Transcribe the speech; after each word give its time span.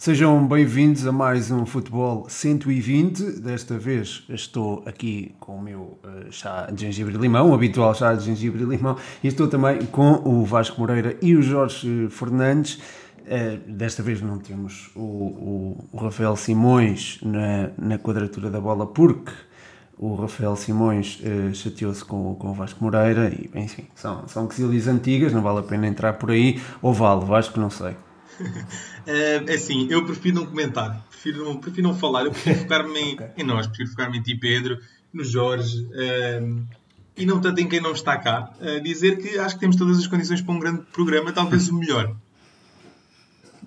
Sejam 0.00 0.46
bem-vindos 0.46 1.06
a 1.06 1.12
mais 1.12 1.50
um 1.50 1.66
Futebol 1.66 2.24
120. 2.26 3.38
Desta 3.38 3.76
vez 3.76 4.24
estou 4.30 4.82
aqui 4.86 5.34
com 5.38 5.56
o 5.56 5.62
meu 5.62 5.98
uh, 6.02 6.32
chá 6.32 6.70
de 6.72 6.86
gengibre 6.86 7.16
e 7.16 7.18
limão, 7.18 7.50
o 7.50 7.54
habitual 7.54 7.94
chá 7.94 8.14
de 8.14 8.24
gengibre 8.24 8.62
e 8.62 8.64
limão, 8.64 8.96
e 9.22 9.28
estou 9.28 9.46
também 9.46 9.84
com 9.84 10.12
o 10.24 10.42
Vasco 10.42 10.80
Moreira 10.80 11.18
e 11.20 11.36
o 11.36 11.42
Jorge 11.42 12.08
Fernandes. 12.08 12.76
Uh, 13.26 13.70
desta 13.70 14.02
vez 14.02 14.22
não 14.22 14.38
temos 14.38 14.90
o, 14.96 15.00
o, 15.00 15.88
o 15.92 15.96
Rafael 15.98 16.34
Simões 16.34 17.18
na, 17.22 17.68
na, 17.76 17.98
quadratura 17.98 18.48
da 18.48 18.58
bola, 18.58 18.86
porque 18.86 19.32
o 19.98 20.14
Rafael 20.14 20.56
Simões 20.56 21.20
uh, 21.20 21.54
chateou-se 21.54 22.02
com, 22.02 22.36
com 22.36 22.52
o 22.52 22.54
Vasco 22.54 22.82
Moreira, 22.82 23.28
e 23.28 23.50
enfim, 23.54 23.84
são, 23.94 24.26
são 24.28 24.46
quesilhas 24.46 24.88
antigas, 24.88 25.34
não 25.34 25.42
vale 25.42 25.58
a 25.58 25.62
pena 25.62 25.86
entrar 25.86 26.14
por 26.14 26.30
aí, 26.30 26.58
ou 26.80 26.94
vale, 26.94 27.22
Vasco, 27.26 27.60
não 27.60 27.68
sei. 27.68 27.94
É 29.06 29.54
assim, 29.54 29.88
eu 29.90 30.04
prefiro 30.04 30.36
não 30.36 30.46
comentar, 30.46 31.04
prefiro 31.10 31.44
não, 31.44 31.56
prefiro 31.56 31.88
não 31.88 31.94
falar, 31.96 32.24
eu 32.24 32.30
prefiro 32.30 32.60
focar-me 32.60 32.98
em, 32.98 33.18
em, 33.36 33.44
nós, 33.44 33.66
prefiro 33.66 33.90
focar-me 33.90 34.18
em 34.18 34.22
ti, 34.22 34.34
Pedro, 34.34 34.78
no 35.12 35.24
Jorge, 35.24 35.84
uh, 35.84 36.62
e 37.16 37.26
não 37.26 37.40
tanto 37.40 37.60
em 37.60 37.68
quem 37.68 37.80
não 37.80 37.92
está 37.92 38.16
cá. 38.16 38.50
Uh, 38.60 38.80
dizer 38.80 39.18
que 39.18 39.38
acho 39.38 39.54
que 39.56 39.60
temos 39.60 39.76
todas 39.76 39.98
as 39.98 40.06
condições 40.06 40.40
para 40.40 40.54
um 40.54 40.58
grande 40.58 40.82
programa, 40.92 41.32
talvez 41.32 41.68
o 41.68 41.78
melhor. 41.78 42.14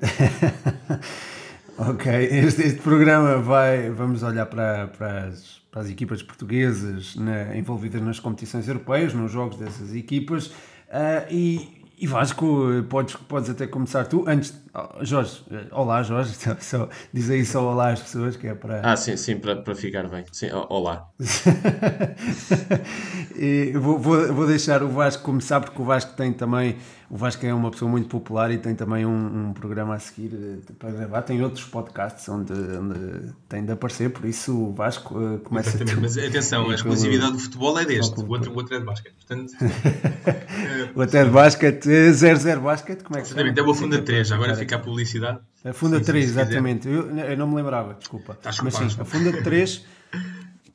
ok, 1.77 2.11
este, 2.11 2.63
este, 2.63 2.81
programa 2.81 3.37
vai, 3.37 3.89
vamos 3.89 4.23
olhar 4.23 4.45
para, 4.45 4.87
para, 4.87 5.25
as, 5.25 5.61
para 5.71 5.81
as 5.81 5.89
equipas 5.89 6.23
portuguesas 6.23 7.15
na, 7.15 7.55
envolvidas 7.55 8.01
nas 8.01 8.19
competições 8.19 8.67
europeias, 8.67 9.13
nos 9.13 9.31
jogos 9.31 9.57
dessas 9.57 9.93
equipas, 9.93 10.47
uh, 10.47 11.27
e 11.29 11.82
e 12.03 12.05
Vasco, 12.05 12.45
podes, 12.89 13.15
podes 13.15 13.49
até 13.49 13.65
começar 13.65 14.03
tu, 14.03 14.25
antes. 14.27 14.61
Jorge, 15.03 15.41
olá 15.71 16.03
Jorge, 16.03 16.33
só, 16.59 16.89
diz 17.13 17.29
aí 17.29 17.45
só 17.45 17.63
olá 17.63 17.91
às 17.91 18.01
pessoas 18.01 18.35
que 18.35 18.45
é 18.45 18.53
para. 18.53 18.81
Ah, 18.83 18.97
sim, 18.97 19.15
sim, 19.15 19.37
para, 19.37 19.55
para 19.55 19.73
ficar 19.73 20.09
bem. 20.09 20.25
Sim, 20.29 20.49
olá. 20.51 21.07
e 23.37 23.71
vou, 23.77 23.97
vou, 23.97 24.33
vou 24.33 24.45
deixar 24.45 24.83
o 24.83 24.89
Vasco 24.89 25.23
começar, 25.23 25.61
porque 25.61 25.81
o 25.81 25.85
Vasco 25.85 26.11
tem 26.17 26.33
também. 26.33 26.75
O 27.09 27.15
Vasco 27.15 27.45
é 27.45 27.53
uma 27.53 27.69
pessoa 27.69 27.89
muito 27.89 28.09
popular 28.09 28.51
e 28.51 28.57
tem 28.57 28.73
também 28.73 29.05
um, 29.05 29.49
um 29.49 29.53
programa 29.53 29.93
a 29.93 29.99
seguir 29.99 30.33
eh, 30.33 30.73
para 30.79 30.89
gravar. 30.89 31.21
Tem 31.21 31.43
outros 31.43 31.63
podcasts 31.63 32.27
onde, 32.27 32.51
onde 32.51 33.31
tem 33.47 33.63
de 33.63 33.71
aparecer, 33.71 34.09
por 34.09 34.25
isso 34.25 34.57
o 34.57 34.73
Vasco 34.73 35.19
uh, 35.19 35.37
começa 35.39 35.69
Exatamente, 35.69 36.01
mas 36.01 36.17
atenção, 36.17 36.71
a 36.71 36.73
exclusividade 36.73 37.33
do 37.33 37.39
futebol 37.39 37.77
é 37.77 37.85
deste, 37.85 38.19
o 38.19 38.27
outro, 38.27 38.51
o 38.51 38.55
outro 38.55 38.75
é 38.75 38.79
de 38.79 38.85
basquete. 38.85 39.13
Portanto, 39.13 39.53
o 40.95 40.99
outro 40.99 41.17
é 41.17 41.23
de 41.23 41.29
basquete, 41.29 41.87
0-0 41.87 42.59
basquete, 42.61 43.03
como 43.03 43.17
é 43.17 43.21
que 43.21 43.27
se 43.27 43.33
chama? 43.33 43.47
Exatamente, 43.47 43.59
é 43.59 43.63
o 43.63 43.73
Funda 43.73 44.01
3, 44.01 44.31
agora 44.31 44.55
fica 44.55 44.75
a 44.75 44.79
publicidade. 44.79 45.39
A 45.63 45.73
Funda 45.73 45.97
sim, 45.99 46.05
3, 46.05 46.25
exatamente. 46.25 46.87
Eu, 46.87 47.17
eu, 47.17 47.37
não 47.37 47.47
me 47.47 47.55
lembrava, 47.55 47.93
desculpa. 47.93 48.37
Mas 48.63 48.75
sim, 48.75 48.85
a 48.99 49.05
Funda 49.05 49.41
3 49.41 49.85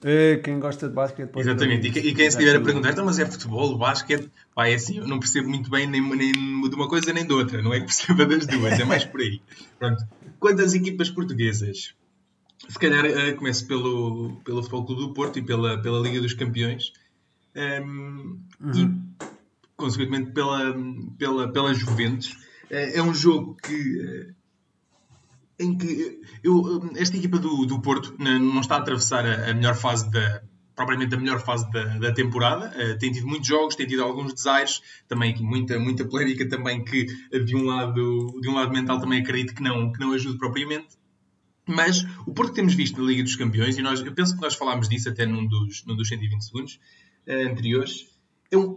é, 0.02 0.36
quem 0.36 0.60
gosta 0.60 0.88
de 0.88 0.94
basquete 0.94 1.28
pode 1.28 1.48
Exatamente, 1.48 1.88
e, 1.88 1.90
e 1.90 2.14
quem 2.14 2.30
se 2.30 2.36
estiver 2.36 2.54
a 2.54 2.60
perguntar, 2.60 2.90
então, 2.90 3.04
mas 3.04 3.18
é 3.18 3.26
futebol, 3.26 3.76
basquete, 3.76 4.30
pá, 4.54 4.68
é 4.68 4.74
assim, 4.74 4.98
eu 4.98 5.08
não 5.08 5.18
percebo 5.18 5.48
muito 5.48 5.68
bem 5.68 5.88
nem, 5.88 6.00
nem 6.00 6.32
de 6.32 6.74
uma 6.74 6.88
coisa 6.88 7.12
nem 7.12 7.26
de 7.26 7.32
outra, 7.32 7.60
não 7.60 7.74
é 7.74 7.80
que 7.80 7.86
perceba 7.86 8.24
das 8.24 8.46
duas, 8.46 8.78
é 8.78 8.84
mais 8.84 9.04
por 9.04 9.20
aí. 9.20 9.40
Pronto. 9.78 10.04
Quanto 10.38 10.62
às 10.62 10.72
equipas 10.72 11.10
portuguesas, 11.10 11.94
se 12.68 12.78
calhar 12.78 13.04
uh, 13.06 13.36
começo 13.36 13.66
pelo, 13.66 14.40
pelo 14.44 14.62
Futebol 14.62 14.86
Clube 14.86 15.02
do 15.02 15.14
Porto 15.14 15.38
e 15.40 15.42
pela, 15.42 15.82
pela 15.82 15.98
Liga 15.98 16.20
dos 16.20 16.32
Campeões, 16.32 16.92
um, 17.56 17.60
ehm, 17.60 18.38
uhum. 18.60 19.02
Consequentemente 19.78 20.32
pela, 20.32 20.74
pela, 21.16 21.50
pela 21.50 21.72
Juventus. 21.72 22.32
Uh, 22.70 22.92
é 22.94 23.02
um 23.02 23.14
jogo 23.14 23.56
que. 23.62 23.72
Uh, 23.72 24.38
em 25.60 25.76
que 25.76 26.20
eu, 26.44 26.88
esta 26.96 27.16
equipa 27.16 27.36
do, 27.36 27.66
do 27.66 27.80
Porto 27.80 28.14
não 28.18 28.60
está 28.60 28.76
a 28.76 28.78
atravessar 28.78 29.26
a, 29.26 29.52
melhor 29.52 29.74
fase 29.74 30.08
da, 30.08 30.40
propriamente 30.76 31.16
a 31.16 31.18
melhor 31.18 31.40
fase 31.40 31.68
da, 31.72 31.98
da 31.98 32.12
temporada. 32.12 32.72
Uh, 32.76 32.98
tem 32.98 33.10
tido 33.10 33.26
muitos 33.26 33.48
jogos, 33.48 33.74
tem 33.74 33.86
tido 33.86 34.02
alguns 34.02 34.34
desaires, 34.34 34.80
também 35.08 35.32
aqui 35.32 35.42
muita, 35.42 35.78
muita 35.78 36.04
polémica 36.04 36.48
também 36.48 36.84
que 36.84 37.06
de 37.44 37.56
um 37.56 37.64
lado, 37.64 38.40
de 38.40 38.48
um 38.48 38.54
lado 38.54 38.72
mental 38.72 39.00
também 39.00 39.20
acredito 39.20 39.54
que 39.54 39.62
não, 39.62 39.90
que 39.90 39.98
não 39.98 40.12
ajude 40.12 40.38
propriamente. 40.38 40.96
Mas 41.66 42.04
o 42.26 42.32
Porto 42.32 42.50
que 42.50 42.56
temos 42.56 42.74
visto 42.74 43.00
na 43.00 43.06
Liga 43.06 43.22
dos 43.22 43.36
Campeões, 43.36 43.76
e 43.76 43.82
nós, 43.82 44.00
eu 44.00 44.12
penso 44.12 44.34
que 44.36 44.40
nós 44.40 44.54
falámos 44.54 44.88
disso 44.88 45.08
até 45.08 45.26
num 45.26 45.46
dos, 45.46 45.84
num 45.84 45.96
dos 45.96 46.08
120 46.08 46.40
segundos 46.40 46.80
uh, 47.26 47.50
anteriores, 47.50 48.06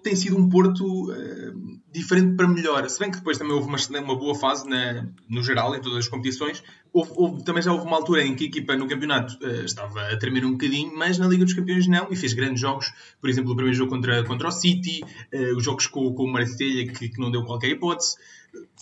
tem 0.04 0.16
sido 0.16 0.38
um 0.38 0.50
Porto 0.50 1.12
uh, 1.12 1.82
diferente 1.92 2.36
para 2.36 2.48
melhor. 2.48 2.88
Se 2.90 3.00
bem 3.00 3.10
que 3.10 3.18
depois 3.18 3.38
também 3.38 3.54
houve 3.54 3.68
uma, 3.68 3.78
uma 4.02 4.18
boa 4.18 4.36
fase 4.36 4.68
na, 4.68 5.08
no 5.30 5.42
geral, 5.42 5.74
em 5.76 5.82
todas 5.82 6.00
as 6.00 6.08
competições. 6.10 6.62
Houve, 6.92 7.12
houve, 7.16 7.44
também 7.46 7.64
já 7.64 7.72
houve 7.72 7.86
uma 7.86 7.96
altura 7.96 8.24
em 8.24 8.36
que 8.36 8.44
a 8.44 8.48
equipa 8.48 8.76
no 8.76 8.88
campeonato 8.88 9.38
uh, 9.42 9.64
estava 9.64 10.02
a 10.10 10.18
tremer 10.18 10.46
um 10.46 10.52
bocadinho, 10.52 10.94
mas 10.96 11.18
na 11.18 11.28
Liga 11.28 11.46
dos 11.46 11.54
Campeões 11.54 11.88
não, 11.88 12.12
e 12.12 12.16
fez 12.18 12.34
grandes 12.34 12.60
jogos. 12.60 12.92
Por 13.22 13.30
exemplo, 13.30 13.54
o 13.54 13.56
primeiro 13.56 13.78
jogo 13.78 13.92
contra, 13.92 14.24
contra 14.26 14.50
o 14.50 14.52
City, 14.52 15.02
uh, 15.34 15.56
os 15.56 15.64
jogos 15.64 15.88
com, 15.88 16.14
com 16.14 16.24
o 16.26 16.32
Marselha, 16.32 16.92
que, 16.92 17.08
que 17.08 17.20
não 17.20 17.32
deu 17.32 17.44
qualquer 17.46 17.70
hipótese. 17.70 18.18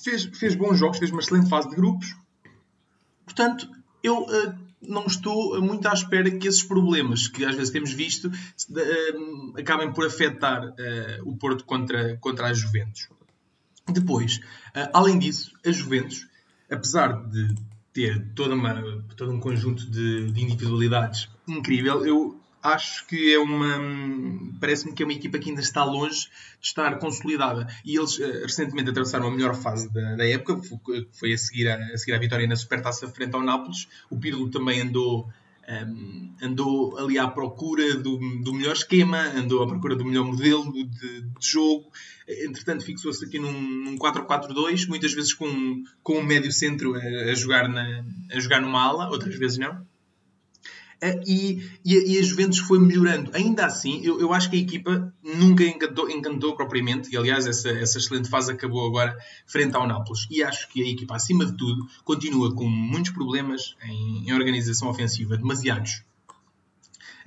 Fez, 0.04 0.24
fez 0.24 0.56
bons 0.56 0.80
jogos, 0.80 0.98
fez 0.98 1.12
uma 1.12 1.20
excelente 1.20 1.50
fase 1.50 1.70
de 1.70 1.76
grupos. 1.76 2.16
Portanto, 3.26 3.70
eu 4.02 4.26
não 4.82 5.06
estou 5.06 5.62
muito 5.62 5.88
à 5.88 5.94
espera 5.94 6.30
que 6.32 6.48
esses 6.48 6.64
problemas 6.64 7.28
que 7.28 7.44
às 7.44 7.56
vezes 7.56 7.72
temos 7.72 7.92
visto 7.92 8.28
uh, 8.28 9.60
acabem 9.60 9.92
por 9.92 10.06
afetar 10.06 10.70
uh, 10.70 10.74
o 11.30 11.36
Porto 11.36 11.66
contra, 11.66 12.18
contra 12.18 12.48
a 12.48 12.54
Juventus. 12.54 13.10
Depois, 13.88 14.38
uh, 14.38 14.90
além 14.94 15.20
disso, 15.20 15.52
a 15.66 15.72
Juventus, 15.72 16.28
apesar 16.70 17.28
de 17.28 17.56
ter 17.92 18.32
toda 18.34 18.56
uma, 18.56 19.04
todo 19.18 19.32
um 19.32 19.40
conjunto 19.40 19.90
de, 19.90 20.32
de 20.32 20.42
individualidades 20.42 21.30
incrível, 21.48 22.06
eu 22.06 22.40
acho 22.62 23.06
que 23.08 23.34
é 23.34 23.40
uma. 23.40 23.78
Parece-me 24.60 24.94
que 24.94 25.04
é 25.04 25.06
uma 25.06 25.14
equipa 25.14 25.40
que 25.40 25.50
ainda 25.50 25.62
está 25.62 25.84
longe 25.84 26.28
de 26.60 26.68
estar 26.68 26.98
consolidada. 27.00 27.68
E 27.86 27.98
eles 27.98 28.18
uh, 28.20 28.42
recentemente 28.44 28.90
atravessaram 28.90 29.28
a 29.28 29.32
melhor 29.32 29.56
fase 29.56 29.92
da, 29.92 30.16
da 30.16 30.28
época, 30.28 30.60
foi 31.14 31.34
a 31.34 31.38
seguir 31.38 31.68
a, 31.68 31.76
a 31.94 31.98
seguir 31.98 32.14
a 32.14 32.20
vitória 32.20 32.48
na 32.48 32.56
Supertaça 32.56 33.08
frente 33.08 33.36
ao 33.36 33.42
Nápoles. 33.42 33.88
O 34.10 34.18
Pirlo 34.18 34.50
também 34.50 34.82
andou. 34.82 35.30
Um, 35.68 35.72
ehm, 35.72 36.30
andou 36.42 36.98
ali 36.98 37.20
à 37.20 37.28
procura 37.28 37.96
do, 37.96 38.18
do, 38.44 38.54
melhor 38.56 38.74
esquema, 38.74 39.20
andou 39.36 39.62
à 39.62 39.68
procura 39.68 39.96
do 39.96 40.04
melhor 40.04 40.26
modelo 40.26 40.72
de, 40.74 41.22
de 41.22 41.48
jogo. 41.48 41.92
Entretanto, 42.28 42.84
fixou-se 42.84 43.24
aqui 43.24 43.38
num, 43.38 43.52
num 43.52 43.96
4-4-2, 43.96 44.88
muitas 44.88 45.14
vezes 45.14 45.32
com, 45.32 45.84
com 46.02 46.20
um 46.20 46.24
médio 46.24 46.52
centro 46.52 46.96
a, 46.96 47.00
a, 47.00 47.36
jogar 47.36 47.70
na, 47.70 48.04
a 48.32 48.40
jogar 48.40 48.62
numa 48.62 48.82
ala, 48.84 49.10
outras 49.10 49.36
vezes 49.36 49.60
não. 49.60 49.86
Eh, 51.02 51.22
e, 51.26 51.70
e, 51.86 52.16
e, 52.16 52.20
a 52.20 52.22
Juventus 52.22 52.60
foi 52.60 52.80
melhorando. 52.80 53.32
Ainda 53.34 53.66
assim, 53.66 54.02
eu, 54.04 54.20
eu 54.20 54.34
acho 54.34 54.50
que 54.50 54.58
a 54.58 54.60
equipa 54.60 55.14
nunca 55.24 55.64
encantou, 55.64 56.10
encantou 56.10 56.56
propriamente, 56.56 57.10
e 57.12 57.18
aliás, 57.18 57.48
essa, 57.48 57.70
essa 57.70 57.98
excelente 57.98 58.30
fase 58.30 58.52
acabou 58.52 58.86
agora 58.86 59.18
frente 59.48 59.76
ao 59.76 59.88
Nápoles. 59.88 60.28
E 60.30 60.44
acho 60.44 60.68
que 60.70 60.84
a 60.84 60.88
equipa, 60.88 61.16
acima 61.16 61.46
de 61.46 61.56
tudo, 61.56 61.88
continua 62.04 62.54
com 62.54 62.68
muitos 62.68 63.12
problemas 63.12 63.76
em, 63.84 64.28
em 64.28 64.34
organização 64.34 64.90
ofensiva, 64.90 65.38
demasiados. 65.38 66.04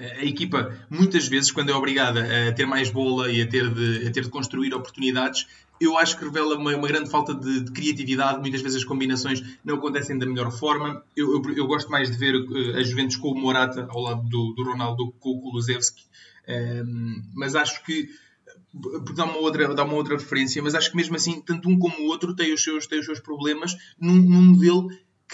Eh, 0.03 0.23
a 0.23 0.25
equipa, 0.25 0.77
muitas 0.91 1.29
vezes, 1.29 1.53
quando 1.53 1.71
é 1.71 1.75
obrigada 1.75 2.49
a 2.49 2.53
ter 2.53 2.67
mais 2.67 2.91
bola 2.91 3.31
e 3.31 3.41
a 3.41 3.47
ter 3.47 3.73
de, 3.73 4.09
a 4.09 4.11
ter 4.11 4.25
de 4.25 4.29
construir 4.29 4.75
oportunidades, 4.75 5.47
eu 5.81 5.97
acho 5.97 6.19
que 6.19 6.25
revela 6.25 6.57
uma, 6.57 6.75
uma 6.77 6.89
grande 6.89 7.09
falta 7.09 7.33
de, 7.33 7.61
de, 7.61 7.71
criatividade. 7.71 8.41
Muitas 8.41 8.61
vezes 8.61 8.79
as 8.79 8.85
combinações 8.85 9.43
não 9.65 9.77
acontecem 9.77 10.19
da 10.19 10.27
melhor 10.27 10.51
forma. 10.51 11.05
Eu, 11.17 11.35
eu, 11.35 11.57
eu 11.57 11.67
gosto 11.67 11.89
mais 11.89 12.11
de 12.11 12.17
ver 12.17 12.35
uh, 12.35 12.77
a 12.77 12.83
Juventus 12.83 13.17
com 13.17 13.31
o 13.31 13.41
Morata 13.41 13.87
ao 13.91 14.01
lado 14.01 14.29
do, 14.29 14.53
do 14.55 14.65
Ronaldo 14.65 15.13
com 15.21 15.31
o 15.31 15.41
Kulusevski. 15.41 16.03
Um, 16.49 16.53
ehm, 16.53 17.23
mas 17.35 17.55
acho 17.55 17.85
que 17.85 18.09
dá 19.15 19.25
uma 19.25 19.37
outra 19.37 19.73
dá 19.75 19.85
uma 19.85 19.95
outra 19.95 20.17
referência, 20.17 20.61
mas 20.63 20.75
acho 20.75 20.91
que 20.91 20.97
mesmo 20.97 21.15
assim 21.15 21.41
tanto 21.41 21.69
um 21.69 21.79
como 21.79 21.97
o 22.01 22.07
outro 22.07 22.35
têm 22.35 22.53
os 22.53 22.65
seus 22.65 22.87
têm 22.87 22.99
os 22.99 23.07
seus 23.07 23.21
problemas 23.21 23.77
num, 24.01 24.15
num 24.15 24.43
modelo 24.43 24.89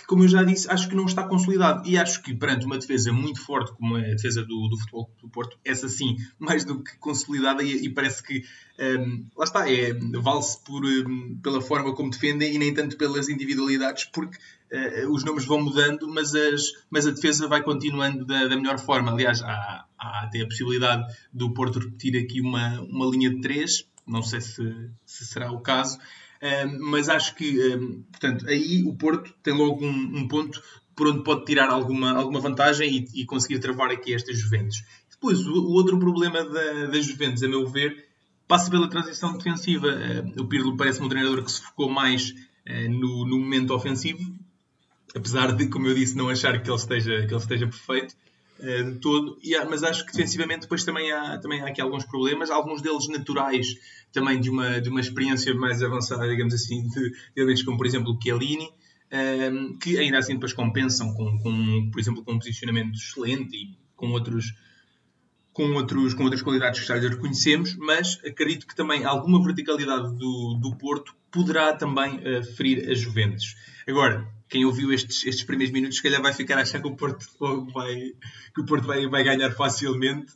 como 0.09 0.25
eu 0.25 0.29
já 0.29 0.43
disse, 0.43 0.69
acho 0.71 0.89
que 0.89 0.97
não 0.97 1.05
está 1.05 1.23
consolidado. 1.23 1.87
E 1.87 1.99
acho 1.99 2.23
que 2.23 2.35
perante 2.35 2.65
uma 2.65 2.79
defesa 2.79 3.13
muito 3.13 3.45
forte, 3.45 3.73
como 3.73 3.99
é 3.99 4.11
a 4.11 4.15
defesa 4.15 4.43
do, 4.43 4.67
do 4.67 4.79
Futebol 4.79 5.11
do 5.21 5.29
Porto, 5.29 5.59
essa 5.63 5.87
sim, 5.87 6.17
mais 6.41 6.65
do 6.65 6.83
que 6.83 6.97
consolidada, 6.97 7.63
e, 7.63 7.85
e 7.85 7.91
parece 7.91 8.23
que 8.23 8.43
um, 8.81 9.27
lá 9.37 9.45
está, 9.45 9.71
é, 9.71 9.93
vale-se 9.93 10.59
um, 10.71 11.39
pela 11.43 11.61
forma 11.61 11.95
como 11.95 12.09
defendem 12.09 12.55
e 12.55 12.59
nem 12.59 12.73
tanto 12.73 12.97
pelas 12.97 13.29
individualidades, 13.29 14.07
porque 14.07 14.39
uh, 14.73 15.13
os 15.13 15.25
nomes 15.25 15.45
vão 15.45 15.61
mudando, 15.61 16.09
mas, 16.09 16.35
as, 16.35 16.63
mas 16.91 17.07
a 17.07 17.11
defesa 17.11 17.47
vai 17.47 17.63
continuando 17.63 18.25
da, 18.25 18.47
da 18.47 18.57
melhor 18.57 18.79
forma. 18.79 19.13
Aliás, 19.13 19.43
há, 19.43 19.85
há 19.99 20.25
até 20.25 20.41
a 20.41 20.47
possibilidade 20.47 21.05
do 21.31 21.53
Porto 21.53 21.81
repetir 21.81 22.17
aqui 22.17 22.41
uma, 22.41 22.81
uma 22.81 23.05
linha 23.11 23.29
de 23.29 23.43
três, 23.43 23.87
não 24.07 24.23
sei 24.23 24.41
se, 24.41 24.91
se 25.05 25.27
será 25.27 25.53
o 25.53 25.61
caso, 25.61 25.99
mas 26.81 27.09
acho 27.09 27.35
que, 27.35 27.59
portanto, 28.11 28.47
aí 28.49 28.83
o 28.85 28.95
Porto 28.95 29.35
tem 29.43 29.55
logo 29.55 29.85
um, 29.85 30.19
um, 30.19 30.29
ponto 30.29 30.63
por 30.95 31.09
onde 31.09 31.23
pode 31.23 31.45
tirar 31.45 31.69
alguma, 31.71 32.13
alguma 32.13 32.41
vantagem 32.41 33.07
e, 33.15 33.23
e 33.23 33.25
conseguir 33.25 33.59
travar 33.59 33.91
aqui 33.91 34.15
estas 34.15 34.39
Juventus. 34.39 34.83
Depois, 35.11 35.45
o, 35.47 35.53
o 35.53 35.73
outro 35.73 35.99
problema 35.99 36.45
da, 36.45 36.87
das 36.87 37.05
Juventus, 37.05 37.43
a 37.43 37.49
meu 37.49 37.67
ver, 37.67 38.09
passa 38.49 38.71
pela 38.71 38.89
transição 38.89 39.37
defensiva. 39.37 39.89
o 40.39 40.47
Pirlo 40.47 40.77
parece 40.77 41.03
um 41.03 41.09
treinador 41.09 41.45
que 41.45 41.53
se 41.53 41.61
focou 41.61 41.91
mais 41.91 42.31
uh, 42.31 42.91
no, 42.91 43.27
no 43.27 43.39
momento 43.39 43.75
ofensivo, 43.75 44.21
apesar 45.15 45.53
de, 45.53 45.69
como 45.69 45.87
eu 45.87 45.95
disse, 45.95 46.17
não 46.17 46.29
achar 46.29 46.61
que 46.63 46.71
ele 46.71 46.77
esteja, 46.77 47.27
que 47.27 47.35
ele 47.35 47.37
esteja 47.37 47.67
perfeito 47.67 48.15
uh, 48.15 48.28
de 48.61 48.99
todo. 49.01 49.39
E, 49.43 49.57
mas 49.65 49.83
acho 49.83 50.05
que 50.05 50.13
defensivamente 50.13 50.63
depois 50.63 50.85
também 50.85 51.11
há, 51.13 51.39
também 51.39 51.63
há 51.63 51.69
aqui 51.69 51.81
alguns 51.81 52.05
problemas, 52.05 52.51
alguns 52.51 52.83
deles 52.83 53.09
naturais 53.09 53.67
também 54.13 54.41
de 54.41 54.51
uma, 54.51 54.81
de 54.81 54.89
uma 54.89 55.01
experiência 55.01 55.55
mais 55.55 55.83
avançada, 55.83 56.29
digamos 56.29 56.55
assim, 56.55 56.87
de 56.89 57.13
elementos 57.37 57.63
como, 57.63 57.77
por 57.77 57.87
exemplo, 57.87 58.13
o 58.13 58.21
Chiellini, 58.21 58.69
um, 59.53 59.79
que 59.79 59.99
ainda 59.99 60.19
assim 60.19 60.35
depois 60.35 60.53
compensam 60.53 61.13
com, 61.15 61.39
com, 61.39 61.91
por 61.91 62.01
exemplo, 62.01 62.25
com 62.25 62.33
um 62.33 62.39
posicionamento 62.39 62.95
excelente 62.95 63.57
e 63.57 63.79
com 63.95 64.11
outros 64.11 64.53
com, 65.53 65.73
outros, 65.73 66.15
com 66.15 66.23
outras 66.23 66.41
qualidades 66.41 66.81
que 66.81 66.87
já 66.87 66.95
lhe 66.95 67.09
reconhecemos, 67.09 67.75
mas 67.75 68.21
acredito 68.25 68.65
que 68.65 68.77
também 68.77 69.05
alguma 69.05 69.43
verticalidade 69.43 70.17
do, 70.17 70.55
do 70.55 70.77
Porto 70.77 71.13
poderá 71.33 71.73
também 71.73 72.17
uh, 72.19 72.45
ferir 72.55 72.89
a 72.89 72.95
Juventus. 72.95 73.57
Agora, 73.87 74.25
quem 74.49 74.65
ouviu 74.65 74.93
estes, 74.93 75.27
estes 75.27 75.45
primeiros 75.45 75.73
minutos, 75.73 75.97
se 75.97 76.03
calhar 76.03 76.23
vai 76.23 76.33
ficar 76.33 76.59
a 76.59 76.63
achar 76.63 76.81
que 76.81 76.89
o 76.89 76.97
Porto 76.97 77.27
vai, 77.73 77.95
que 78.55 78.61
o 78.61 78.65
Porto 78.65 78.87
vai, 78.87 79.07
vai 79.07 79.23
ganhar 79.23 79.51
facilmente. 79.53 80.33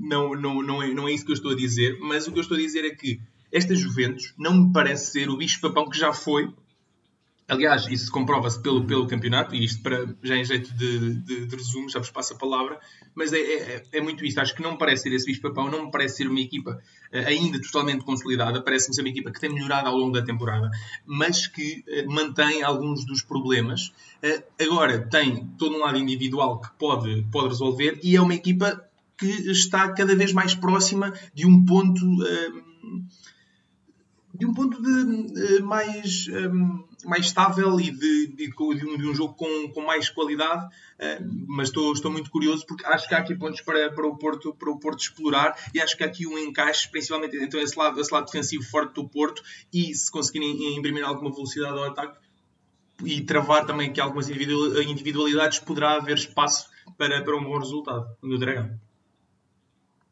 Não, 0.00 0.34
não, 0.34 0.62
não, 0.62 0.82
é, 0.82 0.92
não 0.92 1.08
é 1.08 1.12
isso 1.12 1.24
que 1.24 1.30
eu 1.30 1.36
estou 1.36 1.52
a 1.52 1.56
dizer, 1.56 1.98
mas 2.00 2.26
o 2.26 2.32
que 2.32 2.38
eu 2.38 2.42
estou 2.42 2.56
a 2.56 2.60
dizer 2.60 2.84
é 2.84 2.90
que 2.90 3.20
esta 3.52 3.74
Juventus 3.74 4.34
não 4.38 4.66
me 4.66 4.72
parece 4.72 5.12
ser 5.12 5.28
o 5.28 5.36
bicho-papão 5.36 5.88
que 5.88 5.98
já 5.98 6.12
foi 6.12 6.52
Aliás, 7.50 7.84
isso 7.88 8.12
comprova-se 8.12 8.62
pelo, 8.62 8.86
pelo 8.86 9.08
campeonato, 9.08 9.56
e 9.56 9.64
isto 9.64 9.82
para, 9.82 10.14
já 10.22 10.36
em 10.36 10.44
jeito 10.44 10.72
de, 10.72 11.16
de, 11.16 11.46
de 11.46 11.56
resumo, 11.56 11.88
já 11.88 11.98
vos 11.98 12.08
passo 12.08 12.32
a 12.32 12.36
palavra, 12.36 12.78
mas 13.12 13.32
é, 13.32 13.40
é, 13.40 13.82
é 13.94 14.00
muito 14.00 14.24
isso. 14.24 14.40
Acho 14.40 14.54
que 14.54 14.62
não 14.62 14.72
me 14.72 14.78
parece 14.78 15.02
ser 15.02 15.12
esse 15.12 15.26
bicho-papão, 15.26 15.68
não 15.68 15.86
me 15.86 15.90
parece 15.90 16.18
ser 16.18 16.28
uma 16.28 16.38
equipa 16.38 16.80
uh, 17.12 17.26
ainda 17.26 17.60
totalmente 17.60 18.04
consolidada, 18.04 18.62
parece-me 18.62 18.94
ser 18.94 19.00
uma 19.00 19.08
equipa 19.08 19.32
que 19.32 19.40
tem 19.40 19.52
melhorado 19.52 19.88
ao 19.88 19.96
longo 19.96 20.12
da 20.12 20.22
temporada, 20.24 20.70
mas 21.04 21.48
que 21.48 21.84
uh, 21.88 22.12
mantém 22.12 22.62
alguns 22.62 23.04
dos 23.04 23.20
problemas. 23.20 23.88
Uh, 24.22 24.44
agora, 24.62 25.04
tem 25.08 25.44
todo 25.58 25.74
um 25.74 25.80
lado 25.80 25.98
individual 25.98 26.60
que 26.60 26.70
pode, 26.78 27.26
pode 27.32 27.48
resolver, 27.48 27.98
e 28.00 28.14
é 28.14 28.20
uma 28.20 28.34
equipa 28.34 28.80
que 29.18 29.26
está 29.50 29.92
cada 29.92 30.14
vez 30.14 30.32
mais 30.32 30.54
próxima 30.54 31.12
de 31.34 31.46
um 31.46 31.64
ponto 31.64 32.06
de 34.40 34.46
um 34.46 34.54
ponto 34.54 34.80
de, 34.80 35.58
uh, 35.58 35.66
mais, 35.66 36.26
ehm, 36.28 36.82
mais 37.04 37.26
estável 37.26 37.78
e 37.78 37.90
de, 37.90 38.26
de, 38.28 38.48
de, 38.48 38.86
um, 38.86 38.96
de 38.96 39.06
um, 39.06 39.14
jogo 39.14 39.34
com, 39.34 39.68
com 39.68 39.82
mais 39.82 40.08
qualidade, 40.08 40.64
uh, 40.64 41.44
mas 41.46 41.68
estou, 41.68 41.92
estou 41.92 42.10
muito 42.10 42.30
curioso 42.30 42.64
porque 42.66 42.86
acho 42.86 43.06
que 43.06 43.14
há 43.14 43.18
aqui 43.18 43.34
pontos 43.34 43.60
para, 43.60 43.92
para, 43.92 44.06
o 44.06 44.16
Porto, 44.16 44.54
para 44.54 44.70
o 44.70 44.80
Porto 44.80 45.00
explorar 45.00 45.54
e 45.74 45.80
acho 45.80 45.94
que 45.94 46.02
há 46.02 46.06
aqui 46.06 46.26
um 46.26 46.38
encaixe, 46.38 46.90
principalmente 46.90 47.36
então, 47.36 47.60
esse, 47.60 47.78
lado, 47.78 48.00
esse 48.00 48.12
lado 48.12 48.24
defensivo 48.24 48.64
forte 48.64 48.94
do 48.94 49.06
Porto 49.06 49.42
e 49.70 49.94
se 49.94 50.10
conseguirem 50.10 50.74
imprimir 50.74 51.04
alguma 51.04 51.30
velocidade 51.30 51.78
ao 51.78 51.84
ataque 51.84 52.18
e 53.04 53.20
travar 53.20 53.66
também 53.66 53.90
aqui 53.90 54.00
algumas 54.00 54.30
individualidades, 54.30 55.58
poderá 55.58 55.96
haver 55.96 56.16
espaço 56.16 56.66
para, 56.96 57.22
para 57.22 57.36
um 57.36 57.44
bom 57.44 57.58
resultado 57.58 58.06
no 58.22 58.38
Dragão. 58.38 58.80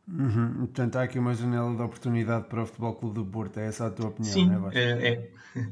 Uhum. 0.08 0.54
Portanto, 0.58 0.96
há 0.96 1.02
aqui 1.02 1.18
uma 1.18 1.34
janela 1.34 1.74
de 1.76 1.82
oportunidade 1.82 2.48
para 2.48 2.62
o 2.62 2.66
Futebol 2.66 2.94
Clube 2.94 3.14
do 3.16 3.26
Porto. 3.26 3.58
É 3.58 3.66
essa 3.66 3.86
a 3.86 3.90
tua 3.90 4.08
opinião, 4.08 4.32
Sim, 4.32 4.46
não 4.48 4.70
é, 4.70 4.72
é, 4.74 5.08
é. 5.08 5.70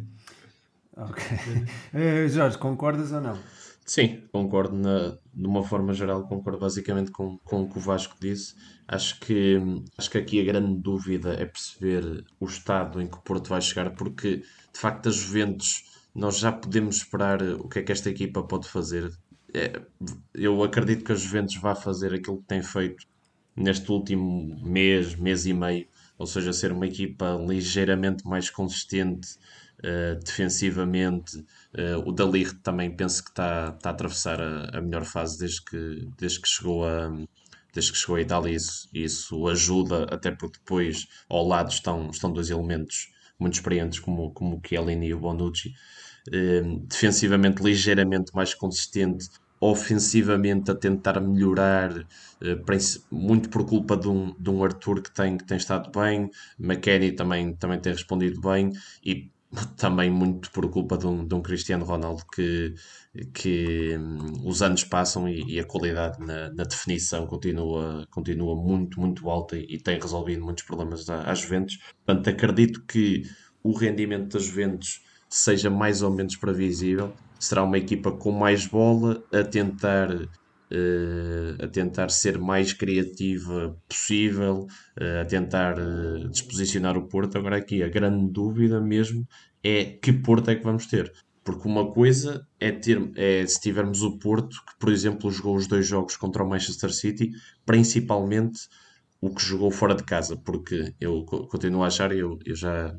Ok. 0.96 1.22
Eh, 1.94 2.28
Jorge, 2.28 2.58
concordas 2.58 3.12
ou 3.12 3.20
não? 3.20 3.38
Sim, 3.84 4.22
concordo 4.32 4.76
na, 4.76 5.16
de 5.32 5.46
uma 5.46 5.62
forma 5.62 5.92
geral, 5.94 6.26
concordo 6.26 6.58
basicamente 6.58 7.10
com, 7.12 7.38
com 7.38 7.62
o 7.62 7.68
que 7.68 7.78
o 7.78 7.80
Vasco 7.80 8.16
disse. 8.20 8.54
Acho 8.88 9.18
que, 9.20 9.58
acho 9.96 10.10
que 10.10 10.18
aqui 10.18 10.40
a 10.40 10.44
grande 10.44 10.80
dúvida 10.80 11.34
é 11.34 11.46
perceber 11.46 12.24
o 12.40 12.46
estado 12.46 13.00
em 13.00 13.06
que 13.06 13.16
o 13.16 13.20
Porto 13.20 13.48
vai 13.48 13.60
chegar, 13.60 13.90
porque 13.90 14.38
de 14.38 14.80
facto 14.80 15.08
as 15.08 15.14
Juventus 15.14 15.84
nós 16.14 16.38
já 16.38 16.50
podemos 16.50 16.96
esperar 16.96 17.42
o 17.42 17.68
que 17.68 17.78
é 17.78 17.82
que 17.82 17.92
esta 17.92 18.10
equipa 18.10 18.42
pode 18.42 18.68
fazer. 18.68 19.10
É, 19.54 19.80
eu 20.34 20.62
acredito 20.64 21.04
que 21.04 21.12
a 21.12 21.14
Juventus 21.14 21.56
vai 21.56 21.76
fazer 21.76 22.12
aquilo 22.12 22.38
que 22.38 22.46
tem 22.46 22.62
feito 22.62 23.06
neste 23.56 23.90
último 23.90 24.58
mês, 24.62 25.14
mês 25.16 25.46
e 25.46 25.52
meio, 25.54 25.86
ou 26.18 26.26
seja, 26.26 26.52
ser 26.52 26.72
uma 26.72 26.86
equipa 26.86 27.38
ligeiramente 27.46 28.26
mais 28.26 28.50
consistente 28.50 29.36
uh, 29.80 30.18
defensivamente. 30.24 31.38
Uh, 31.74 31.98
o 32.06 32.12
Dalir 32.12 32.52
também 32.62 32.94
penso 32.94 33.22
que 33.24 33.30
está, 33.30 33.74
está 33.76 33.90
a 33.90 33.92
atravessar 33.92 34.40
a, 34.40 34.78
a, 34.78 34.80
melhor 34.80 35.04
fase 35.04 35.38
desde 35.38 35.64
que, 35.64 36.08
desde 36.18 36.40
que 36.40 36.48
chegou 36.48 36.86
a. 36.86 37.10
Desde 37.72 37.92
que 37.92 37.98
chegou 37.98 38.16
a 38.16 38.22
Itália, 38.22 38.56
isso, 38.56 38.88
isso 38.94 39.46
ajuda, 39.48 40.04
até 40.04 40.30
porque 40.30 40.58
depois 40.58 41.06
ao 41.28 41.46
lado 41.46 41.70
estão, 41.70 42.08
estão 42.08 42.32
dois 42.32 42.48
elementos 42.48 43.12
muito 43.38 43.52
experientes, 43.52 43.98
como, 44.00 44.30
como 44.32 44.56
o 44.56 44.66
Chiellini 44.66 45.08
e 45.08 45.14
o 45.14 45.20
Bonucci. 45.20 45.74
Uh, 46.28 46.80
defensivamente 46.86 47.62
ligeiramente 47.62 48.34
mais 48.34 48.54
consistente, 48.54 49.28
ofensivamente 49.60 50.70
a 50.70 50.74
tentar 50.74 51.20
melhorar, 51.20 52.06
eh, 52.42 52.56
muito 53.10 53.48
por 53.48 53.64
culpa 53.66 53.96
de 53.96 54.08
um, 54.08 54.34
de 54.38 54.50
um 54.50 54.62
Arthur 54.62 55.02
que 55.02 55.12
tem, 55.12 55.36
que 55.36 55.44
tem 55.44 55.56
estado 55.56 55.90
bem, 55.90 56.30
McKenny 56.58 57.12
também, 57.12 57.54
também 57.54 57.80
tem 57.80 57.92
respondido 57.92 58.40
bem 58.40 58.72
e 59.04 59.30
também 59.76 60.10
muito 60.10 60.50
por 60.50 60.68
culpa 60.70 60.98
de 60.98 61.06
um, 61.06 61.26
de 61.26 61.34
um 61.34 61.40
Cristiano 61.40 61.84
Ronaldo 61.84 62.24
que, 62.34 62.74
que 63.32 63.96
um, 63.96 64.48
os 64.48 64.60
anos 64.62 64.84
passam 64.84 65.28
e, 65.28 65.54
e 65.54 65.60
a 65.60 65.64
qualidade 65.64 66.18
na, 66.24 66.50
na, 66.52 66.64
definição 66.64 67.26
continua, 67.26 68.06
continua 68.10 68.54
muito, 68.56 69.00
muito 69.00 69.28
alta 69.30 69.56
e, 69.56 69.66
e 69.68 69.78
tem 69.78 69.98
resolvido 69.98 70.44
muitos 70.44 70.64
problemas 70.64 71.08
às 71.08 71.40
Juventus. 71.40 71.78
Portanto, 72.04 72.28
acredito 72.28 72.82
que 72.84 73.22
o 73.62 73.72
rendimento 73.72 74.34
das 74.34 74.44
Juventus 74.44 75.02
seja 75.28 75.70
mais 75.70 76.02
ou 76.02 76.10
menos 76.10 76.36
previsível 76.36 77.12
será 77.38 77.62
uma 77.62 77.78
equipa 77.78 78.12
com 78.12 78.32
mais 78.32 78.66
bola 78.66 79.22
a 79.32 79.42
tentar 79.44 80.10
uh, 80.12 81.64
a 81.64 81.68
tentar 81.68 82.10
ser 82.10 82.38
mais 82.38 82.72
criativa 82.72 83.76
possível, 83.88 84.66
uh, 85.00 85.20
a 85.22 85.24
tentar 85.24 85.78
uh, 85.78 86.28
disposicionar 86.28 86.96
o 86.96 87.06
Porto. 87.08 87.38
Agora 87.38 87.56
aqui 87.56 87.82
a 87.82 87.88
grande 87.88 88.30
dúvida 88.32 88.80
mesmo 88.80 89.26
é 89.62 89.84
que 89.84 90.12
Porto 90.12 90.50
é 90.50 90.56
que 90.56 90.64
vamos 90.64 90.86
ter. 90.86 91.12
Porque 91.44 91.68
uma 91.68 91.92
coisa 91.92 92.46
é 92.58 92.72
ter 92.72 93.12
é 93.14 93.46
se 93.46 93.60
tivermos 93.60 94.02
o 94.02 94.18
Porto, 94.18 94.56
que 94.66 94.76
por 94.78 94.90
exemplo 94.90 95.30
jogou 95.30 95.56
os 95.56 95.68
dois 95.68 95.86
jogos 95.86 96.16
contra 96.16 96.42
o 96.42 96.48
Manchester 96.48 96.92
City, 96.92 97.30
principalmente 97.64 98.68
o 99.20 99.30
que 99.34 99.42
jogou 99.42 99.70
fora 99.70 99.94
de 99.94 100.02
casa, 100.02 100.36
porque 100.36 100.92
eu 101.00 101.24
continuo 101.24 101.84
a 101.84 101.86
achar, 101.86 102.12
eu, 102.12 102.38
eu 102.44 102.54
já, 102.54 102.94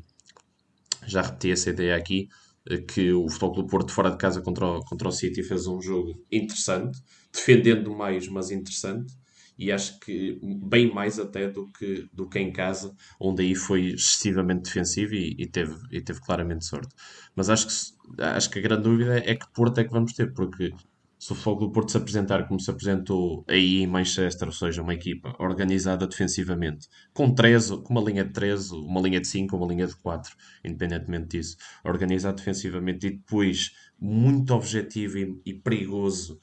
já 1.06 1.22
repeti 1.22 1.52
essa 1.52 1.70
ideia 1.70 1.94
aqui, 1.94 2.28
que 2.76 3.12
o 3.12 3.28
Futebol 3.28 3.54
Clube 3.54 3.70
Porto 3.70 3.92
fora 3.92 4.10
de 4.10 4.18
casa 4.18 4.42
contra 4.42 4.66
o, 4.66 4.80
contra 4.84 5.08
o 5.08 5.12
City 5.12 5.42
fez 5.42 5.66
um 5.66 5.80
jogo 5.80 6.22
interessante, 6.30 6.98
defendendo 7.32 7.94
mais, 7.94 8.28
mas 8.28 8.50
interessante, 8.50 9.14
e 9.58 9.72
acho 9.72 9.98
que 9.98 10.38
bem 10.42 10.92
mais 10.92 11.18
até 11.18 11.48
do 11.48 11.66
que, 11.72 12.08
do 12.12 12.28
que 12.28 12.38
em 12.38 12.52
casa, 12.52 12.94
onde 13.18 13.42
aí 13.42 13.54
foi 13.56 13.88
excessivamente 13.88 14.62
defensivo 14.62 15.14
e, 15.14 15.34
e 15.36 15.46
teve, 15.46 15.74
e 15.90 16.00
teve 16.00 16.20
claramente 16.20 16.64
sorte. 16.64 16.94
Mas 17.34 17.50
acho 17.50 17.66
que, 17.66 18.22
acho 18.22 18.50
que 18.50 18.58
a 18.60 18.62
grande 18.62 18.82
dúvida 18.84 19.18
é 19.18 19.34
que 19.34 19.50
Porto 19.52 19.78
é 19.80 19.84
que 19.84 19.90
vamos 19.90 20.12
ter, 20.12 20.32
porque 20.32 20.72
se 21.18 21.32
o 21.32 21.34
Futebol 21.34 21.68
do 21.68 21.72
Porto 21.72 21.90
se 21.90 21.96
apresentar 21.96 22.46
como 22.46 22.60
se 22.60 22.70
apresentou 22.70 23.44
aí 23.48 23.82
em 23.82 23.86
Manchester, 23.86 24.48
ou 24.48 24.52
seja, 24.52 24.82
uma 24.82 24.94
equipa 24.94 25.34
organizada 25.38 26.06
defensivamente, 26.06 26.88
com 27.12 27.34
13, 27.34 27.82
com 27.82 27.92
uma 27.92 28.00
linha 28.00 28.24
de 28.24 28.32
13, 28.32 28.74
uma 28.74 29.00
linha 29.00 29.20
de 29.20 29.26
5, 29.26 29.56
uma 29.56 29.66
linha 29.66 29.86
de 29.86 29.96
4, 29.96 30.36
independentemente 30.64 31.28
disso, 31.28 31.56
organizado 31.84 32.36
defensivamente 32.36 33.08
e 33.08 33.10
depois 33.10 33.72
muito 34.00 34.54
objetivo 34.54 35.18
e, 35.18 35.40
e 35.44 35.54
perigoso 35.54 36.40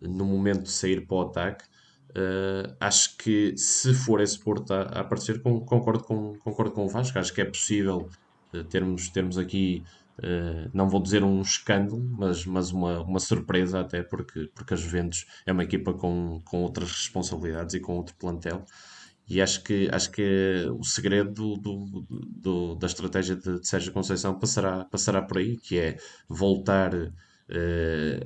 no 0.00 0.24
momento 0.24 0.62
de 0.62 0.70
sair 0.70 1.06
para 1.06 1.16
o 1.16 1.20
ataque, 1.22 1.64
uh, 2.10 2.74
acho 2.80 3.16
que 3.18 3.54
se 3.56 3.92
for 3.92 4.20
esse 4.20 4.38
Porto 4.38 4.72
a, 4.72 4.82
a 4.82 5.00
aparecer, 5.00 5.42
concordo 5.42 6.02
com, 6.02 6.34
concordo 6.38 6.72
com 6.72 6.84
o 6.84 6.88
Vasco, 6.88 7.18
acho 7.18 7.32
que 7.32 7.42
é 7.42 7.44
possível 7.44 8.08
uh, 8.54 8.64
termos, 8.64 9.08
termos 9.10 9.36
aqui 9.36 9.84
Uh, 10.18 10.70
não 10.72 10.88
vou 10.88 11.02
dizer 11.02 11.24
um 11.24 11.40
escândalo, 11.40 12.02
mas, 12.16 12.46
mas 12.46 12.70
uma, 12.70 13.00
uma 13.02 13.18
surpresa 13.18 13.80
até, 13.80 14.02
porque, 14.02 14.48
porque 14.54 14.74
a 14.74 14.76
Juventus 14.76 15.26
é 15.44 15.52
uma 15.52 15.64
equipa 15.64 15.92
com, 15.92 16.40
com 16.44 16.62
outras 16.62 16.90
responsabilidades 16.90 17.74
e 17.74 17.80
com 17.80 17.96
outro 17.96 18.14
plantel. 18.16 18.64
E 19.28 19.40
acho 19.40 19.62
que, 19.64 19.88
acho 19.90 20.10
que 20.10 20.66
o 20.78 20.84
segredo 20.84 21.56
do, 21.56 22.06
do, 22.36 22.74
da 22.74 22.86
estratégia 22.86 23.34
de, 23.34 23.60
de 23.60 23.66
Sérgio 23.66 23.92
Conceição 23.92 24.38
passará, 24.38 24.84
passará 24.84 25.22
por 25.22 25.38
aí, 25.38 25.56
que 25.56 25.78
é 25.78 25.96
voltar 26.28 26.94
uh, 26.94 27.10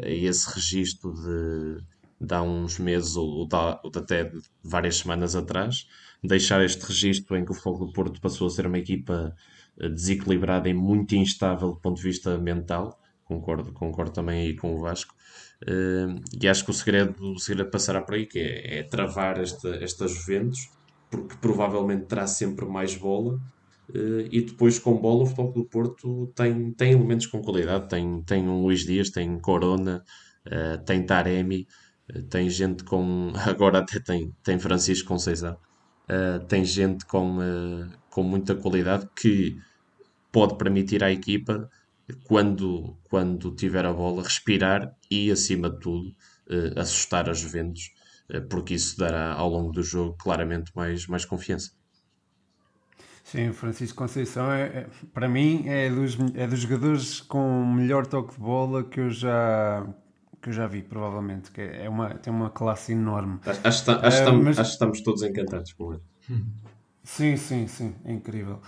a 0.02 0.10
esse 0.10 0.52
registro 0.52 1.14
de, 1.14 1.84
de 2.20 2.34
há 2.34 2.42
uns 2.42 2.78
meses 2.78 3.16
ou, 3.16 3.46
de, 3.46 3.56
ou 3.84 3.90
de 3.90 3.98
até 3.98 4.32
várias 4.62 4.96
semanas 4.98 5.36
atrás, 5.36 5.86
deixar 6.22 6.64
este 6.64 6.84
registro 6.84 7.36
em 7.36 7.44
que 7.44 7.52
o 7.52 7.54
Fogo 7.54 7.86
do 7.86 7.92
Porto 7.92 8.20
passou 8.20 8.48
a 8.48 8.50
ser 8.50 8.66
uma 8.66 8.78
equipa 8.78 9.34
desequilibrada 9.78 10.68
e 10.68 10.74
muito 10.74 11.14
instável 11.14 11.70
do 11.70 11.80
ponto 11.80 11.96
de 11.96 12.02
vista 12.02 12.36
mental. 12.38 12.98
Concordo, 13.24 13.72
concordo 13.72 14.12
também 14.12 14.42
aí 14.42 14.56
com 14.56 14.74
o 14.74 14.80
Vasco. 14.80 15.14
Uh, 15.62 16.20
e 16.40 16.48
acho 16.48 16.64
que 16.64 16.70
o 16.70 16.74
segredo, 16.74 17.14
o 17.20 17.38
segredo 17.38 17.70
passará 17.70 18.00
por 18.00 18.14
aí, 18.14 18.26
que 18.26 18.38
é, 18.38 18.78
é 18.78 18.82
travar 18.82 19.38
esta, 19.38 19.68
estas 19.76 20.12
Juventus, 20.12 20.70
porque 21.10 21.36
provavelmente 21.40 22.06
terá 22.06 22.26
sempre 22.26 22.66
mais 22.66 22.94
bola, 22.96 23.38
Uh, 23.90 24.28
e 24.30 24.42
depois 24.42 24.78
com 24.78 24.98
bola 24.98 25.22
o 25.22 25.26
Futebol 25.26 25.52
do 25.52 25.64
Porto 25.64 26.26
tem, 26.34 26.72
tem 26.72 26.92
elementos 26.92 27.26
com 27.26 27.40
qualidade, 27.40 27.88
tem, 27.88 28.22
tem 28.22 28.46
um 28.46 28.62
Luís 28.62 28.84
Dias, 28.84 29.08
tem 29.08 29.38
Corona, 29.40 30.04
uh, 30.46 30.84
tem 30.84 31.06
Taremi, 31.06 31.66
uh, 32.14 32.22
tem 32.24 32.50
gente 32.50 32.84
com, 32.84 33.32
agora 33.46 33.78
até 33.78 33.98
tem, 33.98 34.30
tem 34.42 34.58
Francisco 34.58 35.08
Conceição, 35.08 35.56
tem 36.48 36.64
gente 36.64 37.04
com, 37.04 37.38
com 38.10 38.22
muita 38.22 38.54
qualidade 38.54 39.06
que 39.14 39.58
pode 40.38 40.56
permitir 40.56 41.02
à 41.02 41.10
equipa, 41.10 41.68
quando, 42.24 42.96
quando 43.10 43.50
tiver 43.56 43.84
a 43.84 43.92
bola, 43.92 44.22
respirar 44.22 44.94
e 45.10 45.32
acima 45.32 45.68
de 45.68 45.80
tudo 45.80 46.14
assustar 46.76 47.28
as 47.28 47.40
Juventus, 47.40 47.90
porque 48.48 48.74
isso 48.74 48.96
dará 48.96 49.32
ao 49.32 49.48
longo 49.50 49.72
do 49.72 49.82
jogo 49.82 50.16
claramente 50.16 50.70
mais, 50.76 51.08
mais 51.08 51.24
confiança. 51.24 51.72
Sim, 53.24 53.48
o 53.48 53.52
Francisco 53.52 53.98
Conceição 53.98 54.50
é, 54.52 54.62
é, 54.62 54.86
para 55.12 55.28
mim 55.28 55.64
é 55.66 55.90
dos, 55.90 56.16
é 56.34 56.46
dos 56.46 56.60
jogadores 56.60 57.20
com 57.20 57.62
o 57.62 57.66
melhor 57.66 58.06
toque 58.06 58.34
de 58.34 58.40
bola 58.40 58.84
que 58.84 59.00
eu 59.00 59.10
já 59.10 59.86
que 60.40 60.50
eu 60.50 60.52
já 60.52 60.68
vi, 60.68 60.82
provavelmente, 60.82 61.50
que 61.50 61.60
é 61.60 61.88
uma, 61.88 62.14
tem 62.14 62.32
uma 62.32 62.48
classe 62.48 62.92
enorme. 62.92 63.40
Acho, 63.44 63.60
acho, 63.64 63.90
acho, 63.90 64.04
uh, 64.04 64.08
estamos, 64.08 64.44
mas... 64.44 64.58
acho 64.60 64.70
que 64.70 64.74
estamos 64.74 65.00
todos 65.00 65.22
encantados 65.24 65.72
com 65.72 65.94
ele. 65.94 66.02
Sim, 67.02 67.36
sim, 67.36 67.66
sim, 67.66 67.94
é 68.04 68.12
incrível. 68.12 68.60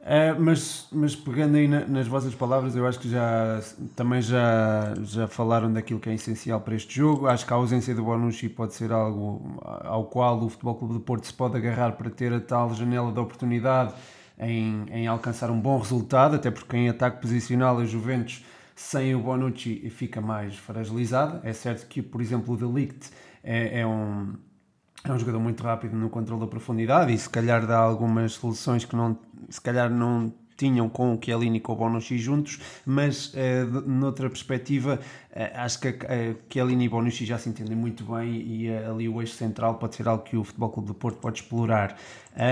Uh, 0.00 0.40
mas, 0.40 0.88
mas 0.90 1.14
pegando 1.14 1.56
aí 1.56 1.68
na, 1.68 1.86
nas 1.86 2.08
vossas 2.08 2.34
palavras, 2.34 2.74
eu 2.74 2.86
acho 2.86 2.98
que 2.98 3.08
já 3.08 3.60
também 3.94 4.22
já, 4.22 4.94
já 5.02 5.28
falaram 5.28 5.70
daquilo 5.70 6.00
que 6.00 6.08
é 6.08 6.14
essencial 6.14 6.58
para 6.60 6.74
este 6.74 6.96
jogo. 6.96 7.26
Acho 7.26 7.46
que 7.46 7.52
a 7.52 7.56
ausência 7.56 7.94
do 7.94 8.02
Bonucci 8.02 8.48
pode 8.48 8.74
ser 8.74 8.92
algo 8.92 9.58
ao 9.60 10.04
qual 10.06 10.42
o 10.42 10.48
Futebol 10.48 10.74
Clube 10.76 10.94
de 10.94 11.00
Porto 11.00 11.26
se 11.26 11.34
pode 11.34 11.56
agarrar 11.56 11.92
para 11.92 12.08
ter 12.08 12.32
a 12.32 12.40
tal 12.40 12.74
janela 12.74 13.12
de 13.12 13.20
oportunidade 13.20 13.92
em, 14.38 14.86
em 14.90 15.06
alcançar 15.06 15.50
um 15.50 15.60
bom 15.60 15.78
resultado, 15.78 16.36
até 16.36 16.50
porque 16.50 16.76
em 16.78 16.88
ataque 16.88 17.20
posicional 17.20 17.78
a 17.78 17.84
Juventus 17.84 18.42
sem 18.74 19.14
o 19.14 19.20
Bonucci 19.20 19.90
fica 19.90 20.22
mais 20.22 20.56
fragilizada. 20.56 21.40
É 21.44 21.52
certo 21.52 21.86
que, 21.86 22.00
por 22.00 22.22
exemplo, 22.22 22.54
o 22.54 22.56
Delict 22.56 23.10
é, 23.44 23.80
é 23.80 23.86
um 23.86 24.34
é 25.04 25.12
um 25.12 25.18
jogador 25.18 25.40
muito 25.40 25.62
rápido 25.62 25.96
no 25.96 26.10
controle 26.10 26.40
da 26.40 26.46
profundidade 26.46 27.12
e 27.12 27.18
se 27.18 27.28
calhar 27.28 27.66
dá 27.66 27.78
algumas 27.78 28.32
soluções 28.32 28.84
que 28.84 28.94
não, 28.94 29.18
se 29.48 29.60
calhar 29.60 29.90
não 29.90 30.32
tinham 30.60 30.90
com 30.90 31.14
o 31.14 31.18
Chiellini 31.22 31.56
e 31.56 31.60
com 31.60 31.72
o 31.72 31.76
Bonucci 31.76 32.18
juntos, 32.18 32.60
mas 32.84 33.32
uh, 33.32 33.80
noutra 33.86 34.28
perspectiva 34.28 35.00
uh, 35.30 35.38
acho 35.54 35.80
que 35.80 35.88
uh, 35.88 36.36
Chiellini 36.50 36.84
e 36.84 36.88
Bonucci 36.88 37.24
já 37.24 37.38
se 37.38 37.48
entendem 37.48 37.74
muito 37.74 38.04
bem 38.04 38.34
e 38.34 38.68
uh, 38.68 38.90
ali 38.90 39.08
o 39.08 39.22
eixo 39.22 39.34
central 39.34 39.76
pode 39.76 39.96
ser 39.96 40.06
algo 40.06 40.22
que 40.22 40.36
o 40.36 40.44
Futebol 40.44 40.68
Clube 40.68 40.88
do 40.88 40.94
Porto 40.94 41.16
pode 41.16 41.40
explorar. 41.40 41.96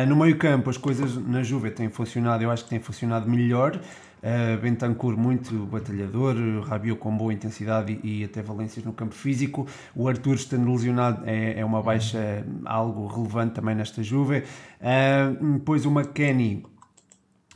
no 0.08 0.16
meio 0.16 0.38
campo 0.38 0.70
as 0.70 0.78
coisas 0.78 1.16
na 1.16 1.42
Juve 1.42 1.70
têm 1.70 1.90
funcionado, 1.90 2.42
eu 2.42 2.50
acho 2.50 2.64
que 2.64 2.70
têm 2.70 2.80
funcionado 2.80 3.28
melhor, 3.28 3.78
Uh, 4.22 4.60
Bentancur 4.60 5.16
muito 5.16 5.54
batalhador, 5.66 6.34
Rabiot 6.66 6.98
com 6.98 7.16
boa 7.16 7.32
intensidade 7.32 7.98
e, 8.02 8.20
e, 8.20 8.24
até 8.24 8.42
valências 8.42 8.84
no 8.84 8.92
campo 8.92 9.14
físico. 9.14 9.66
O 9.94 10.08
Arthur 10.08 10.34
estando 10.34 10.70
lesionado 10.70 11.22
é, 11.24 11.60
é 11.60 11.64
uma 11.64 11.82
baixa 11.82 12.44
algo 12.64 13.06
relevante 13.06 13.54
também 13.54 13.74
nesta 13.74 14.02
Juve. 14.02 14.44
Uh, 14.80 15.52
depois 15.54 15.86
o 15.86 15.90
McKenny 15.90 16.64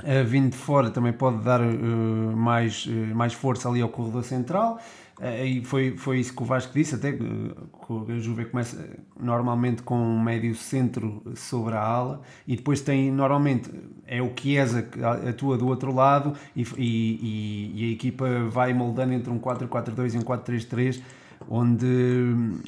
uh, 0.02 0.25
vindo 0.25 0.50
de 0.50 0.57
fora 0.57 0.90
também 0.90 1.12
pode 1.12 1.42
dar 1.42 1.61
mais, 1.61 2.87
mais 3.14 3.33
força 3.33 3.69
ali 3.69 3.81
ao 3.81 3.88
corredor 3.88 4.23
central. 4.23 4.78
E 5.47 5.64
foi, 5.64 5.97
foi 5.97 6.19
isso 6.19 6.35
que 6.35 6.43
o 6.43 6.45
Vasco 6.45 6.73
disse, 6.75 6.97
até 6.97 7.12
que 7.12 7.23
a 7.23 8.19
Juve 8.19 8.47
começa 8.47 8.85
normalmente 9.21 9.83
com 9.83 9.95
um 9.95 10.21
médio 10.21 10.52
centro 10.55 11.23
sobre 11.37 11.75
a 11.75 11.81
ala 11.81 12.23
e 12.47 12.57
depois 12.57 12.81
tem 12.81 13.11
normalmente 13.12 13.71
é 14.05 14.21
o 14.21 14.33
Chiesa 14.35 14.83
que 14.83 14.99
atua 15.05 15.57
do 15.57 15.69
outro 15.69 15.95
lado 15.95 16.35
e, 16.57 16.62
e, 16.76 17.73
e 17.75 17.88
a 17.91 17.93
equipa 17.93 18.26
vai 18.49 18.75
moldando 18.75 19.12
entre 19.12 19.31
um 19.31 19.38
4-4-2 19.38 20.14
e 20.14 20.19
um 20.19 20.23
4-3-3 20.23 21.00
onde, 21.49 21.87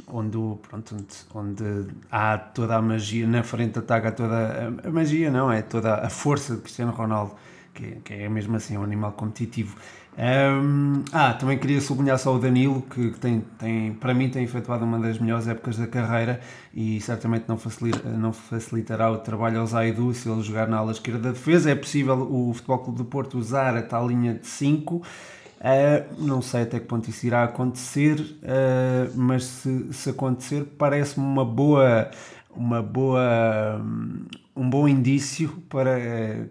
onde, 0.06 0.38
pronto, 0.62 0.94
onde, 0.94 1.06
onde, 1.34 1.94
há 2.10 2.38
toda 2.38 2.76
a 2.76 2.82
magia 2.82 3.26
na 3.26 3.42
frente 3.42 3.78
há 3.78 4.12
toda 4.12 4.34
a, 4.34 4.88
a, 4.88 4.90
magia, 4.90 5.30
não, 5.30 5.50
é 5.50 5.62
toda 5.62 5.94
a 5.94 6.10
força 6.10 6.54
de 6.54 6.62
Cristiano 6.62 6.92
Ronaldo, 6.92 7.34
que, 7.72 7.96
que 8.04 8.14
é 8.14 8.28
mesmo 8.28 8.56
assim 8.56 8.76
um 8.76 8.82
animal 8.82 9.12
competitivo. 9.12 9.76
Um, 10.16 11.02
ah, 11.12 11.32
também 11.32 11.58
queria 11.58 11.80
sublinhar 11.80 12.18
só 12.18 12.34
o 12.34 12.38
Danilo, 12.38 12.82
que, 12.82 13.10
tem, 13.18 13.40
tem, 13.58 13.92
para 13.94 14.14
mim 14.14 14.28
tem 14.28 14.44
efetuado 14.44 14.84
uma 14.84 14.98
das 14.98 15.18
melhores 15.18 15.48
épocas 15.48 15.76
da 15.76 15.88
carreira 15.88 16.40
e 16.72 17.00
certamente 17.00 17.46
não, 17.48 17.58
facilita, 17.58 18.08
não 18.08 18.32
facilitará 18.32 19.10
o 19.10 19.18
trabalho 19.18 19.60
ao 19.60 19.66
Zaidu 19.66 20.14
se 20.14 20.28
ele 20.28 20.42
jogar 20.42 20.68
na 20.68 20.76
ala 20.78 20.92
esquerda 20.92 21.18
da 21.18 21.30
defesa. 21.32 21.70
É 21.70 21.74
possível 21.74 22.28
o 22.30 22.52
Futebol 22.54 22.78
Clube 22.78 22.98
do 22.98 23.04
Porto 23.04 23.38
usar 23.38 23.76
a 23.76 23.82
tal 23.82 24.08
linha 24.08 24.34
de 24.34 24.46
5 24.46 25.02
Uh, 25.64 26.22
não 26.22 26.42
sei 26.42 26.60
até 26.62 26.78
que 26.78 26.84
ponto 26.84 27.08
isso 27.08 27.26
irá 27.26 27.44
acontecer, 27.44 28.20
uh, 28.20 29.10
mas 29.14 29.44
se, 29.44 29.94
se 29.94 30.10
acontecer, 30.10 30.62
parece-me 30.76 31.24
uma 31.24 31.42
boa, 31.42 32.10
uma 32.54 32.82
boa, 32.82 33.80
um 34.54 34.68
bom 34.68 34.86
indício 34.86 35.48
para, 35.70 36.50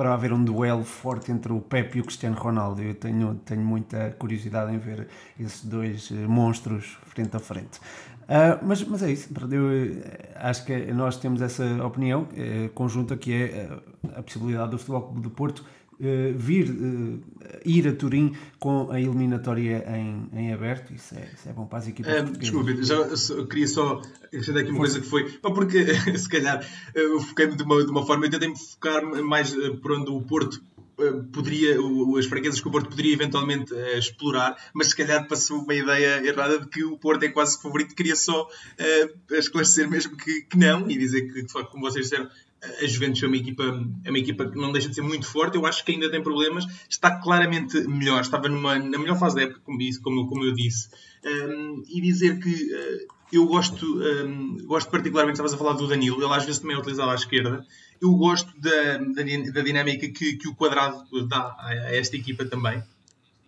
para 0.00 0.14
haver 0.14 0.32
um 0.32 0.42
duelo 0.42 0.82
forte 0.82 1.30
entre 1.30 1.52
o 1.52 1.60
Pepe 1.60 1.98
e 1.98 2.00
o 2.00 2.04
Cristiano 2.04 2.34
Ronaldo. 2.34 2.80
Eu 2.80 2.94
tenho, 2.94 3.34
tenho 3.44 3.60
muita 3.60 4.16
curiosidade 4.18 4.72
em 4.74 4.78
ver 4.78 5.08
esses 5.38 5.62
dois 5.62 6.10
monstros 6.10 6.96
frente 7.04 7.36
a 7.36 7.38
frente. 7.38 7.78
Uh, 8.22 8.56
mas, 8.62 8.82
mas 8.82 9.02
é 9.02 9.12
isso, 9.12 9.28
eu 9.50 10.02
acho 10.36 10.64
que 10.64 10.90
nós 10.94 11.18
temos 11.18 11.42
essa 11.42 11.64
opinião 11.84 12.26
conjunta 12.74 13.14
que 13.14 13.30
é 13.34 13.68
a 14.16 14.22
possibilidade 14.22 14.70
do 14.70 14.78
Futebol 14.78 15.02
Clube 15.02 15.20
do 15.20 15.30
Porto 15.30 15.66
uh, 16.00 16.36
vir 16.36 16.70
uh, 16.70 17.20
ir 17.64 17.86
a 17.88 17.92
Turim 17.92 18.34
com 18.58 18.90
a 18.90 19.00
eliminatória 19.00 19.84
em, 19.88 20.28
em 20.32 20.52
aberto. 20.52 20.92
Isso 20.92 21.14
é, 21.14 21.28
isso 21.34 21.48
é 21.48 21.52
bom 21.52 21.66
para 21.66 21.78
as 21.78 21.88
equipas. 21.88 22.22
Uh, 22.22 22.38
desculpe, 22.38 22.82
já 22.82 23.16
só, 23.16 23.44
queria 23.44 23.68
só 23.68 24.02
acrescentar 24.24 24.62
aqui 24.62 24.70
uma 24.70 24.80
coisa 24.80 25.00
que 25.00 25.06
foi. 25.06 25.30
Porque 25.40 25.84
se 26.18 26.28
calhar 26.28 26.66
eu 26.94 27.20
foquei-me 27.20 27.56
de 27.56 27.62
uma, 27.62 27.84
de 27.84 27.90
uma 27.90 28.06
forma, 28.06 28.26
eu 28.26 28.30
tentei-me 28.30 28.58
focar 28.58 29.04
mais 29.24 29.54
por 29.82 29.92
onde 29.92 30.10
o 30.10 30.20
Porto 30.22 30.60
poderia, 31.32 31.76
as 32.18 32.26
fraquezas 32.26 32.60
que 32.60 32.68
o 32.68 32.70
Porto 32.70 32.90
poderia 32.90 33.12
eventualmente 33.12 33.72
uh, 33.72 33.98
explorar, 33.98 34.56
mas 34.74 34.88
se 34.88 34.96
calhar 34.96 35.26
passou 35.26 35.62
uma 35.62 35.74
ideia 35.74 36.26
errada 36.26 36.58
de 36.58 36.68
que 36.68 36.84
o 36.84 36.98
Porto 36.98 37.22
é 37.22 37.28
quase 37.28 37.60
favorito. 37.60 37.94
Queria 37.94 38.16
só 38.16 38.42
uh, 38.42 39.34
esclarecer 39.34 39.88
mesmo 39.88 40.16
que, 40.16 40.42
que, 40.42 40.58
não 40.58 40.90
e 40.90 40.98
dizer 40.98 41.22
que, 41.32 41.42
de 41.42 41.52
facto, 41.52 41.70
como 41.70 41.88
vocês 41.88 42.06
disseram, 42.06 42.28
a 42.62 42.86
Juventus 42.86 43.22
é 43.22 43.26
uma 43.26 43.36
equipa 43.36 43.62
é 44.04 44.10
uma 44.10 44.18
equipa 44.18 44.50
que 44.50 44.58
não 44.58 44.72
deixa 44.72 44.88
de 44.88 44.94
ser 44.94 45.02
muito 45.02 45.26
forte. 45.26 45.56
Eu 45.56 45.66
acho 45.66 45.84
que 45.84 45.92
ainda 45.92 46.10
tem 46.10 46.22
problemas. 46.22 46.66
Está 46.88 47.18
claramente 47.18 47.80
melhor. 47.88 48.20
Estava 48.20 48.48
numa 48.48 48.78
na 48.78 48.98
melhor 48.98 49.18
fase 49.18 49.36
da 49.36 49.42
época 49.42 49.60
como 49.64 49.78
disse 49.78 50.00
como, 50.00 50.28
como 50.28 50.44
eu 50.44 50.54
disse. 50.54 50.88
Um, 51.24 51.82
e 51.88 52.00
dizer 52.00 52.38
que 52.38 52.50
uh, 52.50 53.14
eu 53.32 53.46
gosto 53.46 53.86
um, 53.86 54.58
gosto 54.66 54.90
particularmente 54.90 55.34
estavas 55.34 55.54
a 55.54 55.58
falar 55.58 55.74
do 55.74 55.86
Danilo 55.86 56.22
ele 56.22 56.34
às 56.34 56.44
vezes 56.44 56.60
também 56.60 56.76
é 56.76 56.78
utilizado 56.78 57.10
à 57.10 57.14
esquerda. 57.14 57.64
Eu 58.00 58.12
gosto 58.14 58.52
da, 58.58 58.98
da, 58.98 59.52
da 59.52 59.60
dinâmica 59.62 60.08
que, 60.08 60.36
que 60.36 60.48
o 60.48 60.54
quadrado 60.54 61.04
dá 61.28 61.56
a, 61.58 61.68
a 61.68 61.96
esta 61.96 62.16
equipa 62.16 62.44
também 62.44 62.82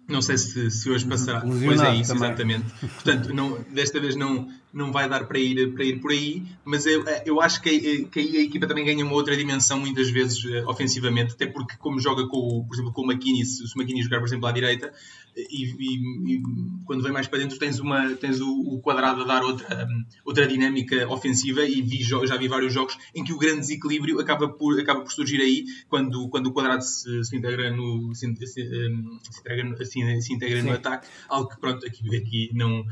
não 0.09 0.21
sei 0.21 0.37
se, 0.37 0.71
se 0.71 0.91
hoje 0.91 1.07
passará. 1.07 1.41
Pois 1.41 1.81
é 1.81 1.95
isso, 1.95 2.13
também. 2.13 2.29
exatamente. 2.29 2.65
Portanto, 2.81 3.33
não, 3.33 3.65
desta 3.71 4.01
vez 4.01 4.17
não, 4.17 4.49
não 4.73 4.91
vai 4.91 5.09
dar 5.09 5.25
para 5.27 5.39
ir, 5.39 5.73
para 5.75 5.85
ir 5.85 6.01
por 6.01 6.11
aí, 6.11 6.43
mas 6.65 6.87
eu, 6.87 7.05
eu 7.25 7.41
acho 7.41 7.61
que, 7.63 8.05
que 8.07 8.21
aí 8.21 8.37
a 8.39 8.43
equipa 8.43 8.67
também 8.67 8.85
ganha 8.85 9.05
uma 9.05 9.15
outra 9.15 9.37
dimensão 9.37 9.79
muitas 9.79 10.11
vezes 10.11 10.45
eh, 10.45 10.65
ofensivamente, 10.67 11.35
até 11.35 11.47
porque 11.47 11.77
como 11.79 12.01
joga 12.01 12.27
com, 12.27 12.65
por 12.67 12.75
exemplo, 12.75 12.93
com 12.93 13.03
o 13.03 13.13
McKinney, 13.13 13.45
se 13.45 13.65
o 13.65 13.81
McKinney 13.81 14.03
jogar, 14.03 14.19
por 14.19 14.27
exemplo, 14.27 14.47
à 14.47 14.53
direita, 14.53 14.93
e, 15.37 15.65
e, 15.65 16.35
e, 16.35 16.43
quando 16.85 17.03
vem 17.03 17.13
mais 17.13 17.27
para 17.27 17.39
dentro 17.39 17.59
tens, 17.59 17.79
uma, 17.79 18.15
tens 18.17 18.41
o, 18.41 18.51
o 18.51 18.81
quadrado 18.81 19.23
a 19.23 19.25
dar 19.25 19.43
outra, 19.43 19.89
outra 20.25 20.47
dinâmica 20.47 21.09
ofensiva 21.09 21.65
e 21.65 21.81
vi, 21.81 22.03
já 22.03 22.37
vi 22.37 22.49
vários 22.49 22.73
jogos 22.73 22.97
em 23.15 23.25
que 23.25 23.33
o 23.33 23.39
grande 23.39 23.61
desequilíbrio 23.61 24.21
acaba 24.21 24.49
por, 24.49 24.79
acaba 24.79 25.01
por 25.01 25.13
surgir 25.13 25.41
aí 25.41 25.65
quando, 25.89 26.29
quando 26.29 26.49
o 26.49 26.53
quadrado 26.53 26.83
se, 26.83 27.25
se 27.25 27.37
integra 27.37 27.71
no 27.71 28.15
se, 28.15 28.35
se, 28.37 28.47
se 28.47 29.41
integra, 29.41 29.85
se, 29.85 30.23
se 30.23 30.33
integra 30.35 30.63
no 30.63 30.73
ataque, 30.73 31.09
algo 31.29 31.49
que 31.49 31.59
pronto, 31.59 31.87
aqui, 31.87 32.17
aqui 32.17 32.51
não 32.53 32.85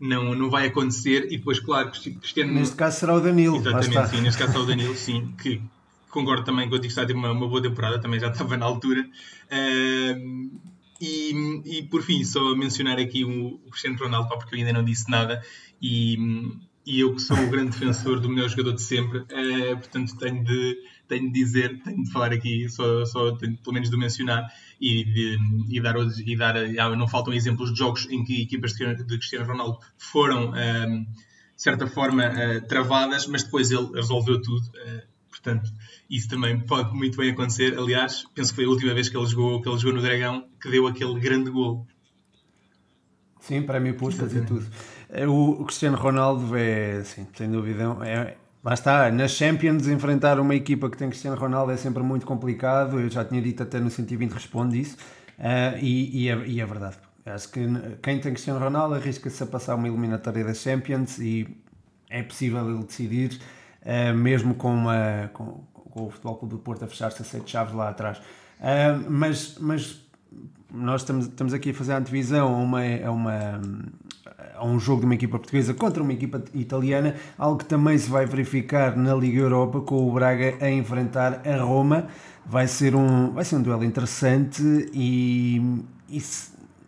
não, 0.00 0.34
não 0.34 0.50
vai 0.50 0.66
acontecer. 0.66 1.32
E 1.32 1.38
depois, 1.38 1.60
claro, 1.60 1.90
Cristiano. 1.90 2.52
Neste 2.52 2.76
caso 2.76 3.00
será 3.00 3.14
o 3.14 3.20
Danilo. 3.20 3.56
Exatamente, 3.56 4.08
sim. 4.10 4.20
Neste 4.20 4.38
caso 4.38 4.52
será 4.52 4.64
o 4.64 4.66
Danilo, 4.66 4.94
sim. 4.94 5.32
Que 5.40 5.62
concordo 6.10 6.44
também 6.44 6.68
com 6.68 6.76
o 6.76 6.80
que 6.80 6.88
está 6.88 7.02
a 7.02 7.06
ter 7.06 7.14
uma, 7.14 7.30
uma 7.30 7.48
boa 7.48 7.62
temporada, 7.62 7.98
também 7.98 8.20
já 8.20 8.28
estava 8.28 8.56
na 8.56 8.66
altura. 8.66 9.06
Uh, 9.46 10.50
e, 11.00 11.78
e 11.78 11.82
por 11.84 12.02
fim, 12.02 12.24
só 12.24 12.54
mencionar 12.54 12.98
aqui 12.98 13.24
o, 13.24 13.60
o 13.66 13.70
Cristiano 13.70 13.98
Ronaldo, 13.98 14.28
porque 14.28 14.54
eu 14.54 14.58
ainda 14.58 14.72
não 14.72 14.84
disse 14.84 15.10
nada. 15.10 15.42
E, 15.80 16.16
e 16.86 17.00
eu 17.00 17.14
que 17.14 17.22
sou 17.22 17.36
o 17.36 17.50
grande 17.50 17.70
defensor 17.70 18.20
do 18.20 18.28
melhor 18.28 18.48
jogador 18.48 18.72
de 18.72 18.82
sempre, 18.82 19.18
uh, 19.18 19.76
portanto 19.76 20.16
tenho 20.18 20.44
de, 20.44 20.76
tenho 21.08 21.32
de 21.32 21.32
dizer, 21.32 21.82
tenho 21.82 22.04
de 22.04 22.10
falar 22.10 22.32
aqui, 22.32 22.68
só, 22.68 23.04
só 23.06 23.32
tenho, 23.36 23.56
pelo 23.58 23.72
menos 23.72 23.90
de 23.90 23.96
mencionar 23.96 24.46
e, 24.80 25.04
de, 25.04 25.38
e 25.70 25.80
dar, 25.80 25.96
e 25.96 26.36
dar 26.36 26.56
ah, 26.56 26.96
não 26.96 27.08
faltam 27.08 27.32
exemplos 27.32 27.72
de 27.72 27.78
jogos 27.78 28.06
em 28.10 28.22
que 28.22 28.42
equipas 28.42 28.72
de 28.74 29.04
Cristiano 29.06 29.46
Ronaldo 29.46 29.78
foram, 29.96 30.52
ah, 30.54 30.86
de 30.86 31.62
certa 31.62 31.86
forma, 31.86 32.24
uh, 32.26 32.66
travadas, 32.66 33.26
mas 33.26 33.44
depois 33.44 33.70
ele 33.70 33.88
resolveu 33.94 34.42
tudo. 34.42 34.62
Portanto, 35.44 35.70
isso 36.08 36.26
também 36.26 36.58
pode 36.58 36.96
muito 36.96 37.18
bem 37.18 37.30
acontecer. 37.30 37.78
Aliás, 37.78 38.24
penso 38.34 38.50
que 38.50 38.56
foi 38.56 38.64
a 38.64 38.68
última 38.68 38.94
vez 38.94 39.10
que 39.10 39.16
ele 39.16 39.26
jogou, 39.26 39.60
que 39.60 39.68
ele 39.68 39.78
jogou 39.78 39.96
no 39.96 40.02
Dragão 40.02 40.48
que 40.60 40.70
deu 40.70 40.86
aquele 40.86 41.20
grande 41.20 41.50
gol. 41.50 41.86
Sim, 43.40 43.60
prémio 43.62 43.94
Puskas 43.94 44.34
e 44.34 44.40
tudo. 44.40 44.66
É, 45.10 45.28
o 45.28 45.62
Cristiano 45.66 45.98
Ronaldo 45.98 46.56
é, 46.56 47.04
sim, 47.04 47.26
sem 47.36 47.50
dúvida, 47.50 47.84
é, 48.02 48.36
Lá 48.64 48.72
está, 48.72 49.10
nas 49.10 49.32
Champions 49.32 49.86
enfrentar 49.88 50.40
uma 50.40 50.54
equipa 50.54 50.88
que 50.88 50.96
tem 50.96 51.10
Cristiano 51.10 51.36
Ronaldo 51.36 51.70
é 51.70 51.76
sempre 51.76 52.02
muito 52.02 52.24
complicado. 52.24 52.98
Eu 52.98 53.10
já 53.10 53.22
tinha 53.22 53.42
dito 53.42 53.62
até 53.62 53.78
no 53.78 53.90
120 53.90 54.32
responde 54.32 54.80
isso. 54.80 54.96
Uh, 55.38 55.76
e, 55.82 56.24
e, 56.24 56.28
é, 56.30 56.46
e, 56.46 56.60
é, 56.62 56.64
verdade. 56.64 56.96
Acho 57.26 57.50
que 57.50 57.60
quem 58.02 58.18
tem 58.18 58.32
Cristiano 58.32 58.58
Ronaldo 58.58 58.94
arrisca-se 58.94 59.42
a 59.42 59.46
passar 59.46 59.74
uma 59.74 59.86
eliminatória 59.86 60.42
das 60.42 60.56
Champions 60.56 61.18
e 61.18 61.46
é 62.08 62.22
possível 62.22 62.66
ele 62.70 62.84
decidir, 62.84 63.38
mesmo 64.14 64.54
com, 64.54 64.72
uma, 64.72 65.30
com, 65.32 65.64
com, 65.72 66.06
o 66.06 66.10
Futebol 66.10 66.36
Clube 66.36 66.54
do 66.54 66.58
Porto 66.60 66.84
a 66.84 66.88
fechar-se 66.88 67.22
a 67.22 67.24
sete 67.24 67.50
chaves 67.50 67.74
lá 67.74 67.88
atrás. 67.88 68.18
Uh, 68.18 69.04
mas, 69.10 69.56
mas 69.60 70.04
nós 70.74 71.02
estamos, 71.02 71.26
estamos 71.26 71.54
aqui 71.54 71.70
a 71.70 71.74
fazer 71.74 71.92
a 71.92 71.98
antevisão 71.98 72.54
a, 72.54 72.58
uma, 72.58 72.80
a, 72.80 73.10
uma, 73.10 73.60
a 74.56 74.64
um 74.64 74.78
jogo 74.80 75.00
de 75.00 75.06
uma 75.06 75.14
equipa 75.14 75.38
portuguesa 75.38 75.72
contra 75.72 76.02
uma 76.02 76.12
equipa 76.12 76.42
italiana, 76.52 77.14
algo 77.38 77.58
que 77.58 77.64
também 77.64 77.96
se 77.96 78.10
vai 78.10 78.26
verificar 78.26 78.96
na 78.96 79.14
Liga 79.14 79.40
Europa 79.40 79.80
com 79.80 80.08
o 80.08 80.12
Braga 80.12 80.56
a 80.60 80.70
enfrentar 80.70 81.42
a 81.46 81.56
Roma. 81.62 82.06
Vai 82.46 82.66
ser 82.66 82.94
um, 82.94 83.32
vai 83.32 83.44
ser 83.44 83.56
um 83.56 83.62
duelo 83.62 83.84
interessante 83.84 84.62
e, 84.92 85.82
e 86.10 86.22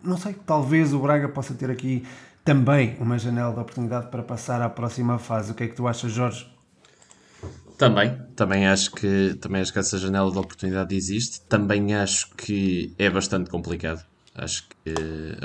não 0.03 0.17
sei, 0.17 0.35
talvez 0.45 0.93
o 0.93 0.99
Braga 0.99 1.29
possa 1.29 1.53
ter 1.53 1.71
aqui 1.71 2.05
também 2.43 2.95
uma 2.99 3.17
janela 3.17 3.53
de 3.53 3.59
oportunidade 3.59 4.07
para 4.07 4.21
passar 4.21 4.61
à 4.61 4.69
próxima 4.69 5.17
fase. 5.17 5.51
O 5.51 5.55
que 5.55 5.63
é 5.63 5.67
que 5.67 5.75
tu 5.75 5.87
achas, 5.87 6.11
Jorge? 6.11 6.56
Também, 7.77 8.17
também 8.35 8.67
acho 8.67 8.91
que 8.91 9.35
também 9.35 9.61
acho 9.61 9.71
que 9.71 9.77
essa 9.77 9.99
janela 9.99 10.31
de 10.31 10.37
oportunidade 10.37 10.95
existe. 10.95 11.41
Também 11.41 11.93
acho 11.93 12.33
que 12.35 12.93
é 12.97 13.09
bastante 13.09 13.49
complicado. 13.51 14.03
Acho 14.33 14.67
que 14.67 14.93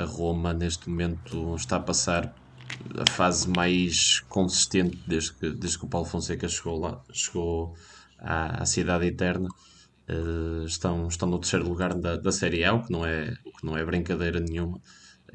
a 0.01 0.05
Roma 0.05 0.53
neste 0.53 0.89
momento 0.89 1.55
está 1.55 1.77
a 1.77 1.79
passar 1.79 2.33
a 2.97 3.11
fase 3.11 3.47
mais 3.49 4.19
consistente 4.21 4.97
desde 5.07 5.33
que, 5.33 5.49
desde 5.51 5.77
que 5.77 5.85
o 5.85 5.87
Paulo 5.87 6.07
Fonseca 6.07 6.47
chegou 6.47 6.79
lá, 6.79 7.01
chegou 7.11 7.75
à, 8.17 8.63
à 8.63 8.65
cidade 8.65 9.05
eterna. 9.05 9.47
Uh, 10.09 10.65
estão, 10.65 11.07
estão 11.07 11.29
no 11.29 11.39
terceiro 11.39 11.67
lugar 11.67 11.93
da, 11.93 12.17
da 12.17 12.31
Série 12.31 12.65
A, 12.65 12.73
o 12.73 12.83
que, 12.83 12.91
não 12.91 13.05
é, 13.05 13.33
o 13.45 13.51
que 13.51 13.65
não 13.65 13.77
é 13.77 13.85
brincadeira 13.85 14.39
nenhuma. 14.39 14.81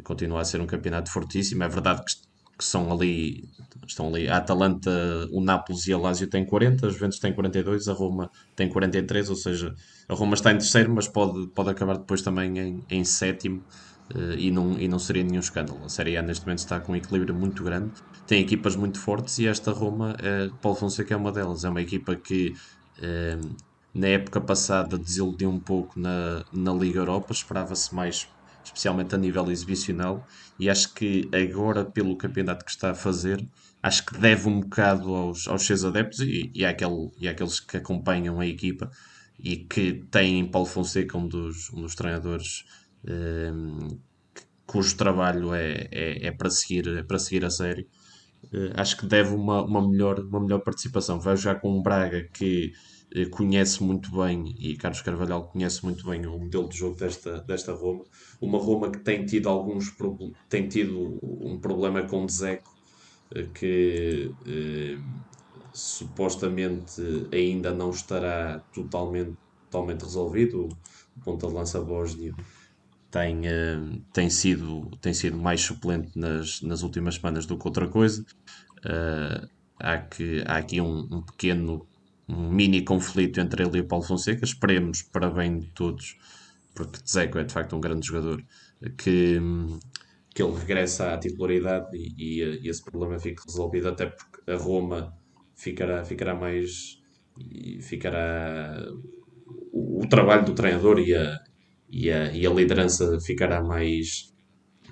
Continua 0.02 0.42
a 0.42 0.44
ser 0.44 0.60
um 0.60 0.66
campeonato 0.66 1.10
fortíssimo. 1.10 1.62
É 1.62 1.68
verdade 1.68 2.04
que 2.04 2.27
que 2.58 2.64
são 2.64 2.92
ali, 2.92 3.48
estão 3.86 4.08
ali, 4.08 4.28
a 4.28 4.38
Atalanta, 4.38 4.90
o 5.30 5.40
Nápoles 5.40 5.86
e 5.86 5.92
a 5.92 5.98
Lazio 5.98 6.26
têm 6.26 6.44
40, 6.44 6.86
a 6.86 6.90
Juventus 6.90 7.20
tem 7.20 7.32
42, 7.32 7.88
a 7.88 7.92
Roma 7.92 8.30
tem 8.56 8.68
43, 8.68 9.30
ou 9.30 9.36
seja, 9.36 9.74
a 10.08 10.14
Roma 10.14 10.34
está 10.34 10.50
em 10.50 10.58
terceiro, 10.58 10.92
mas 10.92 11.06
pode, 11.06 11.46
pode 11.48 11.70
acabar 11.70 11.96
depois 11.96 12.20
também 12.20 12.58
em, 12.58 12.84
em 12.90 13.04
sétimo 13.04 13.62
uh, 14.12 14.32
e, 14.36 14.50
não, 14.50 14.72
e 14.78 14.88
não 14.88 14.98
seria 14.98 15.22
nenhum 15.22 15.38
escândalo. 15.38 15.84
A 15.84 15.88
Série 15.88 16.16
A 16.16 16.22
neste 16.22 16.44
momento 16.44 16.58
está 16.58 16.80
com 16.80 16.92
um 16.92 16.96
equilíbrio 16.96 17.32
muito 17.32 17.62
grande, 17.62 17.92
tem 18.26 18.42
equipas 18.42 18.74
muito 18.74 18.98
fortes 18.98 19.38
e 19.38 19.46
esta 19.46 19.70
Roma, 19.70 20.14
uh, 20.14 20.54
Paulo 20.56 20.76
Fonseca 20.76 21.14
é 21.14 21.16
uma 21.16 21.30
delas, 21.30 21.64
é 21.64 21.68
uma 21.68 21.80
equipa 21.80 22.16
que 22.16 22.54
uh, 22.98 23.56
na 23.94 24.08
época 24.08 24.40
passada 24.40 24.98
desiludiu 24.98 25.48
um 25.48 25.60
pouco 25.60 25.98
na, 25.98 26.44
na 26.52 26.72
Liga 26.72 26.98
Europa, 26.98 27.32
esperava-se 27.32 27.94
mais 27.94 28.28
especialmente 28.68 29.14
a 29.14 29.18
nível 29.18 29.50
exibicional, 29.50 30.26
e 30.58 30.68
acho 30.70 30.94
que 30.94 31.28
agora, 31.32 31.84
pelo 31.84 32.16
campeonato 32.16 32.64
que 32.64 32.70
está 32.70 32.90
a 32.90 32.94
fazer, 32.94 33.46
acho 33.82 34.06
que 34.06 34.18
deve 34.18 34.48
um 34.48 34.60
bocado 34.60 35.14
aos, 35.14 35.48
aos 35.48 35.62
seus 35.62 35.84
adeptos 35.84 36.20
e, 36.20 36.50
e, 36.54 36.64
àquele, 36.64 37.10
e 37.18 37.28
àqueles 37.28 37.60
que 37.60 37.76
acompanham 37.76 38.40
a 38.40 38.46
equipa 38.46 38.90
e 39.38 39.56
que 39.56 40.04
têm 40.10 40.50
Paulo 40.50 40.66
Fonseca, 40.66 41.16
um 41.16 41.28
dos, 41.28 41.72
um 41.72 41.82
dos 41.82 41.94
treinadores 41.94 42.64
um, 43.04 43.10
ehm, 43.12 43.98
cujo 44.66 44.96
trabalho 44.96 45.54
é, 45.54 45.88
é, 45.90 46.26
é, 46.26 46.30
para 46.32 46.50
seguir, 46.50 46.87
é 46.88 47.02
para 47.02 47.18
seguir 47.18 47.44
a 47.44 47.50
sério. 47.50 47.87
Uh, 48.52 48.70
acho 48.75 48.96
que 48.96 49.06
deve 49.06 49.34
uma, 49.34 49.64
uma, 49.64 49.88
melhor, 49.88 50.20
uma 50.20 50.40
melhor 50.40 50.61
participação. 50.61 51.18
Vai 51.20 51.37
já 51.37 51.54
com 51.54 51.76
um 51.78 51.83
Braga 51.83 52.28
que 52.33 52.72
eh, 52.72 52.97
conhece 53.31 53.83
muito 53.83 54.11
bem, 54.16 54.55
e 54.59 54.77
Carlos 54.77 55.03
Carvalhal 55.03 55.49
conhece 55.49 55.85
muito 55.85 56.07
bem 56.07 56.27
o 56.27 56.38
modelo 56.38 56.68
de 56.68 56.77
jogo 56.77 56.97
desta, 56.97 57.40
desta 57.40 57.73
Roma. 57.73 58.05
Uma 58.40 58.59
Roma 58.59 58.90
que 58.90 58.99
tem 58.99 59.25
tido 59.25 59.49
alguns 59.49 59.92
tem 60.49 60.68
tido 60.68 61.18
um 61.23 61.59
problema 61.59 62.03
com 62.03 62.25
o 62.25 62.27
Dzeko, 62.27 62.71
eh, 63.35 63.47
que 63.55 64.31
eh, 64.47 64.99
supostamente 65.73 67.01
ainda 67.33 67.73
não 67.73 67.90
estará 67.90 68.61
totalmente, 68.75 69.37
totalmente 69.71 70.03
resolvido. 70.03 70.68
O 71.16 71.21
ponta 71.25 71.47
de 71.47 71.55
lança 71.55 71.81
bósnio 71.81 72.35
tem, 73.11 73.40
uh, 73.40 74.01
tem, 74.12 74.31
sido, 74.31 74.90
tem 75.01 75.14
sido 75.14 75.37
mais 75.37 75.61
suplente 75.61 76.18
nas, 76.18 76.61
nas 76.62 76.83
últimas 76.83 77.16
semanas 77.16 77.47
do 77.47 77.59
que 77.59 77.66
outra 77.66 77.88
coisa. 77.88 78.25
Uh, 78.79 79.49
há, 79.79 79.99
que, 79.99 80.42
há 80.47 80.59
aqui 80.59 80.81
um, 80.81 81.09
um 81.11 81.23
pequeno 81.23 81.87
um 82.28 82.50
mini 82.50 82.82
conflito 82.82 83.40
entre 83.40 83.64
ele 83.64 83.78
e 83.78 83.80
o 83.80 83.86
Paulo 83.86 84.04
Fonseca. 84.04 84.44
Esperemos 84.44 85.02
para 85.02 85.30
bem 85.30 85.58
de 85.58 85.68
todos, 85.68 86.16
porque 86.74 87.00
Dzeko 87.02 87.38
é 87.38 87.44
de 87.44 87.52
facto 87.52 87.74
um 87.74 87.80
grande 87.80 88.06
jogador, 88.06 88.44
que, 88.98 89.40
que 90.34 90.42
ele 90.42 90.54
regressa 90.56 91.14
à 91.14 91.18
titularidade 91.18 91.96
e, 91.96 92.42
e, 92.42 92.60
e 92.62 92.68
esse 92.68 92.84
problema 92.84 93.18
fique 93.18 93.42
resolvido, 93.46 93.88
até 93.88 94.06
porque 94.06 94.50
a 94.50 94.56
Roma 94.56 95.16
ficará, 95.54 96.04
ficará 96.04 96.34
mais. 96.34 97.00
ficará. 97.80 98.86
O, 99.72 100.02
o 100.02 100.08
trabalho 100.08 100.44
do 100.44 100.54
treinador 100.54 100.98
e 100.98 101.14
a, 101.14 101.40
e 101.88 102.10
a, 102.10 102.32
e 102.32 102.46
a 102.46 102.50
liderança 102.50 103.18
ficará 103.20 103.62
mais, 103.62 104.34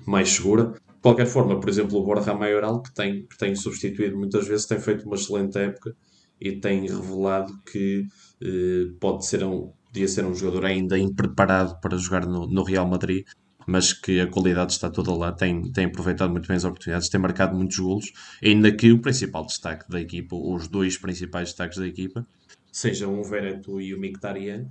mais 0.05 0.29
segura. 0.29 0.73
De 0.87 1.01
qualquer 1.01 1.27
forma, 1.27 1.59
por 1.59 1.69
exemplo, 1.69 1.99
o 1.99 2.03
Borja 2.03 2.33
Maioral, 2.33 2.81
que 2.81 2.93
tem, 2.93 3.27
que 3.27 3.37
tem 3.37 3.55
substituído 3.55 4.17
muitas 4.17 4.47
vezes, 4.47 4.65
tem 4.65 4.79
feito 4.79 5.05
uma 5.05 5.15
excelente 5.15 5.57
época 5.57 5.95
e 6.39 6.53
tem 6.53 6.81
revelado 6.81 7.57
que 7.63 8.05
eh, 8.41 8.91
pode 8.99 9.25
ser 9.25 9.43
um, 9.43 9.71
podia 9.87 10.07
ser 10.07 10.25
um 10.25 10.33
jogador 10.33 10.65
ainda 10.65 10.97
impreparado 10.97 11.79
para 11.81 11.97
jogar 11.97 12.25
no, 12.25 12.47
no, 12.47 12.63
Real 12.63 12.87
Madrid, 12.87 13.25
mas 13.65 13.93
que 13.93 14.19
a 14.19 14.27
qualidade 14.27 14.73
está 14.73 14.89
toda 14.89 15.13
lá, 15.13 15.31
tem, 15.31 15.71
tem 15.71 15.85
aproveitado 15.85 16.31
muito 16.31 16.47
bem 16.47 16.57
as 16.57 16.63
oportunidades, 16.63 17.09
tem 17.09 17.19
marcado 17.19 17.55
muitos 17.55 17.77
golos, 17.79 18.11
ainda 18.43 18.71
que 18.71 18.91
o 18.91 18.99
principal 18.99 19.45
destaque 19.45 19.89
da 19.89 19.99
equipa, 19.99 20.35
os 20.35 20.67
dois 20.67 20.97
principais 20.97 21.49
destaques 21.49 21.77
da 21.77 21.87
equipa, 21.87 22.25
sejam 22.71 23.19
o 23.19 23.23
Veretu 23.23 23.81
e 23.81 23.93
o 23.93 23.99
Mkhitaryan, 23.99 24.67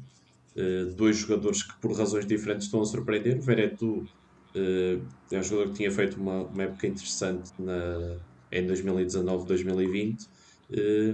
eh, 0.57 0.85
dois 0.96 1.16
jogadores 1.16 1.62
que 1.62 1.76
por 1.81 1.92
razões 1.92 2.24
diferentes 2.26 2.66
estão 2.66 2.81
a 2.81 2.85
surpreender. 2.87 3.37
O 3.37 3.42
Veretu 3.42 4.07
eh, 4.55 4.98
é 5.31 5.38
um 5.38 5.42
jogador 5.42 5.70
que 5.72 5.79
tinha 5.79 5.90
feito 5.90 6.16
uma, 6.20 6.44
uma 6.44 6.62
época 6.62 6.87
interessante 6.87 7.50
na, 7.59 8.16
em 8.52 8.66
2019-2020 8.66 10.22
eh, 10.22 10.46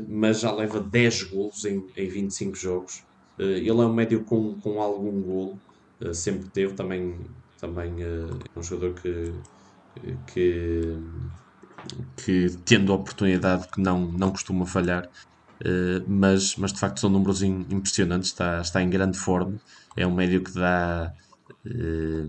mas 0.08 0.40
já 0.40 0.52
leva 0.52 0.80
10 0.80 1.24
golos 1.24 1.64
em, 1.64 1.84
em 1.96 2.08
25 2.08 2.56
jogos. 2.56 3.02
Uh, 3.38 3.42
ele 3.42 3.70
é 3.70 3.74
um 3.74 3.92
médio 3.92 4.24
com, 4.24 4.54
com 4.60 4.80
algum 4.80 5.20
golo, 5.22 5.58
uh, 6.00 6.14
sempre 6.14 6.48
teve, 6.50 6.74
também, 6.74 7.18
também 7.58 8.02
é 8.02 8.58
um 8.58 8.62
jogador 8.62 8.94
que, 9.00 9.32
que, 10.26 10.98
que 12.16 12.56
tendo 12.64 12.92
a 12.92 12.96
oportunidade 12.96 13.68
que 13.68 13.80
não, 13.80 14.12
não 14.12 14.30
costuma 14.30 14.66
falhar, 14.66 15.08
mas, 16.08 16.56
mas 16.56 16.72
de 16.72 16.80
facto 16.80 16.98
são 16.98 17.08
números 17.08 17.40
impressionantes, 17.40 18.30
está, 18.30 18.60
está 18.60 18.82
em 18.82 18.90
grande 18.90 19.16
forma, 19.16 19.60
é 19.96 20.04
um 20.04 20.12
médio 20.12 20.42
que 20.42 20.52
dá, 20.52 21.14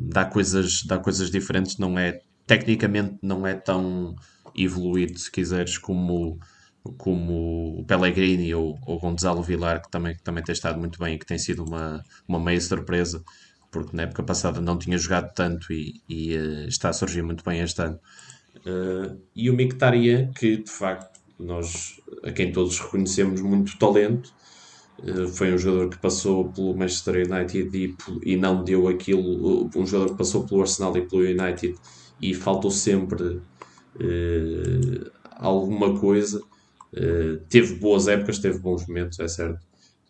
dá, 0.02 0.24
coisas, 0.24 0.84
dá 0.84 1.00
coisas 1.00 1.32
diferentes, 1.32 1.80
não 1.80 1.98
é, 1.98 2.22
tecnicamente 2.46 3.18
não 3.24 3.48
é 3.48 3.56
tão 3.56 4.16
evoluído, 4.56 5.18
se 5.18 5.32
quiseres, 5.32 5.80
como 5.80 6.40
como 6.98 7.80
o 7.80 7.86
Pellegrini 7.86 8.54
ou 8.54 8.78
o 8.86 9.00
Gonzalo 9.00 9.42
Vilar, 9.42 9.82
que 9.82 9.90
também, 9.90 10.16
que 10.16 10.24
também 10.24 10.44
tem 10.44 10.54
estado 10.54 10.78
muito 10.80 11.00
bem 11.00 11.16
e 11.16 11.18
que 11.18 11.26
tem 11.26 11.38
sido 11.38 11.64
uma, 11.64 12.04
uma 12.28 12.40
meia 12.40 12.60
surpresa, 12.60 13.24
porque 13.72 13.96
na 13.96 14.04
época 14.04 14.22
passada 14.24 14.60
não 14.60 14.78
tinha 14.78 14.98
jogado 14.98 15.34
tanto 15.34 15.72
e, 15.72 16.02
e 16.10 16.36
uh, 16.36 16.68
está 16.68 16.90
a 16.90 16.94
surgir 16.94 17.22
muito 17.22 17.44
bem 17.44 17.62
este 17.62 17.82
ano. 17.82 18.00
Uh, 18.66 19.18
e 19.36 19.50
o 19.50 19.54
Mkhitaryan, 19.54 20.32
que 20.34 20.58
de 20.58 20.70
facto 20.70 21.20
nós, 21.40 22.00
a 22.24 22.32
quem 22.32 22.52
todos 22.52 22.78
reconhecemos 22.80 23.40
muito 23.42 23.78
talento, 23.80 24.34
uh, 25.00 25.28
foi 25.30 25.54
um 25.54 25.58
jogador 25.58 25.90
que 25.90 25.98
passou 26.00 26.50
pelo 26.52 26.76
Manchester 26.76 27.26
United 27.32 27.78
e, 27.78 27.96
e 28.24 28.36
não 28.36 28.62
deu 28.62 28.90
aquilo, 28.90 29.70
um 29.74 29.86
jogador 29.86 30.12
que 30.12 30.18
passou 30.18 30.46
pelo 30.46 30.62
Arsenal 30.62 30.96
e 30.98 31.02
pelo 31.02 31.22
United 31.22 31.76
e 32.22 32.34
faltou 32.34 32.72
sempre 32.72 33.42
alguma 35.38 36.00
coisa 36.00 36.42
eh, 36.96 37.40
teve 37.50 37.76
boas 37.76 38.08
épocas, 38.08 38.40
teve 38.40 38.60
bons 38.60 38.88
momentos, 38.88 39.20
é 39.20 39.28
certo. 39.28 39.60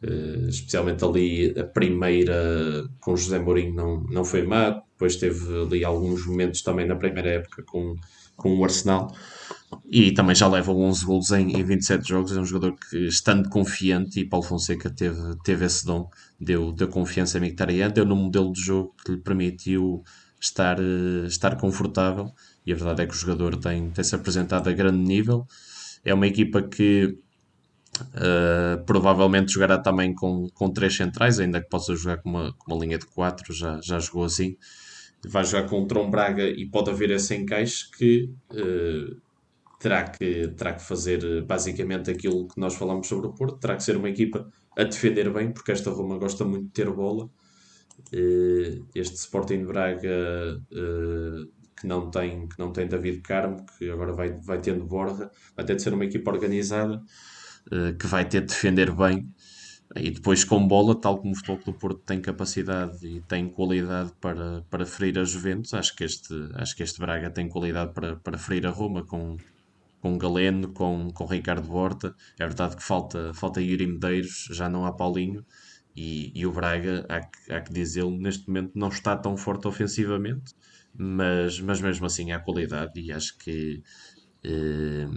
Uh, 0.05 0.49
especialmente 0.49 1.01
ali 1.05 1.57
a 1.57 1.63
primeira 1.63 2.85
com 2.99 3.15
José 3.15 3.39
Mourinho 3.39 3.73
não, 3.73 4.03
não 4.03 4.25
foi 4.25 4.43
má, 4.43 4.71
depois 4.71 5.15
teve 5.15 5.61
ali 5.61 5.85
alguns 5.85 6.27
momentos 6.27 6.61
também 6.61 6.85
na 6.85 6.97
primeira 6.97 7.29
época 7.29 7.63
com, 7.63 7.95
com 8.35 8.53
o 8.57 8.63
Arsenal. 8.65 9.15
E 9.89 10.11
também 10.11 10.35
já 10.35 10.47
leva 10.47 10.73
11 10.73 11.05
gols 11.05 11.31
em, 11.31 11.57
em 11.57 11.63
27 11.63 12.07
jogos. 12.07 12.35
É 12.35 12.39
um 12.39 12.45
jogador 12.45 12.75
que, 12.77 13.07
estando 13.07 13.47
confiante, 13.49 14.19
e 14.19 14.25
Paulo 14.25 14.45
Fonseca 14.45 14.89
teve, 14.89 15.17
teve 15.43 15.65
esse 15.65 15.85
dom, 15.85 16.09
deu, 16.39 16.73
deu 16.73 16.89
confiança 16.89 17.37
a 17.37 17.41
Mkhitaryan, 17.41 17.89
deu 17.89 18.05
no 18.05 18.15
modelo 18.15 18.51
de 18.51 18.61
jogo 18.61 18.93
que 19.05 19.13
lhe 19.13 19.17
permitiu 19.17 20.03
estar, 20.39 20.79
eh, 20.79 21.27
estar 21.27 21.55
confortável. 21.57 22.31
E 22.65 22.71
a 22.73 22.75
verdade 22.75 23.03
é 23.03 23.05
que 23.05 23.13
o 23.13 23.17
jogador 23.17 23.55
tem, 23.57 23.89
tem 23.89 24.03
se 24.03 24.15
apresentado 24.15 24.69
a 24.69 24.73
grande 24.73 24.99
nível. 24.99 25.47
É 26.03 26.13
uma 26.13 26.27
equipa 26.27 26.61
que 26.61 27.17
uh, 27.99 28.83
provavelmente 28.85 29.53
jogará 29.53 29.77
também 29.77 30.13
com, 30.13 30.47
com 30.53 30.69
três 30.69 30.95
centrais, 30.95 31.39
ainda 31.39 31.61
que 31.61 31.69
possa 31.69 31.95
jogar 31.95 32.17
com 32.17 32.29
uma, 32.29 32.53
com 32.53 32.73
uma 32.73 32.83
linha 32.83 32.97
de 32.97 33.05
quatro, 33.05 33.53
já, 33.53 33.79
já 33.81 33.99
jogou 33.99 34.23
assim. 34.23 34.57
Vai 35.25 35.45
jogar 35.45 35.69
com 35.69 35.85
Tron 35.85 36.09
Braga 36.09 36.43
e 36.43 36.65
pode 36.65 36.89
haver 36.89 37.11
esse 37.11 37.33
encaixe 37.35 37.89
que 37.91 38.29
uh, 38.51 39.15
terá 39.79 40.03
que, 40.03 40.47
terá 40.49 40.73
que 40.73 40.81
fazer 40.81 41.23
eh, 41.25 41.41
basicamente 41.41 42.09
aquilo 42.09 42.47
que 42.47 42.57
nós 42.57 42.73
falamos 42.73 43.05
sobre 43.05 43.27
o 43.27 43.33
Porto, 43.33 43.57
terá 43.59 43.75
que 43.75 43.83
ser 43.83 43.97
uma 43.97 44.09
equipa 44.09 44.49
a 44.77 44.83
defender 44.85 45.29
bem, 45.29 45.51
porque 45.51 45.73
esta 45.73 45.91
Roma 45.91 46.17
gosta 46.17 46.45
muito 46.45 46.67
de 46.67 46.71
ter 46.71 46.89
bola. 46.89 47.29
Este 48.95 49.15
Sporting 49.15 49.59
de 49.59 49.65
Braga 49.65 50.61
que 51.79 51.87
não 51.87 52.09
tem, 52.09 52.47
que 52.47 52.59
não 52.59 52.71
tem 52.71 52.87
David 52.87 53.21
Carmo, 53.21 53.65
que 53.77 53.89
agora 53.89 54.13
vai, 54.13 54.31
vai 54.31 54.59
tendo 54.59 54.85
Borja, 54.85 55.29
vai 55.55 55.65
ter 55.65 55.75
de 55.75 55.81
ser 55.81 55.93
uma 55.93 56.05
equipa 56.05 56.31
organizada, 56.31 57.01
que 57.99 58.07
vai 58.07 58.27
ter 58.27 58.41
de 58.41 58.47
defender 58.47 58.91
bem. 58.91 59.27
E 59.95 60.09
depois 60.09 60.43
com 60.43 60.67
bola, 60.67 60.99
tal 60.99 61.19
como 61.19 61.33
o 61.33 61.35
Futebol 61.35 61.59
do 61.65 61.73
Porto 61.73 61.99
tem 61.99 62.19
capacidade 62.19 63.05
e 63.05 63.21
tem 63.21 63.47
qualidade 63.47 64.11
para, 64.19 64.63
para 64.69 64.85
ferir 64.85 65.19
a 65.19 65.23
Juventus, 65.23 65.73
acho 65.73 65.95
que 65.95 66.03
este, 66.03 66.33
acho 66.55 66.75
que 66.75 66.81
este 66.81 66.99
Braga 66.99 67.29
tem 67.29 67.47
qualidade 67.47 67.93
para, 67.93 68.15
para 68.15 68.37
ferir 68.37 68.65
a 68.65 68.71
Roma 68.71 69.05
com, 69.05 69.37
com 70.01 70.17
Galeno, 70.17 70.69
com, 70.69 71.11
com 71.11 71.25
Ricardo 71.25 71.71
Horta. 71.71 72.15
É 72.39 72.45
verdade 72.45 72.75
que 72.75 72.83
falta, 72.83 73.33
falta 73.35 73.61
Yuri 73.61 73.85
Medeiros, 73.85 74.47
já 74.51 74.67
não 74.67 74.85
há 74.85 74.91
Paulinho. 74.91 75.45
E, 75.95 76.31
e 76.33 76.43
o 76.47 76.51
Braga, 76.51 77.05
há 77.07 77.21
que, 77.21 77.53
há 77.53 77.61
que 77.61 77.71
dizê-lo, 77.71 78.17
neste 78.17 78.47
momento 78.47 78.71
não 78.73 78.87
está 78.87 79.15
tão 79.15 79.37
forte 79.37 79.67
ofensivamente, 79.67 80.55
mas, 80.93 81.59
mas 81.59 81.81
mesmo 81.81 82.05
assim 82.05 82.31
há 82.31 82.39
qualidade 82.39 82.99
e 82.99 83.11
acho 83.11 83.37
que 83.37 83.81
eh, 84.43 85.07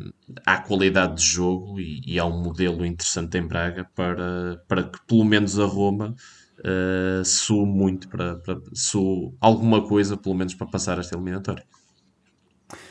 há 0.45 0.59
qualidade 0.59 1.17
de 1.17 1.23
jogo 1.23 1.81
e, 1.81 2.01
e, 2.07 2.19
há 2.19 2.25
um 2.25 2.43
modelo 2.43 2.87
interessante 2.87 3.37
em 3.37 3.47
Braga 3.47 3.85
para, 3.95 4.63
para 4.69 4.85
que 4.85 5.05
pelo 5.07 5.25
menos 5.25 5.59
a 5.59 5.65
Roma 5.65 6.15
uh, 6.61 7.25
sue 7.25 7.67
muito 7.67 8.09
para, 8.09 8.37
para 8.37 8.61
sue 8.73 9.35
alguma 9.41 9.87
coisa 9.87 10.17
pelo 10.17 10.37
menos 10.37 10.55
para 10.55 10.69
passar 10.69 10.99
esta 10.99 11.17
eliminatória. 11.17 11.65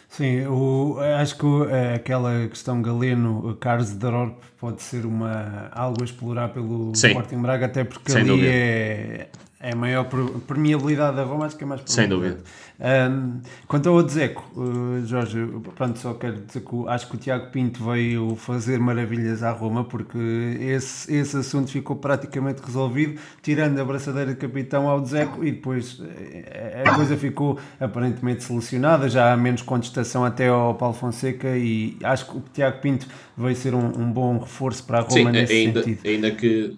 Sim, 0.09 0.45
o, 0.47 0.97
acho 0.99 1.37
que 1.37 1.45
aquela 1.93 2.47
questão 2.47 2.81
Galeno, 2.81 3.55
Carlos 3.59 3.89
de 3.89 3.97
Dorp 3.97 4.41
pode 4.57 4.81
ser 4.81 5.05
uma, 5.05 5.69
algo 5.71 6.01
a 6.01 6.05
explorar 6.05 6.49
pelo 6.49 6.93
Sim. 6.95 7.07
Sporting 7.07 7.41
Braga, 7.41 7.65
até 7.65 7.83
porque 7.83 8.11
Sem 8.11 8.21
ali 8.21 8.47
é, 8.47 9.29
é 9.65 9.71
a 9.71 9.75
maior 9.75 10.07
permeabilidade 10.45 11.17
da 11.17 11.23
Roma, 11.23 11.47
acho 11.47 11.57
que 11.57 11.63
é 11.63 11.67
mais 11.67 11.81
Sem 11.87 12.07
dúvida. 12.07 12.37
Um, 12.79 13.41
quanto 13.67 13.89
ao 13.89 13.95
Odzeco, 13.95 14.43
uh, 14.55 15.03
Jorge, 15.07 15.39
pronto, 15.75 15.97
só 15.97 16.13
quero 16.13 16.41
dizer 16.41 16.61
que 16.61 16.87
acho 16.87 17.09
que 17.09 17.15
o 17.15 17.17
Tiago 17.17 17.49
Pinto 17.49 17.83
veio 17.83 18.35
fazer 18.35 18.79
maravilhas 18.79 19.41
à 19.41 19.49
Roma, 19.51 19.83
porque 19.83 20.19
esse, 20.59 21.11
esse 21.11 21.37
assunto 21.37 21.71
ficou 21.71 21.95
praticamente 21.95 22.61
resolvido, 22.63 23.19
tirando 23.41 23.79
a 23.79 23.85
braçadeira 23.85 24.35
de 24.35 24.37
capitão 24.37 24.87
ao 24.87 24.99
Odzeco, 24.99 25.43
e 25.43 25.51
depois 25.51 25.99
eh, 25.99 26.83
a 26.85 26.93
coisa 26.93 27.17
ficou 27.17 27.57
aparentemente 27.79 28.43
solucionada, 28.43 29.09
já 29.09 29.33
há 29.33 29.37
menos 29.37 29.63
contestação 29.63 30.23
até 30.23 30.47
ao 30.47 30.75
Paulo 30.75 30.93
Fonseca, 30.93 31.57
e 31.57 31.97
acho 32.03 32.29
que 32.29 32.37
o 32.37 32.43
Tiago 32.53 32.81
Pinto 32.81 33.07
veio 33.35 33.55
ser 33.55 33.73
um, 33.73 33.87
um 33.99 34.11
bom 34.11 34.37
reforço 34.37 34.83
para 34.83 34.99
a 34.99 35.01
Roma 35.01 35.11
Sim, 35.11 35.31
nesse 35.31 35.53
ainda, 35.53 35.83
sentido. 35.83 36.07
Ainda 36.07 36.29
que 36.29 36.77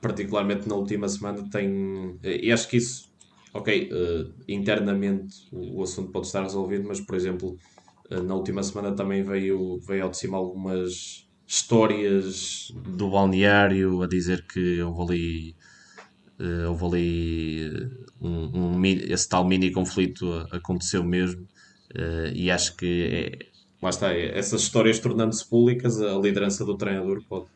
particularmente 0.00 0.68
na 0.68 0.74
última 0.74 1.08
semana, 1.08 1.48
tem. 1.50 2.18
E 2.22 2.50
acho 2.50 2.68
que 2.68 2.76
isso, 2.76 3.10
ok, 3.52 3.90
uh, 3.92 4.32
internamente 4.48 5.48
o, 5.52 5.82
assunto 5.82 6.10
pode 6.10 6.26
estar 6.26 6.42
resolvido, 6.42 6.86
mas 6.88 7.00
por 7.00 7.14
exemplo, 7.14 7.56
uh, 8.10 8.22
na 8.22 8.34
última 8.34 8.62
semana 8.62 8.92
também 8.92 9.22
veio, 9.22 9.78
veio 9.80 10.04
ao 10.04 10.10
de 10.10 10.16
cima 10.16 10.36
algumas 10.36 11.28
histórias 11.46 12.72
do 12.74 13.10
balneário 13.10 14.02
a 14.02 14.06
dizer 14.06 14.46
que 14.46 14.80
houve 14.82 15.02
ali. 15.02 15.56
Uh, 16.40 16.70
houve 16.70 16.84
ali 16.86 17.90
um, 18.18 18.76
um, 18.78 18.86
esse 18.86 19.28
tal 19.28 19.46
mini 19.46 19.70
conflito 19.70 20.26
aconteceu 20.50 21.04
mesmo 21.04 21.46
e 22.32 22.50
acho 22.50 22.76
que 22.76 23.02
é, 23.12 23.50
lá 23.82 23.90
está, 23.90 24.12
é, 24.12 24.38
essas 24.38 24.62
histórias 24.62 24.98
tornando-se 24.98 25.48
públicas, 25.48 26.00
a 26.00 26.14
liderança 26.18 26.64
do 26.64 26.76
treinador 26.76 27.22
pode, 27.28 27.46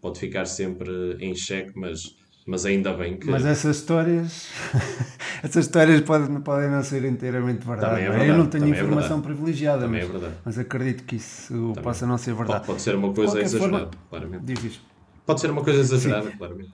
pode 0.00 0.18
ficar 0.18 0.46
sempre 0.46 1.16
em 1.20 1.34
xeque, 1.34 1.72
mas, 1.74 2.16
mas 2.46 2.64
ainda 2.64 2.92
bem 2.92 3.16
que. 3.16 3.30
Mas 3.30 3.44
essas 3.44 3.76
histórias. 3.76 4.48
essas 5.42 5.66
histórias 5.66 6.00
podem, 6.00 6.40
podem 6.40 6.70
não 6.70 6.82
ser 6.82 7.04
inteiramente 7.04 7.66
verdade. 7.66 8.00
É 8.00 8.10
verdade 8.10 8.28
Eu 8.28 8.38
não 8.38 8.46
tenho 8.46 8.66
é 8.66 8.68
informação 8.70 9.18
é 9.18 9.22
privilegiada, 9.22 9.86
mas, 9.86 10.04
é 10.04 10.32
mas, 10.44 10.58
acredito 10.58 11.04
que 11.04 11.16
isso 11.16 11.52
também. 11.52 11.82
possa 11.82 12.06
não 12.06 12.18
ser 12.18 12.34
verdade. 12.34 12.60
Pode, 12.60 12.66
pode 12.66 12.82
ser 12.82 12.94
uma 12.94 13.12
coisa 13.12 13.40
exagerada, 13.40 13.78
forma, 13.78 13.90
claramente. 14.08 14.44
Diz 14.44 14.80
Pode 15.26 15.40
ser 15.40 15.50
uma 15.50 15.62
coisa 15.62 15.80
exagerada, 15.80 16.30
Sim. 16.30 16.36
claramente. 16.36 16.72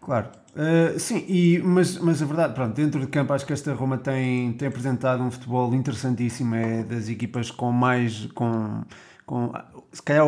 Claro. 0.00 0.28
Uh, 0.54 0.98
sim, 0.98 1.24
e, 1.28 1.62
mas, 1.64 1.96
mas 1.96 2.20
a 2.20 2.26
verdade, 2.26 2.54
pronto, 2.54 2.74
dentro 2.74 3.00
de 3.00 3.06
campo 3.06 3.32
acho 3.32 3.46
que 3.46 3.54
esta 3.54 3.72
Roma 3.72 3.96
tem, 3.96 4.52
tem 4.52 4.68
apresentado 4.68 5.22
um 5.22 5.30
futebol 5.30 5.74
interessantíssimo, 5.74 6.54
é 6.54 6.82
das 6.82 7.08
equipas 7.08 7.50
com 7.50 7.72
mais, 7.72 8.26
com, 8.34 8.82
com 9.24 9.52
se 9.92 10.02
calhar 10.02 10.26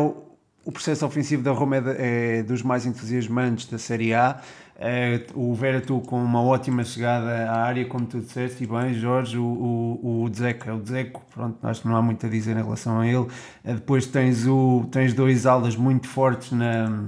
o 0.65 0.71
processo 0.71 1.05
ofensivo 1.05 1.43
da 1.43 1.51
Roma 1.51 1.77
é, 1.77 2.39
é 2.39 2.43
dos 2.43 2.63
mais 2.63 2.85
entusiasmantes 2.87 3.67
da 3.67 3.77
Série 3.77 4.13
A. 4.13 4.41
É, 4.77 5.25
o 5.33 5.53
Veratu 5.53 6.01
com 6.01 6.21
uma 6.21 6.41
ótima 6.41 6.83
chegada 6.83 7.49
à 7.49 7.63
área, 7.63 7.85
como 7.85 8.05
tu 8.05 8.19
disseste, 8.19 8.65
e 8.65 8.67
bem, 8.67 8.93
Jorge, 8.93 9.37
o, 9.37 10.27
Dzeko, 10.29 10.69
é 10.69 10.73
o 10.73 10.79
Dzeko, 10.81 11.23
pronto, 11.33 11.65
acho 11.65 11.81
que 11.81 11.87
não 11.87 11.95
há 11.95 12.01
muito 12.01 12.25
a 12.25 12.29
dizer 12.29 12.57
em 12.57 12.63
relação 12.63 12.99
a 12.99 13.07
ele. 13.07 13.27
É, 13.63 13.73
depois 13.75 14.05
tens, 14.07 14.45
o, 14.45 14.85
tens 14.91 15.13
dois 15.13 15.45
alas 15.45 15.75
muito 15.75 16.07
fortes 16.07 16.51
na. 16.51 17.05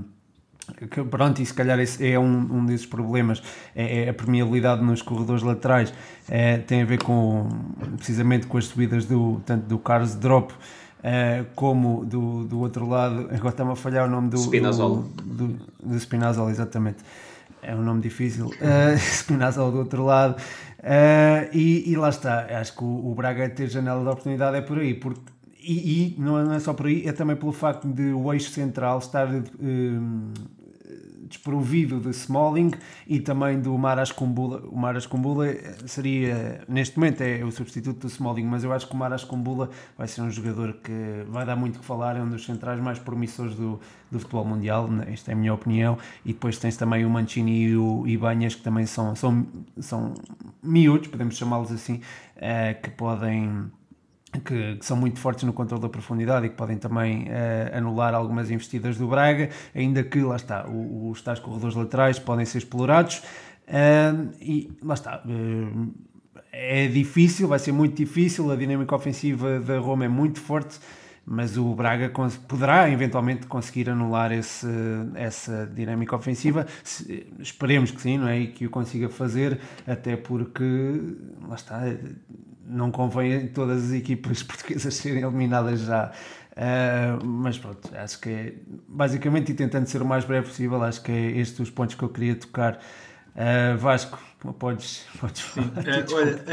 Que, 0.91 1.03
pronto, 1.03 1.41
e 1.41 1.45
se 1.45 1.53
calhar 1.53 1.79
esse 1.79 2.05
é 2.05 2.19
um, 2.19 2.57
um 2.57 2.65
desses 2.65 2.85
problemas, 2.85 3.41
é, 3.73 4.03
é 4.03 4.09
a 4.09 4.13
permeabilidade 4.13 4.83
nos 4.83 5.01
corredores 5.01 5.41
laterais, 5.41 5.93
é, 6.29 6.57
tem 6.57 6.81
a 6.81 6.85
ver 6.85 7.01
com 7.01 7.47
precisamente 7.95 8.47
com 8.47 8.57
as 8.57 8.65
subidas 8.65 9.05
do, 9.05 9.41
tanto 9.45 9.65
do 9.65 9.79
Carlos 9.79 10.13
Drop 10.15 10.53
Uh, 10.97 11.45
como 11.55 12.03
do, 12.03 12.43
do 12.45 12.59
outro 12.59 12.87
lado, 12.87 13.29
agora 13.31 13.49
está-me 13.49 13.71
a 13.71 13.75
falhar 13.75 14.07
o 14.07 14.09
nome 14.09 14.29
do 14.29 14.37
Spinazzola. 14.37 15.03
Do, 15.23 15.47
do, 15.47 15.59
do 15.83 15.95
Spinazzola, 15.99 16.49
exatamente. 16.49 16.97
É 17.61 17.75
um 17.75 17.83
nome 17.83 18.01
difícil. 18.01 18.47
Uh, 18.47 18.97
Spinazzola 18.97 19.71
do 19.71 19.77
outro 19.79 20.03
lado. 20.03 20.35
Uh, 20.79 21.49
e, 21.53 21.91
e, 21.91 21.95
lá 21.95 22.09
está. 22.09 22.47
Acho 22.59 22.77
que 22.77 22.83
o, 22.83 23.11
o 23.11 23.15
Braga 23.15 23.49
ter 23.49 23.69
janela 23.69 24.01
de 24.01 24.09
oportunidade 24.09 24.57
é 24.57 24.61
por 24.61 24.79
aí. 24.79 24.93
Porque, 24.93 25.21
e, 25.59 26.15
e 26.15 26.15
não 26.17 26.53
é 26.53 26.59
só 26.59 26.73
por 26.73 26.87
aí, 26.87 27.07
é 27.07 27.11
também 27.11 27.35
pelo 27.35 27.51
facto 27.51 27.87
de 27.87 28.13
o 28.13 28.33
eixo 28.33 28.51
central 28.51 28.99
estar 28.99 29.27
desprovido 31.27 31.99
de 31.99 32.09
Smalling 32.09 32.71
e 33.05 33.19
também 33.19 33.59
do 33.59 33.77
Maras 33.77 34.11
Kumbula. 34.11 34.63
O 34.69 34.77
Maras 34.77 35.05
Kumbula 35.05 35.47
seria, 35.85 36.61
neste 36.67 36.97
momento, 36.97 37.21
é 37.21 37.43
o 37.43 37.51
substituto 37.51 37.99
do 38.01 38.07
Smalling, 38.07 38.45
mas 38.45 38.63
eu 38.63 38.71
acho 38.71 38.87
que 38.87 38.93
o 38.93 38.97
Maras 38.97 39.23
Kumbula 39.23 39.69
vai 39.97 40.07
ser 40.07 40.21
um 40.21 40.31
jogador 40.31 40.73
que 40.83 41.25
vai 41.27 41.45
dar 41.45 41.55
muito 41.55 41.79
que 41.79 41.85
falar, 41.85 42.15
é 42.15 42.21
um 42.21 42.29
dos 42.29 42.45
centrais 42.45 42.79
mais 42.79 42.99
promissores 42.99 43.55
do, 43.55 43.79
do 44.09 44.19
futebol 44.19 44.45
mundial, 44.45 44.87
né? 44.87 45.07
esta 45.11 45.31
é 45.31 45.33
a 45.33 45.37
minha 45.37 45.53
opinião. 45.53 45.97
E 46.25 46.33
depois 46.33 46.57
tens 46.57 46.77
também 46.77 47.05
o 47.05 47.09
Mancini 47.09 47.63
e 47.63 47.77
o 47.77 48.07
Ibanhas, 48.07 48.55
que 48.55 48.61
também 48.61 48.85
são, 48.85 49.15
são, 49.15 49.45
são 49.79 50.13
miúdos, 50.63 51.07
podemos 51.07 51.37
chamá-los 51.37 51.71
assim, 51.71 52.01
eh, 52.35 52.73
que 52.73 52.89
podem 52.91 53.71
que, 54.31 54.75
que, 54.75 54.85
são 54.85 54.97
muito 54.97 55.19
fortes 55.19 55.43
no 55.43 55.53
controle 55.53 55.81
da 55.81 55.89
profundidade 55.89 56.45
e 56.45 56.49
que 56.49 56.55
podem 56.55 56.77
também 56.77 57.23
uh, 57.23 57.77
anular 57.77 58.13
algumas 58.13 58.51
investidas 58.51 58.97
do 58.97 59.07
Braga, 59.07 59.49
ainda 59.73 60.03
que, 60.03 60.19
lá 60.21 60.35
está, 60.35 60.67
os 60.67 61.21
tais 61.21 61.39
corredores 61.39 61.75
laterais 61.75 62.19
podem 62.19 62.45
ser 62.45 62.59
explorados 62.59 63.19
uh, 63.67 64.31
e 64.41 64.69
lá 64.83 64.93
está. 64.93 65.23
Uh, 65.25 65.93
é 66.51 66.87
difícil, 66.87 67.47
vai 67.47 67.59
ser 67.59 67.71
muito 67.71 67.95
difícil, 67.95 68.51
a 68.51 68.55
dinâmica 68.55 68.95
ofensiva 68.95 69.59
da 69.59 69.77
Roma 69.79 70.05
é 70.05 70.07
muito 70.07 70.39
forte, 70.39 70.79
mas 71.23 71.57
o 71.57 71.75
Braga 71.75 72.11
poderá 72.47 72.89
eventualmente 72.89 73.47
conseguir 73.47 73.89
anular 73.89 74.31
esse, 74.31 74.67
essa 75.13 75.67
dinâmica 75.67 76.15
ofensiva. 76.15 76.65
Se, 76.83 77.27
esperemos 77.39 77.91
que 77.91 78.01
sim, 78.01 78.17
não 78.17 78.29
é? 78.29 78.39
E 78.39 78.47
que 78.47 78.65
o 78.65 78.69
consiga 78.69 79.09
fazer, 79.09 79.59
até 79.85 80.15
porque, 80.15 80.63
lá 81.47 81.55
está, 81.55 81.81
não 82.67 82.91
convém 82.91 83.47
todas 83.47 83.85
as 83.85 83.91
equipas 83.91 84.43
portuguesas 84.43 84.93
serem 84.93 85.23
eliminadas 85.23 85.81
já. 85.81 86.11
Uh, 86.51 87.23
mas 87.25 87.57
pronto, 87.57 87.89
acho 87.95 88.19
que 88.19 88.29
é, 88.29 88.53
basicamente, 88.87 89.51
e 89.51 89.55
tentando 89.55 89.85
ser 89.85 90.01
o 90.01 90.05
mais 90.05 90.25
breve 90.25 90.47
possível, 90.47 90.81
acho 90.83 91.01
que 91.03 91.11
é 91.11 91.31
estes 91.37 91.59
os 91.59 91.69
pontos 91.69 91.95
que 91.95 92.03
eu 92.03 92.09
queria 92.09 92.35
tocar 92.35 92.79
Uh, 93.37 93.77
Vasco, 93.77 94.17
podes, 94.57 95.05
podes 95.19 95.41
falar. 95.41 95.67
Uh, 95.77 96.15
olha, 96.15 96.43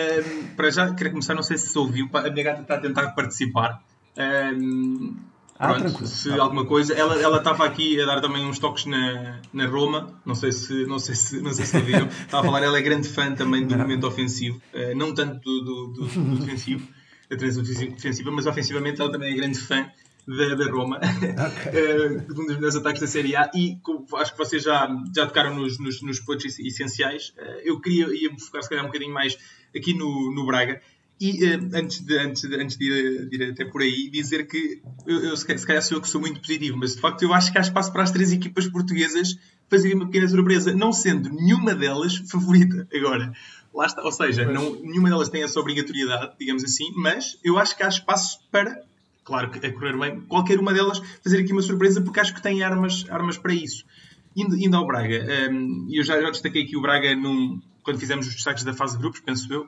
para 0.54 0.70
já, 0.70 0.94
queria 0.94 1.10
começar, 1.10 1.34
não 1.34 1.42
sei 1.42 1.56
se 1.56 1.68
se 1.68 1.78
ouviu, 1.78 2.10
a 2.12 2.28
minha 2.28 2.44
gata 2.44 2.60
está 2.60 2.74
a 2.74 2.78
tentar 2.78 3.12
participar. 3.12 3.82
Um, 4.18 5.16
ah, 5.64 5.74
pronto, 5.74 6.06
se 6.06 6.30
ah, 6.30 6.42
alguma 6.42 6.64
coisa, 6.64 6.94
ela 6.94 7.20
ela 7.20 7.38
estava 7.38 7.64
aqui 7.64 8.00
a 8.00 8.06
dar 8.06 8.20
também 8.20 8.44
uns 8.44 8.58
toques 8.58 8.86
na, 8.86 9.40
na 9.52 9.66
Roma, 9.66 10.20
não 10.24 10.34
sei 10.34 10.52
se 10.52 10.86
não 10.86 10.98
sei 10.98 11.14
se 11.14 11.40
não 11.40 11.52
sei 11.52 11.64
se 11.66 11.76
ouviram. 11.76 12.06
Estava 12.24 12.42
a 12.42 12.46
falar, 12.46 12.62
ela 12.62 12.78
é 12.78 12.82
grande 12.82 13.08
fã 13.08 13.34
também 13.34 13.66
do 13.66 13.76
momento 13.76 14.06
ofensivo, 14.06 14.60
uh, 14.72 14.96
não 14.96 15.14
tanto 15.14 15.40
do, 15.40 15.86
do, 15.88 16.06
do, 16.06 16.36
defensivo, 16.36 16.86
da 17.30 17.36
transição 17.36 17.88
defensiva, 17.88 18.30
mas 18.30 18.46
ofensivamente 18.46 19.00
ela 19.00 19.10
também 19.10 19.32
é 19.32 19.36
grande 19.36 19.58
fã 19.58 19.86
da, 20.26 20.54
da 20.54 20.70
Roma, 20.70 20.98
okay. 20.98 22.16
uh, 22.16 22.22
um 22.32 22.46
dos 22.46 22.56
melhores 22.56 22.76
ataques 22.76 23.00
da 23.00 23.06
Série 23.06 23.36
A. 23.36 23.50
E 23.54 23.76
como, 23.82 24.06
acho 24.16 24.32
que 24.32 24.38
vocês 24.38 24.62
já, 24.62 24.88
já 25.14 25.26
tocaram 25.26 25.54
nos, 25.54 25.78
nos, 25.78 26.02
nos 26.02 26.20
pontos 26.20 26.58
essenciais. 26.58 27.34
Uh, 27.36 27.60
eu 27.64 27.80
queria 27.80 28.06
ia 28.14 28.30
focar, 28.38 28.62
se 28.62 28.68
calhar, 28.68 28.84
um 28.84 28.88
bocadinho 28.88 29.12
mais 29.12 29.36
aqui 29.76 29.92
no, 29.94 30.32
no 30.34 30.46
Braga. 30.46 30.80
E 31.24 31.56
uh, 31.56 31.70
antes, 31.72 32.00
de, 32.00 32.18
antes, 32.18 32.42
de, 32.42 32.54
antes 32.54 32.76
de, 32.76 32.84
ir, 32.84 33.28
de 33.30 33.36
ir 33.36 33.50
até 33.52 33.64
por 33.64 33.80
aí, 33.80 34.10
dizer 34.10 34.46
que 34.46 34.82
eu, 35.06 35.24
eu, 35.24 35.36
se 35.38 35.66
calhar 35.66 35.82
sou 35.82 35.96
eu 35.96 36.02
que 36.02 36.08
sou 36.08 36.20
muito 36.20 36.38
positivo, 36.38 36.76
mas 36.76 36.94
de 36.94 37.00
facto 37.00 37.22
eu 37.22 37.32
acho 37.32 37.50
que 37.50 37.56
há 37.56 37.62
espaço 37.62 37.90
para 37.90 38.02
as 38.02 38.10
três 38.10 38.30
equipas 38.30 38.68
portuguesas 38.68 39.38
fazerem 39.70 39.96
uma 39.96 40.04
pequena 40.04 40.28
surpresa, 40.28 40.74
não 40.74 40.92
sendo 40.92 41.30
nenhuma 41.30 41.74
delas 41.74 42.16
favorita 42.30 42.86
agora. 42.94 43.32
Lá 43.74 43.86
está, 43.86 44.02
ou 44.02 44.12
seja, 44.12 44.44
não, 44.44 44.74
nenhuma 44.82 45.08
delas 45.08 45.30
tem 45.30 45.42
essa 45.42 45.58
obrigatoriedade, 45.58 46.34
digamos 46.38 46.62
assim, 46.62 46.92
mas 46.94 47.38
eu 47.42 47.58
acho 47.58 47.74
que 47.74 47.82
há 47.82 47.88
espaço 47.88 48.40
para 48.50 48.84
claro 49.24 49.50
que 49.50 49.66
a 49.66 49.72
correr 49.72 49.98
bem, 49.98 50.20
qualquer 50.28 50.58
uma 50.58 50.74
delas 50.74 51.00
fazer 51.22 51.40
aqui 51.40 51.52
uma 51.52 51.62
surpresa, 51.62 52.02
porque 52.02 52.20
acho 52.20 52.34
que 52.34 52.42
tem 52.42 52.62
armas, 52.62 53.06
armas 53.08 53.38
para 53.38 53.54
isso. 53.54 53.86
Indo, 54.36 54.58
indo 54.58 54.76
ao 54.76 54.86
Braga, 54.86 55.24
um, 55.50 55.88
eu 55.90 56.04
já, 56.04 56.20
já, 56.20 56.30
destaquei 56.30 56.64
aqui 56.64 56.76
o 56.76 56.82
Braga 56.82 57.16
num, 57.16 57.62
quando 57.82 57.98
fizemos 57.98 58.26
os 58.26 58.34
destaques 58.34 58.62
da 58.62 58.74
fase 58.74 58.96
de 58.96 58.98
grupos, 58.98 59.20
penso 59.20 59.50
eu. 59.50 59.66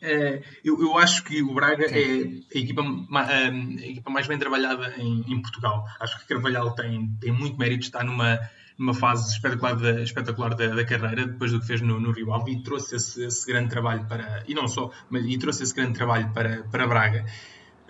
Uh, 0.00 0.40
eu, 0.64 0.80
eu, 0.80 0.96
acho 0.96 1.24
que 1.24 1.42
o 1.42 1.52
Braga 1.52 1.86
é 1.86 2.22
a 2.54 2.58
equipa, 2.58 2.82
a 2.82 3.86
equipa 3.86 4.10
mais 4.10 4.28
bem 4.28 4.38
trabalhada 4.38 4.94
em, 4.96 5.24
em, 5.26 5.42
Portugal. 5.42 5.84
Acho 5.98 6.20
que 6.20 6.26
Carvalhal 6.26 6.70
tem, 6.72 7.08
tem 7.20 7.32
muito 7.32 7.58
mérito, 7.58 7.82
está 7.82 8.04
numa, 8.04 8.38
numa 8.78 8.94
fase 8.94 9.32
espetacular, 9.32 9.74
da, 9.74 10.00
espetacular 10.00 10.54
da, 10.54 10.68
da, 10.68 10.84
carreira, 10.84 11.26
depois 11.26 11.50
do 11.50 11.60
que 11.60 11.66
fez 11.66 11.80
no, 11.80 11.98
no 11.98 12.12
Rio 12.12 12.32
Ave, 12.32 12.52
e 12.52 12.62
trouxe 12.62 12.94
esse, 12.94 13.24
esse, 13.24 13.44
grande 13.44 13.70
trabalho 13.70 14.06
para, 14.06 14.44
e 14.46 14.54
não 14.54 14.68
só, 14.68 14.90
mas 15.10 15.24
e 15.24 15.36
trouxe 15.36 15.64
esse 15.64 15.74
grande 15.74 15.94
trabalho 15.94 16.30
para, 16.32 16.62
para 16.64 16.86
Braga. 16.86 17.26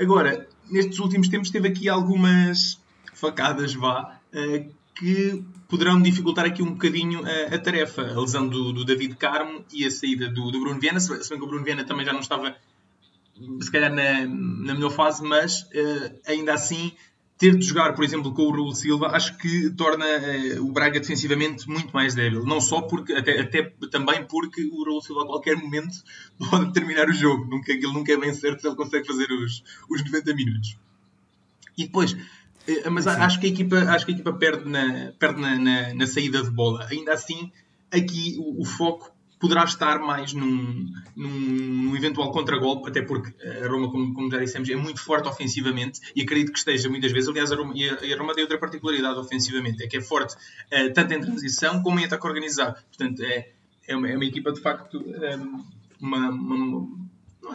Agora, 0.01 0.49
nestes 0.71 0.99
últimos 1.01 1.29
tempos 1.29 1.51
teve 1.51 1.69
aqui 1.69 1.91
algumas 1.91 2.81
facadas, 3.13 3.75
vá, 3.75 4.19
uh, 4.33 4.75
que 4.95 5.45
poderão 5.69 6.01
dificultar 6.01 6.47
aqui 6.47 6.63
um 6.63 6.73
bocadinho 6.73 7.21
a, 7.25 7.55
a 7.55 7.59
tarefa. 7.59 8.03
A 8.03 8.21
lesão 8.21 8.49
do, 8.49 8.73
do, 8.73 8.85
David 8.85 9.15
Carmo 9.17 9.65
e 9.73 9.87
a 9.87 9.91
saída 9.91 10.29
do, 10.29 10.51
do 10.51 10.61
Bruno 10.61 10.81
Viana, 10.81 10.99
se 10.99 11.11
bem 11.11 11.39
que 11.39 11.45
o 11.45 11.47
Bruno 11.47 11.65
Viana 11.65 11.85
também 11.85 12.07
já 12.07 12.13
não 12.13 12.21
estava, 12.21 12.57
se 13.61 13.71
calhar, 13.71 13.93
na, 13.93 14.27
na 14.27 14.75
melhor 14.75 14.91
fase, 14.91 15.23
mas 15.23 15.63
uh, 15.63 16.21
ainda 16.27 16.55
assim 16.55 16.93
ter 17.37 17.57
de 17.57 17.65
jogar, 17.65 17.93
por 17.95 18.03
exemplo, 18.03 18.35
com 18.35 18.43
o 18.43 18.51
Raul 18.51 18.75
Silva, 18.75 19.09
acho 19.09 19.37
que 19.37 19.71
torna 19.71 20.05
uh, 20.05 20.67
o 20.67 20.73
Braga 20.73 20.99
defensivamente 20.99 21.69
muito 21.69 21.93
mais 21.93 22.15
débil. 22.15 22.45
Não 22.45 22.61
só 22.61 22.81
porque, 22.81 23.13
até, 23.13 23.39
até 23.39 23.63
também 23.91 24.25
porque 24.25 24.65
o 24.65 24.83
Raul 24.85 25.03
Silva 25.03 25.23
a 25.23 25.27
qualquer 25.27 25.57
momento 25.57 26.03
pode 26.51 26.73
terminar 26.73 27.09
o 27.09 27.13
jogo. 27.13 27.45
Nunca, 27.45 27.71
ele 27.71 27.93
nunca 27.93 28.13
é 28.13 28.17
bem 28.17 28.33
certo 28.33 28.63
se 28.63 28.67
ele 28.67 28.75
consegue 28.75 29.07
fazer 29.07 29.31
os, 29.31 29.63
os 29.89 30.03
90 30.03 30.35
minutos. 30.35 30.79
E 31.77 31.85
depois, 31.85 32.17
mas 32.91 33.05
Sim. 33.05 33.11
acho 33.11 33.41
que 33.41 33.47
a 33.47 33.51
equipa, 33.51 33.77
acho 33.77 34.05
que 34.05 34.13
a 34.13 34.15
equipa 34.15 34.33
perde, 34.33 34.69
na, 34.69 35.13
perde 35.19 35.41
na, 35.41 35.57
na, 35.57 35.95
na 35.95 36.07
saída 36.07 36.43
de 36.43 36.51
bola. 36.51 36.87
Ainda 36.91 37.13
assim, 37.13 37.51
aqui 37.91 38.37
o, 38.39 38.63
o 38.63 38.65
foco 38.65 39.11
poderá 39.39 39.65
estar 39.65 39.99
mais 40.01 40.33
num, 40.33 40.93
num, 41.17 41.31
num 41.31 41.97
eventual 41.97 42.31
contragolpe, 42.33 42.89
até 42.89 43.03
porque 43.03 43.33
a 43.47 43.69
Roma, 43.69 43.91
como, 43.91 44.13
como, 44.13 44.31
já 44.31 44.39
dissemos, 44.39 44.69
é 44.69 44.77
muito 44.77 45.01
forte 45.01 45.29
ofensivamente 45.29 46.01
e 46.15 46.23
acredito 46.23 46.53
que 46.53 46.59
esteja 46.59 46.89
muitas 46.89 47.13
vezes. 47.13 47.29
Aliás, 47.29 47.53
a 47.53 47.57
Roma, 47.57 47.73
e 47.75 47.89
a, 47.89 48.19
Roma 48.19 48.35
tem 48.35 48.43
outra 48.43 48.59
particularidade 48.59 49.19
ofensivamente, 49.19 49.83
é 49.85 49.87
que 49.87 49.97
é 49.97 50.01
forte 50.01 50.35
uh, 50.35 50.93
tanto 50.93 51.15
em 51.15 51.21
transição 51.21 51.83
como 51.83 52.01
em 52.01 52.05
ataque 52.05 52.27
organizado. 52.27 52.77
Portanto, 52.89 53.23
é, 53.23 53.51
é, 53.87 53.97
uma, 53.97 54.09
é 54.09 54.17
uma 54.17 54.25
equipa 54.25 54.53
de 54.53 54.61
facto 54.61 54.99
um, 54.99 55.25
ehm, 55.25 55.65
uma, 56.01 56.31
uma, 56.31 56.89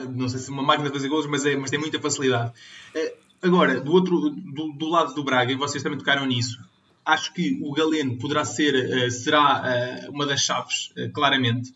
não 0.09 0.29
sei 0.29 0.39
se 0.39 0.49
uma 0.49 0.63
máquina 0.63 0.89
de 0.89 0.93
fazer 0.93 1.09
gols, 1.09 1.27
mas, 1.27 1.45
é, 1.45 1.55
mas 1.55 1.69
tem 1.69 1.79
muita 1.79 1.99
facilidade. 1.99 2.51
Uh, 2.95 3.22
agora, 3.43 3.79
do 3.79 3.91
outro 3.91 4.29
do, 4.29 4.73
do 4.73 4.89
lado 4.89 5.13
do 5.13 5.23
Braga, 5.23 5.51
e 5.51 5.55
vocês 5.55 5.83
também 5.83 5.99
tocaram 5.99 6.25
nisso, 6.25 6.57
acho 7.05 7.33
que 7.33 7.59
o 7.61 7.71
Galeno 7.73 8.17
poderá 8.17 8.45
ser, 8.45 8.73
uh, 8.73 9.11
será 9.11 9.61
uh, 10.07 10.11
uma 10.11 10.25
das 10.25 10.41
chaves, 10.41 10.91
uh, 10.97 11.11
claramente. 11.11 11.73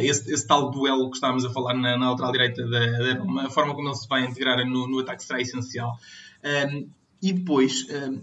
Esse, 0.00 0.32
esse, 0.32 0.46
tal 0.46 0.70
duelo 0.70 1.10
que 1.10 1.16
estávamos 1.16 1.44
a 1.44 1.50
falar 1.50 1.74
na, 1.74 1.98
na 1.98 2.10
lateral 2.12 2.30
direita 2.30 2.64
da, 2.64 3.14
Roma, 3.18 3.46
a 3.46 3.50
forma 3.50 3.74
como 3.74 3.88
ele 3.88 3.96
se 3.96 4.06
vai 4.06 4.24
integrar 4.24 4.64
no, 4.64 4.86
no 4.86 5.00
ataque 5.00 5.24
será 5.24 5.40
essencial. 5.40 5.98
Ehm, 6.44 6.86
e 7.20 7.32
depois, 7.32 7.84
ehm, 7.88 8.20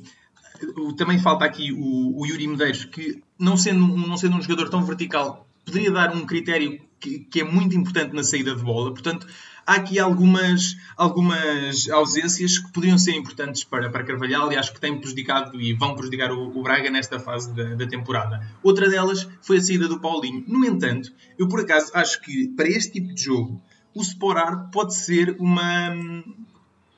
também 0.95 1.19
falta 1.19 1.43
aqui 1.43 1.73
o, 1.73 2.21
o, 2.21 2.25
Yuri 2.25 2.47
Medeiros, 2.47 2.85
que 2.85 3.21
não 3.37 3.57
sendo, 3.57 3.85
não 3.85 4.15
sendo 4.15 4.37
um 4.37 4.41
jogador 4.41 4.69
tão 4.69 4.81
vertical, 4.85 5.45
poderia 5.65 5.91
dar 5.91 6.15
um 6.15 6.25
critério 6.25 6.79
que, 7.01 7.19
que 7.19 7.41
é 7.41 7.43
muito 7.43 7.75
importante 7.75 8.15
na 8.15 8.23
saída 8.23 8.55
de 8.55 8.63
bola. 8.63 8.91
Portanto, 8.93 9.27
há 9.71 9.75
aqui 9.75 9.99
algumas, 9.99 10.75
algumas 10.97 11.89
ausências 11.89 12.57
que 12.57 12.71
poderiam 12.71 12.97
ser 12.97 13.15
importantes 13.15 13.63
para, 13.63 13.89
para 13.89 14.03
Carvalhal 14.03 14.51
e 14.51 14.57
acho 14.57 14.73
que 14.73 14.81
têm 14.81 14.97
prejudicado 14.97 15.59
e 15.59 15.73
vão 15.73 15.95
prejudicar 15.95 16.31
o, 16.31 16.57
o 16.57 16.61
Braga 16.61 16.89
nesta 16.89 17.19
fase 17.19 17.53
da, 17.53 17.75
da, 17.75 17.87
temporada. 17.87 18.45
Outra 18.61 18.89
delas 18.89 19.27
foi 19.41 19.57
a 19.57 19.61
saída 19.61 19.87
do 19.87 19.99
Paulinho. 19.99 20.43
No 20.47 20.65
entanto, 20.65 21.11
eu 21.37 21.47
por 21.47 21.61
acaso 21.61 21.91
acho 21.93 22.21
que 22.21 22.49
para 22.49 22.67
este 22.67 22.93
tipo 22.93 23.13
de 23.13 23.23
jogo 23.23 23.61
o 23.95 24.01
Sporar 24.01 24.69
pode 24.71 24.93
ser 24.95 25.35
uma, 25.39 25.89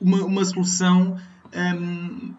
uma, 0.00 0.24
uma 0.24 0.44
solução. 0.44 1.16
Um, 1.54 2.34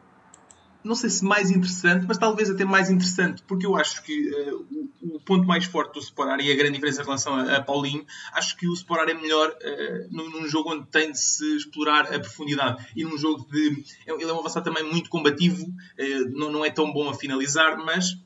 não 0.85 0.95
sei 0.95 1.09
se 1.09 1.25
mais 1.25 1.49
interessante, 1.49 2.05
mas 2.07 2.17
talvez 2.17 2.49
até 2.49 2.63
mais 2.63 2.91
interessante, 2.91 3.41
porque 3.47 3.65
eu 3.65 3.75
acho 3.75 4.03
que 4.03 4.29
uh, 4.29 4.89
o, 5.01 5.15
o, 5.15 5.19
ponto 5.19 5.45
mais 5.45 5.65
forte 5.65 5.93
do 5.93 5.99
Sporar 5.99 6.39
e 6.39 6.51
a 6.51 6.55
grande 6.55 6.73
diferença 6.73 7.01
em 7.01 7.05
relação 7.05 7.33
a, 7.33 7.55
a 7.55 7.61
Paulinho, 7.61 8.05
acho 8.33 8.55
que 8.55 8.67
o 8.67 8.73
Sporar 8.73 9.09
é 9.09 9.13
melhor 9.15 9.49
uh, 9.49 10.15
num, 10.15 10.29
num, 10.29 10.47
jogo 10.47 10.73
onde 10.73 10.85
tem 10.87 11.11
de 11.11 11.19
se 11.19 11.57
explorar 11.57 12.13
a 12.13 12.19
profundidade 12.19 12.85
e 12.95 13.03
num 13.03 13.17
jogo 13.17 13.47
de. 13.51 13.83
Ele 14.05 14.23
é 14.23 14.33
um 14.33 14.39
avançado 14.39 14.63
também 14.63 14.83
muito 14.83 15.09
combativo, 15.09 15.65
uh, 15.65 16.29
não, 16.31 16.51
não 16.51 16.63
é 16.63 16.69
tão 16.69 16.93
bom 16.93 17.09
a 17.09 17.15
finalizar, 17.15 17.77
mas 17.77 18.17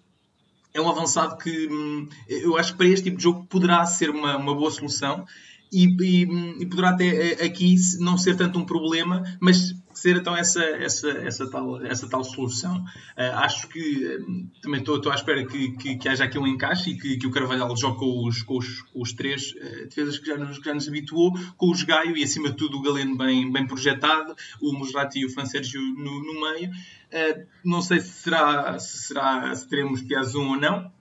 é 0.73 0.81
um 0.81 0.89
avançado 0.89 1.37
que 1.37 1.67
hum, 1.67 2.09
eu 2.27 2.57
acho 2.57 2.73
que 2.73 2.77
para 2.77 2.87
este 2.87 3.05
tipo 3.05 3.17
de 3.17 3.23
jogo 3.23 3.45
poderá 3.45 3.85
ser 3.85 4.09
uma, 4.09 4.35
uma 4.35 4.53
boa 4.53 4.69
solução 4.69 5.25
e, 5.71 5.85
e, 5.85 6.61
e, 6.61 6.65
poderá 6.65 6.89
até 6.89 7.43
aqui 7.43 7.75
não 7.99 8.17
ser 8.17 8.35
tanto 8.35 8.59
um 8.59 8.65
problema, 8.65 9.23
mas 9.39 9.75
ser 9.99 10.15
então 10.15 10.35
essa, 10.35 10.63
essa, 10.63 11.09
essa, 11.09 11.49
tal, 11.49 11.85
essa 11.85 12.09
tal 12.09 12.23
solução. 12.23 12.77
Uh, 12.77 13.35
acho 13.35 13.67
que 13.67 14.17
um, 14.27 14.49
também 14.61 14.79
estou, 14.79 15.11
à 15.11 15.15
espera 15.15 15.45
que, 15.45 15.71
que, 15.73 15.97
que, 15.97 16.09
haja 16.09 16.23
aqui 16.23 16.39
um 16.39 16.47
encaixe 16.47 16.91
e 16.91 16.97
que, 16.97 17.17
que 17.17 17.27
o 17.27 17.31
Carvalhal 17.31 17.75
jogue 17.75 17.99
com 17.99 18.27
os, 18.27 18.41
com 18.41 18.57
os, 18.57 18.81
com 18.81 19.01
os 19.01 19.13
três 19.13 19.51
uh, 19.51 19.85
defesas 19.87 20.17
que 20.17 20.27
já, 20.27 20.37
nos, 20.37 20.57
que 20.57 20.65
já 20.65 20.73
nos 20.73 20.87
habituou, 20.87 21.33
com 21.57 21.69
os 21.69 21.83
Gaio 21.83 22.15
e 22.15 22.23
acima 22.23 22.49
de 22.49 22.55
tudo 22.55 22.77
o 22.77 22.81
Galeno 22.81 23.17
bem, 23.17 23.51
bem 23.51 23.67
projetado, 23.67 24.35
o 24.61 24.73
Musrati 24.73 25.19
e 25.19 25.25
o 25.25 25.29
Francérgio 25.29 25.81
no, 25.81 26.23
no 26.23 26.41
meio. 26.41 26.69
Uh, 26.71 27.45
não 27.63 27.81
sei 27.81 27.99
se 27.99 28.09
será, 28.09 28.79
se, 28.79 29.07
será, 29.07 29.53
se 29.53 29.67
teremos 29.67 30.01
Piazon 30.01 30.47
ou 30.47 30.57
não, 30.57 30.91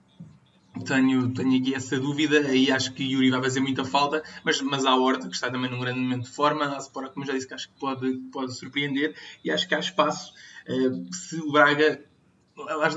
tenho, 0.83 1.33
tenho 1.33 1.59
aqui 1.59 1.75
essa 1.75 1.99
dúvida 1.99 2.55
e 2.55 2.71
acho 2.71 2.93
que 2.93 3.03
Yuri 3.03 3.29
vai 3.29 3.41
fazer 3.41 3.59
muita 3.59 3.83
falta, 3.85 4.23
mas, 4.43 4.61
mas 4.61 4.85
há 4.85 4.95
Horta, 4.95 5.27
que 5.27 5.35
está 5.35 5.49
também 5.49 5.69
num 5.69 5.79
grande 5.79 5.99
momento 5.99 6.23
de 6.23 6.31
forma, 6.31 6.65
a 6.65 6.79
Spora, 6.79 7.09
como 7.09 7.25
já 7.25 7.33
disse, 7.33 7.47
que 7.47 7.53
acho 7.53 7.69
que 7.69 7.79
pode, 7.79 8.17
pode 8.31 8.57
surpreender 8.57 9.15
e 9.43 9.51
acho 9.51 9.67
que 9.67 9.75
há 9.75 9.79
espaço. 9.79 10.33
Uh, 10.67 11.13
se 11.13 11.37
o 11.37 11.51
Braga 11.51 12.03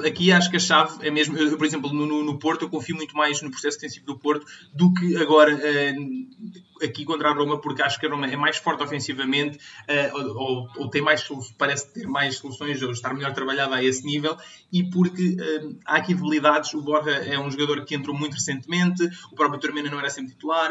aqui 0.06 0.32
acho 0.32 0.50
que 0.50 0.56
a 0.56 0.60
chave 0.60 1.06
é 1.06 1.10
mesmo, 1.10 1.36
eu, 1.36 1.56
por 1.56 1.66
exemplo, 1.66 1.92
no, 1.92 2.24
no, 2.24 2.38
Porto, 2.38 2.62
eu 2.62 2.68
confio 2.68 2.96
muito 2.96 3.16
mais 3.16 3.40
no 3.42 3.50
processo 3.50 3.78
defensivo 3.78 4.06
do 4.06 4.18
Porto 4.18 4.44
do 4.74 4.92
que 4.92 5.16
agora 5.16 5.54
uh, 5.54 6.71
aqui 6.84 7.04
contra 7.04 7.30
a 7.30 7.34
Roma, 7.34 7.60
porque 7.60 7.82
acho 7.82 7.98
que 7.98 8.06
a 8.06 8.10
Roma 8.10 8.26
é 8.26 8.36
mais 8.36 8.56
forte 8.56 8.82
ofensivamente, 8.82 9.56
uh, 9.56 10.16
ou, 10.34 10.68
ou, 10.76 10.88
tem 10.88 11.02
mais, 11.02 11.26
parece 11.56 11.92
ter 11.92 12.06
mais 12.06 12.36
soluções, 12.36 12.82
ou 12.82 12.90
estar 12.90 13.14
melhor 13.14 13.32
trabalhada 13.32 13.76
a 13.76 13.84
esse 13.84 14.04
nível, 14.04 14.36
e 14.72 14.82
porque 14.84 15.36
uh, 15.36 15.76
há 15.84 15.96
aqui 15.96 16.14
debilidades. 16.14 16.74
O 16.74 16.82
Borja 16.82 17.10
é 17.10 17.38
um 17.38 17.50
jogador 17.50 17.84
que 17.84 17.94
entrou 17.94 18.16
muito 18.16 18.34
recentemente, 18.34 19.08
o 19.30 19.34
próprio 19.34 19.60
Turmena 19.60 19.90
não 19.90 19.98
era 19.98 20.10
sempre 20.10 20.32
titular, 20.32 20.70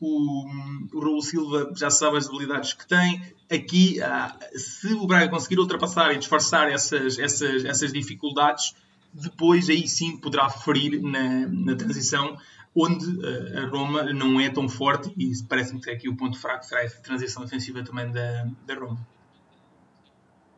o, 0.00 0.46
o 0.94 1.00
Raul 1.00 1.22
Silva 1.22 1.72
já 1.76 1.90
sabe 1.90 2.16
as 2.16 2.26
debilidades 2.26 2.72
que 2.72 2.86
tem 2.86 3.22
aqui, 3.50 4.00
ah, 4.00 4.38
se 4.54 4.94
o 4.94 5.06
Braga 5.06 5.28
conseguir 5.28 5.58
ultrapassar 5.58 6.14
e 6.14 6.18
disfarçar 6.18 6.70
essas, 6.70 7.18
essas, 7.18 7.64
essas 7.64 7.92
dificuldades, 7.92 8.74
depois 9.12 9.68
aí 9.68 9.88
sim 9.88 10.16
poderá 10.16 10.48
ferir 10.48 11.02
na, 11.02 11.46
na 11.48 11.74
transição, 11.74 12.38
onde 12.74 13.06
ah, 13.24 13.60
a 13.60 13.66
Roma 13.68 14.04
não 14.12 14.40
é 14.40 14.50
tão 14.50 14.68
forte 14.68 15.12
e 15.16 15.32
parece-me 15.48 15.80
que 15.80 15.90
aqui 15.90 16.08
o 16.08 16.16
ponto 16.16 16.38
fraco 16.38 16.64
será 16.64 16.84
essa 16.84 17.00
transição 17.02 17.42
ofensiva 17.42 17.82
também 17.82 18.10
da, 18.10 18.46
da 18.66 18.74
Roma. 18.74 19.06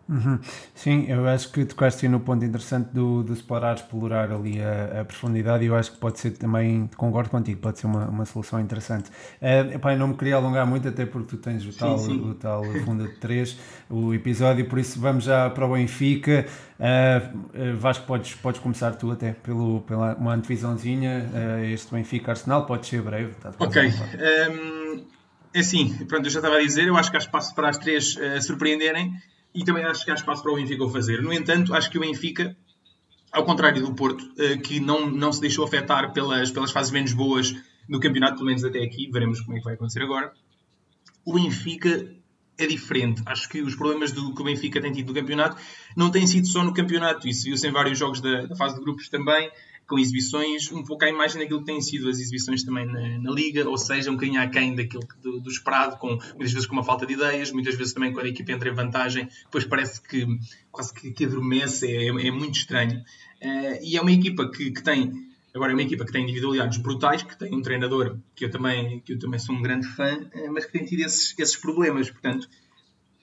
Uhum. 0.08 0.38
Sim, 0.74 1.06
eu 1.08 1.26
acho 1.28 1.50
que 1.50 1.64
tocaste 1.64 2.06
no 2.08 2.20
ponto 2.20 2.44
interessante 2.44 2.90
do, 2.92 3.22
do 3.22 3.32
explorar, 3.32 3.76
explorar 3.76 4.30
ali 4.32 4.60
a, 4.60 5.00
a, 5.00 5.04
profundidade 5.04 5.64
e 5.64 5.68
eu 5.68 5.76
acho 5.76 5.92
que 5.92 5.98
pode 5.98 6.18
ser 6.18 6.32
também, 6.32 6.90
concordo 6.96 7.30
contigo, 7.30 7.60
pode 7.60 7.78
ser 7.78 7.86
uma, 7.86 8.06
uma 8.08 8.24
solução 8.24 8.60
interessante. 8.60 9.10
Uh, 9.40 9.74
epá, 9.74 9.92
eu 9.94 9.98
não 9.98 10.08
me 10.08 10.16
queria 10.16 10.36
alongar 10.36 10.66
muito, 10.66 10.88
até 10.88 11.06
porque 11.06 11.28
tu 11.28 11.36
tens 11.36 11.64
o 11.64 11.72
tal, 11.72 11.98
sim, 11.98 12.18
sim. 12.18 12.30
O 12.30 12.34
tal 12.34 12.64
Funda 12.84 13.04
de 13.04 13.14
3, 13.14 13.56
o 13.88 14.12
episódio, 14.12 14.68
por 14.68 14.78
isso 14.78 15.00
vamos 15.00 15.24
já 15.24 15.48
para 15.50 15.66
o 15.66 15.72
Benfica. 15.72 16.46
Uh, 16.78 17.76
Vasco, 17.78 18.04
podes, 18.06 18.34
podes 18.34 18.60
começar 18.60 18.92
tu 18.92 19.10
até 19.10 19.32
pelo, 19.32 19.82
pela 19.82 20.14
uma 20.16 20.34
antevisãozinha, 20.34 21.30
uh, 21.32 21.64
este 21.64 21.92
Benfica 21.94 22.32
Arsenal, 22.32 22.66
pode 22.66 22.86
ser 22.86 23.02
breve. 23.02 23.34
Tá 23.34 23.52
ok. 23.58 23.88
Um, 23.88 25.04
é 25.54 25.60
assim, 25.60 25.94
pronto, 26.06 26.26
eu 26.26 26.30
já 26.30 26.40
estava 26.40 26.56
a 26.56 26.60
dizer, 26.60 26.86
eu 26.88 26.96
acho 26.96 27.10
que 27.10 27.16
há 27.16 27.20
espaço 27.20 27.54
para 27.54 27.68
as 27.68 27.78
três 27.78 28.16
uh, 28.16 28.42
surpreenderem 28.42 29.14
e 29.54 29.64
também 29.64 29.84
acho 29.84 30.04
que 30.04 30.10
há 30.10 30.14
espaço 30.14 30.42
para 30.42 30.52
o 30.52 30.56
Benfica 30.56 30.84
o 30.84 30.88
fazer. 30.88 31.22
No 31.22 31.32
entanto, 31.32 31.74
acho 31.74 31.90
que 31.90 31.98
o 31.98 32.00
Benfica, 32.00 32.56
ao 33.30 33.44
contrário 33.44 33.82
do 33.82 33.94
Porto, 33.94 34.24
eh, 34.38 34.56
que 34.56 34.80
não, 34.80 35.10
não 35.10 35.32
se 35.32 35.40
deixou 35.40 35.64
afetar 35.64 36.12
pelas, 36.12 36.50
pelas 36.50 36.70
fases 36.70 36.90
menos 36.90 37.12
boas 37.12 37.54
do 37.88 38.00
campeonato, 38.00 38.34
pelo 38.34 38.46
menos 38.46 38.64
até 38.64 38.82
aqui, 38.82 39.10
veremos 39.10 39.40
como 39.40 39.56
é 39.56 39.58
que 39.58 39.64
vai 39.64 39.74
acontecer 39.74 40.02
agora, 40.02 40.32
o 41.24 41.34
Benfica 41.34 42.14
é 42.58 42.66
diferente. 42.66 43.22
Acho 43.26 43.48
que 43.48 43.60
os 43.62 43.74
problemas 43.74 44.12
do, 44.12 44.34
que 44.34 44.40
o 44.40 44.44
Benfica 44.44 44.80
tem 44.80 44.92
tido 44.92 45.06
do 45.06 45.14
campeonato 45.14 45.56
não 45.96 46.10
têm 46.10 46.26
sido 46.26 46.46
só 46.46 46.62
no 46.62 46.72
campeonato, 46.72 47.28
isso 47.28 47.44
viu-se 47.44 47.66
em 47.66 47.70
vários 47.70 47.98
jogos 47.98 48.20
da, 48.20 48.46
da 48.46 48.56
fase 48.56 48.76
de 48.76 48.80
grupos 48.82 49.08
também 49.08 49.50
com 49.92 49.98
exibições 49.98 50.72
um 50.72 50.82
pouco 50.82 51.04
à 51.04 51.08
imagem 51.10 51.38
daquilo 51.38 51.60
que 51.60 51.66
têm 51.66 51.78
sido 51.82 52.08
as 52.08 52.18
exibições 52.18 52.64
também 52.64 52.86
na, 52.86 53.18
na 53.18 53.30
Liga, 53.30 53.68
ou 53.68 53.76
seja, 53.76 54.10
um 54.10 54.14
bocadinho 54.14 54.40
aquém 54.40 54.74
daquilo 54.74 55.06
que, 55.06 55.20
do, 55.20 55.38
do, 55.38 55.50
esperado, 55.50 55.98
com, 55.98 56.08
muitas 56.08 56.50
vezes 56.50 56.64
com 56.64 56.72
uma 56.72 56.82
falta 56.82 57.04
de 57.04 57.12
ideias, 57.12 57.52
muitas 57.52 57.74
vezes 57.74 57.92
também 57.92 58.10
quando 58.10 58.24
a 58.24 58.28
equipa 58.30 58.52
entra 58.52 58.70
em 58.70 58.74
vantagem, 58.74 59.28
depois 59.44 59.66
parece 59.66 60.00
que 60.00 60.26
quase 60.70 60.94
que, 60.94 61.10
que 61.10 61.26
adormece, 61.26 61.86
é, 61.86 62.06
é 62.06 62.30
muito 62.30 62.54
estranho. 62.54 63.00
Uh, 63.42 63.82
e 63.82 63.94
é 63.94 64.00
uma 64.00 64.12
equipa 64.12 64.50
que, 64.50 64.70
que 64.70 64.82
tem 64.82 65.30
Agora 65.54 65.72
é 65.72 65.74
uma 65.74 65.82
equipa 65.82 66.06
que 66.06 66.12
tem 66.12 66.22
individualidades 66.22 66.78
brutais, 66.78 67.22
que 67.22 67.38
tem 67.38 67.54
um 67.54 67.60
treinador 67.60 68.16
que 68.34 68.46
eu 68.46 68.50
também, 68.50 69.00
que 69.00 69.12
eu 69.12 69.18
também 69.18 69.38
sou 69.38 69.54
um 69.54 69.60
grande 69.60 69.86
fã, 69.86 70.26
eh, 70.32 70.48
mas 70.48 70.64
que 70.64 70.72
tem 70.72 70.86
tido 70.86 71.00
esses, 71.00 71.38
esses 71.38 71.56
problemas. 71.56 72.10
Portanto, 72.10 72.48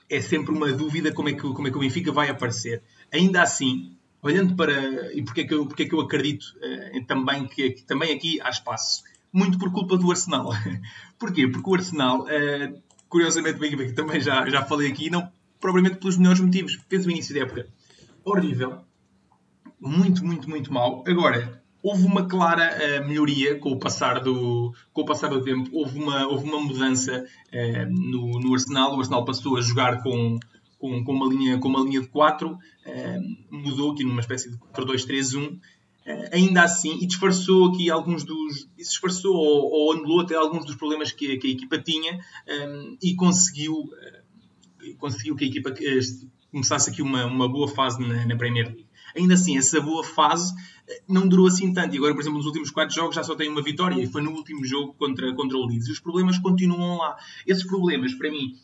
é 0.08 0.22
sempre 0.22 0.52
uma 0.52 0.72
dúvida 0.72 1.12
como 1.12 1.30
é, 1.30 1.34
que, 1.34 1.42
como 1.42 1.68
é 1.68 1.72
que 1.72 1.78
o 1.78 1.80
Benfica 1.80 2.12
vai 2.12 2.30
aparecer. 2.30 2.84
Ainda 3.12 3.42
assim, 3.42 3.98
olhando 4.22 4.56
para. 4.56 5.14
E 5.14 5.24
porque 5.24 5.42
é 5.42 5.44
que 5.46 5.54
eu, 5.54 5.66
porque 5.66 5.84
é 5.84 5.86
que 5.88 5.96
eu 5.96 6.02
acredito 6.02 6.44
uh, 6.58 7.06
também 7.06 7.48
que, 7.48 7.72
que, 7.72 7.84
também 7.84 8.14
aqui 8.14 8.40
há 8.42 8.50
espaço? 8.50 9.04
Muito 9.32 9.58
por 9.58 9.72
culpa 9.72 9.98
do 9.98 10.10
Arsenal. 10.10 10.50
Porquê? 11.20 11.48
Porque 11.48 11.70
o 11.70 11.76
Arsenal, 11.76 12.22
uh, 12.22 12.82
curiosamente, 13.08 13.60
bem, 13.60 13.76
bem, 13.76 13.94
também 13.94 14.20
já, 14.20 14.50
já 14.50 14.64
falei 14.64 14.90
aqui, 14.92 15.10
não 15.10 15.30
propriamente 15.60 15.98
pelos 15.98 16.18
melhores 16.18 16.40
motivos. 16.40 16.80
Fez 16.90 17.06
o 17.06 17.12
início 17.12 17.34
da 17.34 17.42
época 17.42 17.68
horrível, 18.24 18.80
muito, 19.80 20.26
muito, 20.26 20.50
muito 20.50 20.74
mal. 20.74 21.04
Agora, 21.08 21.62
houve 21.82 22.06
uma 22.06 22.28
clara 22.28 22.76
uh, 22.76 23.08
melhoria 23.08 23.58
com 23.60 23.72
o 23.72 23.80
passar 23.80 24.20
do 24.20 24.74
com 24.92 25.02
o 25.02 25.06
passar 25.06 25.30
do 25.30 25.42
tempo 25.42 25.70
houve 25.72 25.98
uma 25.98 26.28
houve 26.28 26.44
uma 26.44 26.60
mudança 26.60 27.26
no, 27.90 28.38
no 28.38 28.54
Arsenal 28.54 28.98
o 28.98 29.00
Arsenal 29.00 29.24
passou 29.24 29.56
a 29.56 29.62
jogar 29.62 30.04
com 30.04 30.38
com, 30.80 31.04
com, 31.04 31.14
uma, 31.14 31.28
linha, 31.28 31.60
com 31.60 31.68
uma 31.68 31.82
linha 31.82 32.02
de 32.02 32.08
4, 32.08 32.50
uh, 32.50 32.58
eh, 32.86 33.20
mudou 33.52 33.92
aqui 33.92 34.04
numa 34.04 34.22
espécie 34.22 34.50
de 34.50 34.58
4-2-3-1, 34.58 35.52
uh, 35.52 35.60
eh, 36.06 36.30
ainda 36.34 36.64
assim, 36.64 36.98
e 37.02 37.06
disfarçou 37.06 37.68
aqui 37.68 37.92
alguns 37.92 38.24
dos. 38.24 38.68
disfarçou 38.78 39.36
ou, 39.36 39.72
ou 39.72 39.92
anulou 39.92 40.22
até 40.22 40.36
alguns 40.36 40.66
dos 40.66 40.76
problemas 40.76 41.12
que, 41.12 41.38
que 41.38 41.48
a 41.48 41.52
equipa 41.52 41.78
tinha 41.78 42.20
eh, 42.48 42.96
e 43.04 43.14
conseguiu, 43.14 43.90
conseguiu 44.98 45.36
que 45.36 45.44
a 45.44 45.48
equipa 45.48 45.74
começasse 46.50 46.90
aqui 46.90 47.02
uma, 47.02 47.26
uma 47.26 47.48
boa 47.48 47.68
fase 47.68 48.00
na, 48.00 48.26
na 48.26 48.36
Premier 48.38 48.68
League. 48.68 48.86
Ainda 49.16 49.34
assim, 49.34 49.58
essa 49.58 49.82
boa 49.82 50.04
fase 50.04 50.54
não 51.08 51.28
durou 51.28 51.48
assim 51.48 51.74
tanto. 51.74 51.94
E 51.94 51.98
agora, 51.98 52.14
por 52.14 52.22
exemplo, 52.22 52.38
nos 52.38 52.46
últimos 52.46 52.72
quatro 52.72 52.96
jogos 52.96 53.16
já 53.16 53.24
só 53.24 53.36
tem 53.36 53.50
uma 53.50 53.62
vitória 53.62 54.02
e 54.02 54.08
foi 54.08 54.22
no 54.22 54.32
último 54.32 54.64
jogo 54.64 54.94
contra, 54.94 55.34
contra 55.34 55.58
o 55.58 55.66
Leeds. 55.66 55.88
E 55.88 55.92
os 55.92 56.00
problemas 56.00 56.38
continuam 56.38 57.00
lá. 57.00 57.18
Esses 57.46 57.66
problemas, 57.66 58.14
para 58.14 58.32
mim, 58.32 58.56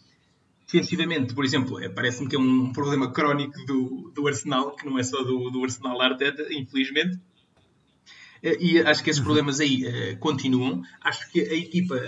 defensivamente, 0.66 1.34
por 1.34 1.46
exemplo, 1.46 1.80
é, 1.80 1.90
parece-me 1.90 2.28
que 2.28 2.36
é 2.36 2.40
um 2.40 2.72
problema 2.72 3.12
crónico 3.12 3.58
do, 3.66 4.12
do 4.14 4.28
Arsenal, 4.28 4.76
que 4.76 4.86
não 4.86 4.98
é 4.98 5.04
só 5.04 5.24
do, 5.24 5.50
do 5.50 5.64
Arsenal 5.64 6.02
Arteta, 6.02 6.46
infelizmente. 6.52 7.20
É, 8.46 8.56
e 8.60 8.80
acho 8.80 9.04
que 9.04 9.10
esses 9.10 9.20
uhum. 9.20 9.26
problemas 9.26 9.60
aí 9.60 9.86
uh, 9.86 10.18
continuam. 10.20 10.84
Acho 11.02 11.32
que 11.32 11.42
a 11.42 11.54
equipa 11.56 12.00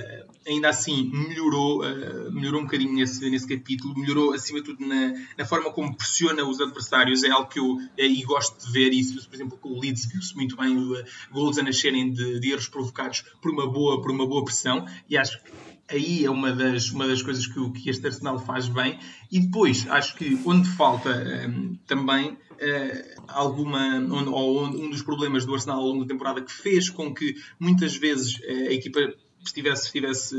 ainda 0.46 0.70
assim 0.70 1.10
melhorou, 1.12 1.84
uh, 1.84 2.32
melhorou 2.32 2.62
um 2.62 2.66
bocadinho 2.66 2.94
nesse, 2.94 3.28
nesse 3.28 3.48
capítulo, 3.48 3.98
melhorou 3.98 4.34
acima 4.34 4.60
de 4.60 4.66
tudo 4.66 4.86
na, 4.86 5.14
na 5.36 5.46
forma 5.46 5.72
como 5.72 5.96
pressiona 5.96 6.48
os 6.48 6.62
adversários. 6.62 7.24
É 7.24 7.32
algo 7.32 7.50
que 7.50 7.58
eu 7.58 7.72
uh, 7.72 8.28
gosto 8.28 8.68
de 8.68 8.72
ver. 8.72 8.94
Isso, 8.94 9.28
por 9.28 9.36
exemplo, 9.36 9.58
com 9.58 9.70
o 9.70 9.80
Leeds 9.80 10.06
viu-se 10.06 10.36
muito 10.36 10.56
bem 10.56 10.78
uh, 10.78 11.04
gols 11.32 11.58
a 11.58 11.64
nascerem 11.64 12.12
de, 12.12 12.40
de 12.40 12.52
erros 12.52 12.68
provocados 12.68 13.24
por 13.42 13.52
uma 13.52 13.68
boa, 13.68 14.00
por 14.00 14.12
uma 14.12 14.28
boa 14.28 14.46
pressão. 14.46 14.86
E 15.10 15.18
acho 15.18 15.42
que 15.44 15.52
aí 15.90 16.26
é 16.26 16.30
uma 16.30 16.52
das, 16.52 16.92
uma 16.92 17.08
das 17.08 17.22
coisas 17.22 17.48
que, 17.48 17.72
que 17.72 17.90
este 17.90 18.06
Arsenal 18.06 18.40
faz 18.40 18.68
bem. 18.68 19.00
E 19.32 19.40
depois, 19.40 19.88
acho 19.90 20.16
que 20.16 20.40
onde 20.46 20.68
falta 20.70 21.10
um, 21.48 21.76
também 21.88 22.32
uh, 22.32 23.22
alguma, 23.28 23.98
onde, 23.98 24.30
ou 24.30 24.64
onde, 24.64 24.78
um 24.78 24.90
dos 24.90 25.02
problemas 25.02 25.46
do 25.46 25.54
Arsenal 25.54 25.80
ao 25.80 25.88
longo 25.88 26.04
da 26.04 26.08
temporada 26.08 26.42
que 26.42 26.52
fez 26.52 26.90
com 26.90 27.14
que 27.14 27.36
muitas 27.60 27.96
vezes 27.96 28.36
uh, 28.36 28.70
a 28.70 28.74
equipa 28.74 29.00
estivesse, 29.44 29.86
estivesse 29.86 30.36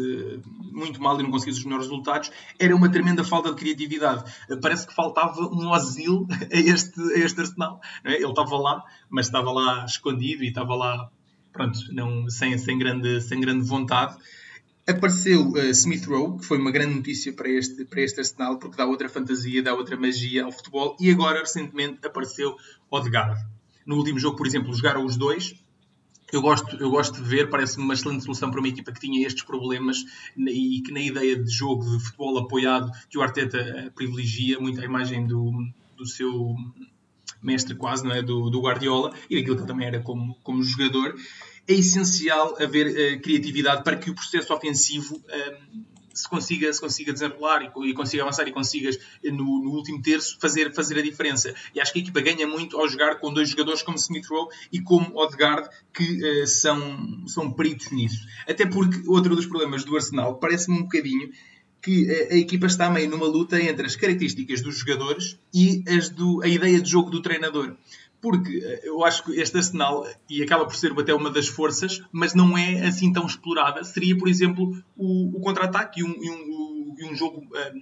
muito 0.72 1.02
mal 1.02 1.18
e 1.18 1.22
não 1.22 1.30
conseguisse 1.30 1.60
os 1.60 1.64
melhores 1.64 1.86
resultados, 1.86 2.30
era 2.58 2.76
uma 2.76 2.90
tremenda 2.90 3.24
falta 3.24 3.50
de 3.50 3.56
criatividade. 3.56 4.30
Parece 4.60 4.86
que 4.86 4.94
faltava 4.94 5.40
um 5.48 5.72
asilo 5.72 6.26
a 6.52 6.56
este, 6.56 7.00
a 7.00 7.18
este 7.18 7.40
Arsenal. 7.40 7.80
É? 8.04 8.16
Ele 8.16 8.26
estava 8.26 8.56
lá, 8.58 8.84
mas 9.08 9.26
estava 9.26 9.50
lá 9.50 9.84
escondido 9.86 10.44
e 10.44 10.48
estava 10.48 10.74
lá 10.74 11.10
pronto, 11.52 11.78
não, 11.92 12.28
sem, 12.28 12.56
sem, 12.58 12.78
grande, 12.78 13.20
sem 13.20 13.40
grande 13.40 13.66
vontade. 13.66 14.16
Apareceu 14.88 15.50
uh, 15.50 15.70
Smith 15.70 16.06
Rowe, 16.06 16.38
que 16.38 16.46
foi 16.46 16.56
uma 16.56 16.70
grande 16.70 16.94
notícia 16.94 17.30
para 17.30 17.46
este, 17.50 17.84
para 17.84 18.00
este 18.00 18.20
Arsenal, 18.20 18.58
porque 18.58 18.74
dá 18.74 18.86
outra 18.86 19.06
fantasia, 19.06 19.62
dá 19.62 19.74
outra 19.74 19.98
magia 19.98 20.44
ao 20.44 20.50
futebol. 20.50 20.96
E 20.98 21.10
agora, 21.10 21.40
recentemente, 21.40 21.98
apareceu 22.06 22.56
Odegaard. 22.90 23.38
No 23.84 23.96
último 23.96 24.18
jogo, 24.18 24.38
por 24.38 24.46
exemplo, 24.46 24.72
jogaram 24.72 25.04
os 25.04 25.18
dois. 25.18 25.54
Eu 26.32 26.40
gosto, 26.40 26.74
eu 26.76 26.90
gosto 26.90 27.22
de 27.22 27.28
ver, 27.28 27.50
parece-me 27.50 27.84
uma 27.84 27.92
excelente 27.92 28.24
solução 28.24 28.50
para 28.50 28.60
uma 28.60 28.68
equipa 28.68 28.90
que 28.90 29.00
tinha 29.00 29.26
estes 29.26 29.44
problemas 29.44 29.98
e 30.36 30.80
que 30.80 30.90
na 30.90 31.00
ideia 31.00 31.36
de 31.36 31.50
jogo 31.50 31.84
de 31.84 32.04
futebol 32.04 32.38
apoiado 32.38 32.90
que 33.10 33.18
o 33.18 33.22
Arteta 33.22 33.58
eh, 33.58 33.90
privilegia, 33.94 34.58
muito 34.58 34.80
a 34.80 34.84
imagem 34.84 35.26
do, 35.26 35.52
do 35.96 36.06
seu 36.06 36.54
mestre 37.42 37.74
quase, 37.74 38.04
não 38.04 38.12
é? 38.12 38.22
Do, 38.22 38.50
do 38.50 38.60
Guardiola 38.60 39.14
e 39.28 39.36
daquilo 39.36 39.56
que 39.56 39.62
ele 39.62 39.68
também 39.68 39.86
era 39.86 40.00
como, 40.00 40.34
como 40.42 40.62
jogador 40.62 41.14
é 41.68 41.74
essencial 41.74 42.56
haver 42.60 42.86
uh, 42.86 43.20
criatividade 43.20 43.84
para 43.84 43.96
que 43.96 44.10
o 44.10 44.14
processo 44.14 44.52
ofensivo 44.54 45.16
uh, 45.16 45.98
se 46.18 46.28
consiga, 46.28 46.72
se 46.72 46.80
consiga 46.80 47.12
desenrolar 47.12 47.62
e, 47.62 47.90
e 47.90 47.94
consiga 47.94 48.22
avançar 48.22 48.48
e 48.48 48.52
consigas, 48.52 48.98
eh, 49.22 49.30
no, 49.30 49.62
no, 49.62 49.70
último 49.70 50.02
terço, 50.02 50.36
fazer, 50.40 50.74
fazer 50.74 50.98
a 50.98 51.02
diferença. 51.02 51.54
E 51.72 51.80
acho 51.80 51.92
que 51.92 52.00
a 52.00 52.02
equipa 52.02 52.20
ganha 52.20 52.46
muito 52.46 52.76
ao 52.76 52.88
jogar 52.88 53.20
com 53.20 53.32
dois 53.32 53.50
jogadores 53.50 53.82
como 53.82 53.96
Smith 53.96 54.26
Rowe 54.26 54.48
e 54.72 54.80
como 54.80 55.16
Odegaard, 55.16 55.68
que 55.94 56.42
uh, 56.42 56.46
são, 56.46 57.28
são 57.28 57.52
peritos 57.52 57.92
nisso. 57.92 58.26
Até 58.48 58.66
porque 58.66 59.06
outro 59.06 59.36
dos 59.36 59.46
problemas 59.46 59.84
do 59.84 59.94
Arsenal 59.94 60.36
parece-me 60.38 60.78
um 60.78 60.82
bocadinho 60.82 61.30
que 61.80 62.10
a, 62.10 62.34
a, 62.34 62.36
equipa 62.36 62.66
está 62.66 62.90
meio 62.90 63.08
numa 63.08 63.26
luta 63.26 63.60
entre 63.62 63.86
as 63.86 63.94
características 63.94 64.60
dos 64.60 64.78
jogadores 64.78 65.38
e 65.54 65.84
as 65.88 66.08
do, 66.08 66.42
a 66.42 66.48
ideia 66.48 66.80
de 66.80 66.90
jogo 66.90 67.10
do 67.10 67.22
treinador 67.22 67.76
porque 68.20 68.58
eh, 68.62 68.80
eu 68.84 69.04
acho 69.04 69.24
que 69.24 69.32
este 69.40 69.56
Arsenal, 69.56 70.06
e 70.28 70.42
acaba 70.42 70.64
por 70.64 70.74
ser 70.74 70.92
até 70.92 71.14
uma 71.14 71.30
das 71.30 71.48
forças, 71.48 72.02
mas 72.10 72.34
não 72.34 72.56
é 72.56 72.86
assim 72.86 73.12
tão 73.12 73.26
explorada, 73.26 73.84
seria, 73.84 74.16
por 74.16 74.28
exemplo, 74.28 74.76
o, 74.96 75.36
o 75.36 75.40
contra-ataque 75.40 76.00
e 76.00 76.04
um, 76.04 76.10
e 76.10 76.30
um, 76.30 76.96
e 76.98 77.04
um 77.04 77.14
jogo 77.14 77.40
um, 77.40 77.56
eh, 77.56 77.72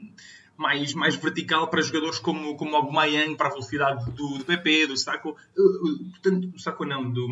mais, 0.57 0.95
mais 0.95 1.17
vertical 1.17 1.69
para 1.69 1.83
jogadores 1.83 2.19
como, 2.19 2.57
como 2.57 2.73
o 2.73 2.77
Aubameyang, 2.77 3.37
para 3.37 3.49
a 3.49 3.51
velocidade 3.51 4.11
do, 4.13 4.39
do 4.39 4.45
PP, 4.45 4.87
do 4.87 4.97
Sako, 4.97 5.31
uh, 5.31 6.11
portanto, 6.11 6.49
do 6.49 6.59
Sako 6.59 6.85
não, 6.85 7.11
do... 7.11 7.29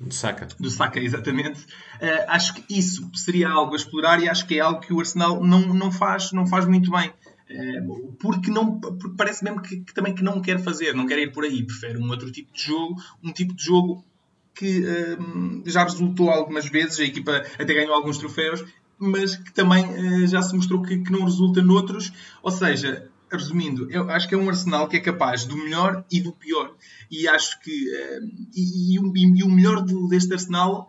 Do 0.00 0.12
Saka. 0.12 0.48
Do 0.58 0.70
Saka, 0.70 0.98
exatamente. 1.00 1.60
Uh, 1.60 2.24
acho 2.28 2.54
que 2.54 2.78
isso 2.78 3.08
seria 3.14 3.48
algo 3.48 3.74
a 3.74 3.76
explorar 3.76 4.20
e 4.20 4.28
acho 4.28 4.46
que 4.46 4.58
é 4.58 4.60
algo 4.60 4.80
que 4.80 4.92
o 4.92 5.00
Arsenal 5.00 5.42
não, 5.42 5.60
não, 5.60 5.92
faz, 5.92 6.32
não 6.32 6.46
faz 6.46 6.66
muito 6.66 6.90
bem. 6.90 7.12
Eh, 7.48 7.82
porque 8.18 8.50
não 8.50 8.80
porque 8.80 9.16
parece 9.16 9.44
mesmo 9.44 9.60
que, 9.60 9.80
que, 9.80 9.92
também 9.92 10.14
que 10.14 10.24
não 10.24 10.40
quer 10.40 10.58
fazer, 10.58 10.94
não 10.94 11.06
quer 11.06 11.18
ir 11.18 11.32
por 11.32 11.44
aí, 11.44 11.62
prefere 11.62 11.98
um 11.98 12.08
outro 12.08 12.30
tipo 12.30 12.52
de 12.52 12.62
jogo, 12.62 12.96
um 13.22 13.32
tipo 13.32 13.54
de 13.54 13.62
jogo 13.62 14.04
que 14.54 14.82
um, 15.20 15.62
eh, 15.66 15.70
já 15.70 15.84
resultou 15.84 16.30
algumas 16.30 16.66
vezes, 16.66 17.00
a 17.00 17.04
equipa 17.04 17.44
até 17.58 17.74
ganhou 17.74 17.92
alguns 17.92 18.16
troféus, 18.16 18.64
mas 18.98 19.36
que 19.36 19.52
também 19.52 19.84
uh, 19.84 20.26
já 20.26 20.40
se 20.40 20.54
mostrou 20.54 20.80
que, 20.80 20.98
que, 20.98 21.12
não 21.12 21.24
resulta 21.24 21.60
noutros, 21.60 22.12
ou 22.42 22.50
seja, 22.50 23.10
resumindo, 23.30 23.90
eu 23.90 24.08
acho 24.10 24.28
que 24.28 24.34
é 24.34 24.38
um 24.38 24.48
Arsenal 24.48 24.88
que 24.88 24.96
é 24.96 25.00
capaz 25.00 25.44
do 25.44 25.56
melhor 25.56 26.04
e 26.10 26.20
do 26.20 26.32
pior, 26.32 26.74
e 27.10 27.28
acho 27.28 27.60
que 27.60 27.70
uh, 27.70 28.24
e, 28.54 28.94
e, 28.94 29.38
e, 29.38 29.42
o 29.42 29.50
melhor 29.50 29.84
deste 30.08 30.32
Arsenal 30.32 30.88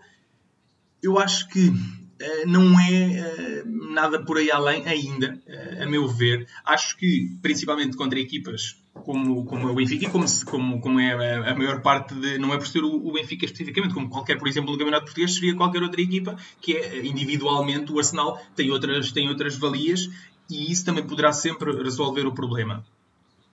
eu 1.02 1.20
acho 1.20 1.50
que 1.50 1.74
não 2.46 2.80
é 2.80 3.64
nada 3.66 4.24
por 4.24 4.38
aí 4.38 4.50
além 4.52 4.86
ainda 4.88 5.40
a 5.82 5.86
meu 5.86 6.08
ver, 6.08 6.48
acho 6.66 6.98
que, 6.98 7.30
principalmente 7.42 7.98
contra 7.98 8.20
equipas 8.20 8.78
como, 9.04 9.46
como 9.46 9.68
é 9.68 9.72
o 9.72 9.76
Benfica 9.76 10.06
e 10.06 10.10
como, 10.10 10.26
como, 10.46 10.80
como 10.80 11.00
é 11.00 11.50
a, 11.50 11.56
maior 11.56 11.82
parte 11.82 12.16
de. 12.16 12.38
Não 12.38 12.54
é 12.54 12.58
por 12.58 12.68
ser 12.68 12.84
o, 12.84 13.12
Benfica 13.12 13.46
especificamente, 13.46 13.94
como 13.94 14.10
qualquer, 14.10 14.38
por 14.38 14.48
exemplo, 14.48 14.72
no 14.72 14.78
Campeonato 14.78 15.06
Português, 15.06 15.36
seria 15.36 15.56
qualquer 15.56 15.84
outra 15.84 16.02
equipa 16.02 16.36
que 16.62 16.74
é 16.74 17.06
individualmente 17.06 17.92
o 17.92 18.00
Arsenal 18.00 18.42
tem 18.56 18.72
outras, 18.72 19.12
tem 19.12 19.28
outras 19.30 19.58
valias 19.58 20.10
e 20.50 20.72
isso 20.72 20.86
também 20.86 21.06
poderá 21.06 21.34
sempre 21.34 21.72
resolver 21.72 22.26
o 22.26 22.34
problema. 22.34 22.86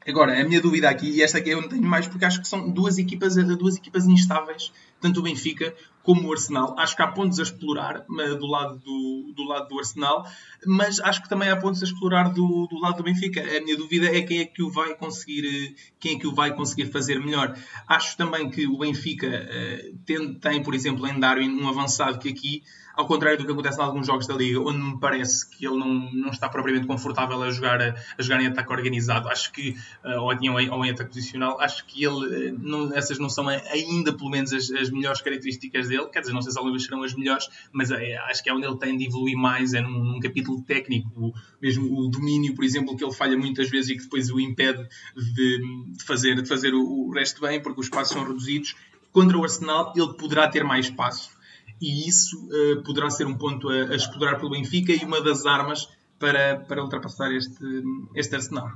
Agora, 0.07 0.41
a 0.41 0.45
minha 0.45 0.61
dúvida 0.61 0.89
aqui, 0.89 1.11
e 1.11 1.23
esta 1.23 1.39
aqui 1.39 1.51
eu 1.51 1.61
não 1.61 1.69
tenho 1.69 1.83
mais, 1.83 2.09
porque 2.09 2.25
acho 2.25 2.41
que 2.41 2.49
são 2.49 2.71
duas 2.71 2.99
equipas, 2.99 3.37
duas 3.57 3.77
equipas 3.77 4.05
instáveis, 4.07 4.73
tanto 5.03 5.21
o 5.21 5.23
Benfica 5.23 5.75
como 6.03 6.29
o 6.29 6.33
Arsenal. 6.33 6.75
Acho 6.79 6.97
que 6.97 7.03
há 7.03 7.09
pontos 7.09 7.39
a 7.39 7.43
explorar 7.43 8.05
do 8.07 8.47
lado 8.47 8.79
do, 8.79 9.33
do 9.37 9.43
lado 9.45 9.69
do 9.69 9.79
Arsenal, 9.79 10.27
mas 10.67 10.99
acho 11.01 11.23
que 11.23 11.29
também 11.29 11.51
há 11.51 11.57
pontos 11.57 11.83
a 11.83 11.87
explorar 11.87 12.31
do, 12.31 12.67
do 12.69 12.79
lado 12.81 12.97
do 12.97 13.03
Benfica. 13.03 13.41
A 13.41 13.61
minha 13.61 13.77
dúvida 13.77 14.07
é 14.07 14.23
quem 14.23 14.39
é 14.39 14.45
que 14.45 14.63
o 14.63 14.71
vai 14.71 14.95
conseguir, 14.95 15.75
quem 16.01 16.17
é 16.17 16.19
que 16.19 16.27
o 16.27 16.35
vai 16.35 16.55
conseguir 16.55 16.87
fazer 16.87 17.21
melhor. 17.21 17.57
Acho 17.87 18.17
também 18.17 18.49
que 18.49 18.67
o 18.67 18.79
Benfica 18.79 19.27
uh, 19.29 19.99
tem, 20.07 20.35
tem, 20.35 20.63
por 20.63 20.75
exemplo, 20.75 21.07
em 21.07 21.19
Darwin 21.19 21.51
um 21.61 21.69
avançado 21.69 22.19
que 22.19 22.29
aqui 22.29 22.63
ao 22.95 23.07
contrário 23.07 23.39
do 23.39 23.45
que 23.45 23.53
acontece 23.53 23.79
em 23.79 23.83
alguns 23.83 24.07
jogos 24.07 24.27
da 24.27 24.35
Liga, 24.35 24.61
onde 24.61 24.79
me 24.79 24.99
parece 24.99 25.49
que 25.49 25.67
ele 25.67 25.77
não, 25.77 26.11
não 26.13 26.31
está 26.31 26.49
propriamente 26.49 26.87
confortável 26.87 27.43
a 27.43 27.51
jogar, 27.51 27.81
a, 27.81 27.95
a 28.19 28.23
jogar 28.23 28.41
em 28.41 28.47
ataque 28.47 28.73
organizado, 28.73 29.29
acho 29.29 29.53
que, 29.53 29.77
uh, 30.05 30.21
ou, 30.21 30.33
em, 30.33 30.71
ou 30.71 30.85
em 30.85 30.91
ataque 30.91 31.11
posicional, 31.11 31.61
acho 31.61 31.85
que 31.87 32.05
ele, 32.05 32.51
uh, 32.51 32.59
não, 32.59 32.95
essas 32.95 33.19
não 33.19 33.29
são 33.29 33.49
ainda, 33.49 34.13
pelo 34.13 34.31
menos, 34.31 34.53
as, 34.53 34.71
as, 34.71 34.91
melhores 34.91 35.21
características 35.21 35.89
dele, 35.89 36.07
quer 36.07 36.21
dizer, 36.21 36.33
não 36.33 36.43
sei 36.43 36.53
se 36.53 36.59
algumas 36.59 36.83
serão 36.85 37.03
as 37.03 37.15
melhores, 37.15 37.49
mas 37.73 37.91
é, 37.91 38.17
acho 38.19 38.43
que 38.43 38.51
é 38.51 38.55
onde 38.55 38.67
ele 38.67 38.77
tem 38.79 38.97
de 38.97 39.07
evoluir 39.07 39.37
mais, 39.37 39.75
é 39.75 39.81
num, 39.81 40.05
num 40.05 40.21
capítulo 40.21 40.63
técnico, 40.63 41.33
mesmo 41.61 41.99
o 41.99 42.09
domínio, 42.09 42.55
por 42.55 42.65
exemplo, 42.65 42.97
que 42.97 43.05
ele 43.05 43.13
falha 43.13 43.37
muitas 43.37 43.71
vezes 43.71 43.91
e 43.91 43.97
que 43.97 44.03
depois 44.03 44.31
o 44.31 44.39
impede 44.39 44.87
de, 45.17 45.93
de 45.93 46.05
fazer, 46.05 46.41
de 46.41 46.49
fazer 46.49 46.75
o, 46.75 46.83
o 46.83 47.13
resto 47.13 47.41
bem, 47.41 47.61
porque 47.61 47.81
os 47.81 47.87
espaços 47.87 48.13
são 48.13 48.25
reduzidos. 48.25 48.75
Contra 49.13 49.37
o 49.37 49.43
Arsenal, 49.43 49.93
ele 49.95 50.15
poderá 50.15 50.49
ter 50.49 50.65
mais 50.65 50.87
espaço 50.87 51.32
e 51.83 52.09
isso 52.09 52.37
uh, 52.47 52.83
poderá 52.85 53.11
ser 53.11 53.27
um 53.27 53.37
ponto 53.37 53.69
a, 53.69 53.75
a, 53.75 53.97
explorar 53.97 54.37
pelo 54.37 54.53
Benfica 54.53 54.93
e 54.93 55.05
uma 55.05 55.21
das 55.21 55.45
armas 55.45 55.89
para, 56.17 56.61
para 56.61 56.81
ultrapassar 56.81 57.33
este, 57.33 57.83
este 58.15 58.37
arsenal. 58.37 58.71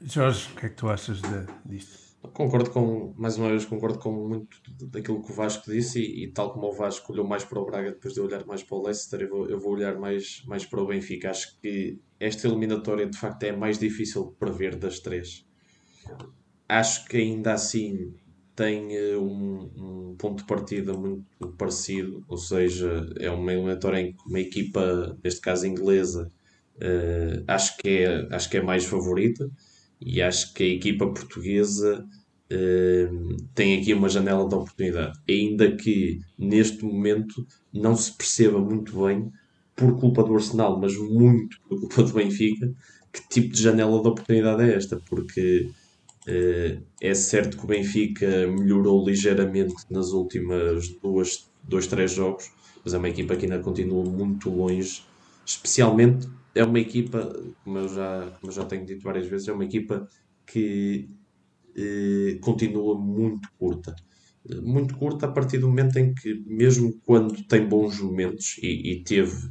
Jorge, 0.00 0.48
o 0.52 0.56
que 0.56 0.66
é 0.66 0.68
que 0.68 0.76
tu 0.76 0.88
achas 0.88 1.20
de, 1.20 1.46
disto? 1.66 2.08
Concordo 2.32 2.70
com, 2.70 3.14
mais 3.16 3.36
uma 3.36 3.48
vez, 3.48 3.64
concordo 3.64 3.98
com 3.98 4.12
muito 4.12 4.60
daquilo 4.86 5.22
que 5.24 5.32
o 5.32 5.34
Vasco 5.34 5.70
disse 5.70 6.00
e, 6.00 6.24
e, 6.24 6.32
tal 6.32 6.52
como 6.52 6.68
o 6.68 6.72
Vasco 6.72 7.12
olhou 7.12 7.26
mais 7.26 7.44
para 7.44 7.58
o 7.58 7.64
Braga 7.64 7.90
depois 7.90 8.14
de 8.14 8.20
olhar 8.20 8.44
mais 8.46 8.62
para 8.62 8.76
o 8.76 8.82
Leicester, 8.84 9.22
eu 9.22 9.28
vou, 9.28 9.48
eu 9.48 9.58
vou 9.58 9.72
olhar 9.72 9.98
mais, 9.98 10.44
mais 10.46 10.64
para 10.64 10.80
o 10.80 10.86
Benfica. 10.86 11.30
Acho 11.30 11.58
que 11.60 11.98
esta 12.20 12.46
eliminatória 12.46 13.08
de 13.08 13.18
facto 13.18 13.42
é 13.42 13.50
a 13.50 13.56
mais 13.56 13.78
difícil 13.78 14.26
de 14.26 14.36
prever 14.36 14.76
das 14.76 15.00
três. 15.00 15.44
Acho 16.68 17.06
que 17.06 17.16
ainda 17.16 17.54
assim 17.54 18.14
tem 18.58 18.92
eh, 18.96 19.16
um, 19.16 19.70
um, 20.10 20.16
ponto 20.18 20.38
de 20.38 20.44
partida 20.48 20.92
muito 20.92 21.24
parecido, 21.56 22.24
ou 22.26 22.36
seja, 22.36 23.08
é 23.20 23.30
uma 23.30 23.52
eliminatória 23.52 24.00
em 24.00 24.12
que 24.12 24.18
uma 24.26 24.40
equipa, 24.40 25.16
neste 25.22 25.40
caso 25.40 25.64
inglesa, 25.64 26.28
uh, 26.78 27.44
acho, 27.46 27.76
que 27.76 27.88
é, 27.88 28.28
acho 28.34 28.50
que 28.50 28.56
é 28.56 28.62
mais 28.62 28.84
favorita 28.84 29.48
e 30.00 30.20
acho 30.20 30.52
que 30.54 30.64
a 30.64 30.66
equipa 30.66 31.06
portuguesa 31.06 32.04
uh, 32.52 33.36
tem 33.54 33.80
aqui 33.80 33.94
uma 33.94 34.08
janela 34.08 34.48
de 34.48 34.56
oportunidade, 34.56 35.16
ainda 35.28 35.76
que 35.76 36.18
neste 36.36 36.84
momento 36.84 37.46
não 37.72 37.94
se 37.94 38.12
perceba 38.16 38.58
muito 38.58 39.04
bem, 39.04 39.30
por 39.76 39.96
culpa 40.00 40.24
do 40.24 40.34
Arsenal, 40.34 40.80
mas 40.80 40.96
muito 40.96 41.60
por 41.68 41.78
culpa 41.78 42.02
do 42.02 42.12
Benfica, 42.12 42.74
que 43.12 43.28
tipo 43.28 43.54
de 43.54 43.62
janela 43.62 44.02
de 44.02 44.08
oportunidade 44.08 44.64
é 44.64 44.74
esta, 44.74 45.00
porque 45.08 45.70
é 47.00 47.14
certo 47.14 47.56
que 47.56 47.64
o 47.64 47.66
Benfica 47.66 48.46
melhorou 48.46 49.04
ligeiramente 49.06 49.74
nas 49.90 50.12
últimas 50.12 50.88
duas, 51.02 51.50
dois, 51.62 51.86
três 51.86 52.12
jogos, 52.12 52.50
mas 52.84 52.92
é 52.94 52.98
uma 52.98 53.08
equipa 53.08 53.36
que 53.36 53.46
ainda 53.46 53.58
continua 53.60 54.04
muito 54.04 54.50
longe. 54.50 55.02
Especialmente 55.44 56.28
é 56.54 56.64
uma 56.64 56.78
equipa, 56.78 57.32
como 57.64 57.78
eu 57.78 57.88
já, 57.88 58.36
como 58.40 58.52
eu 58.52 58.54
já 58.54 58.64
tenho 58.64 58.84
dito 58.84 59.02
várias 59.02 59.26
vezes, 59.26 59.48
é 59.48 59.52
uma 59.52 59.64
equipa 59.64 60.06
que 60.46 61.08
uh, 61.76 62.40
continua 62.40 62.98
muito 62.98 63.48
curta. 63.58 63.94
Muito 64.62 64.96
curta 64.96 65.26
a 65.26 65.30
partir 65.30 65.58
do 65.58 65.68
momento 65.68 65.98
em 65.98 66.14
que, 66.14 66.42
mesmo 66.46 67.00
quando 67.04 67.42
tem 67.44 67.66
bons 67.66 68.00
momentos, 68.00 68.58
e, 68.62 68.92
e 68.92 69.04
teve 69.04 69.50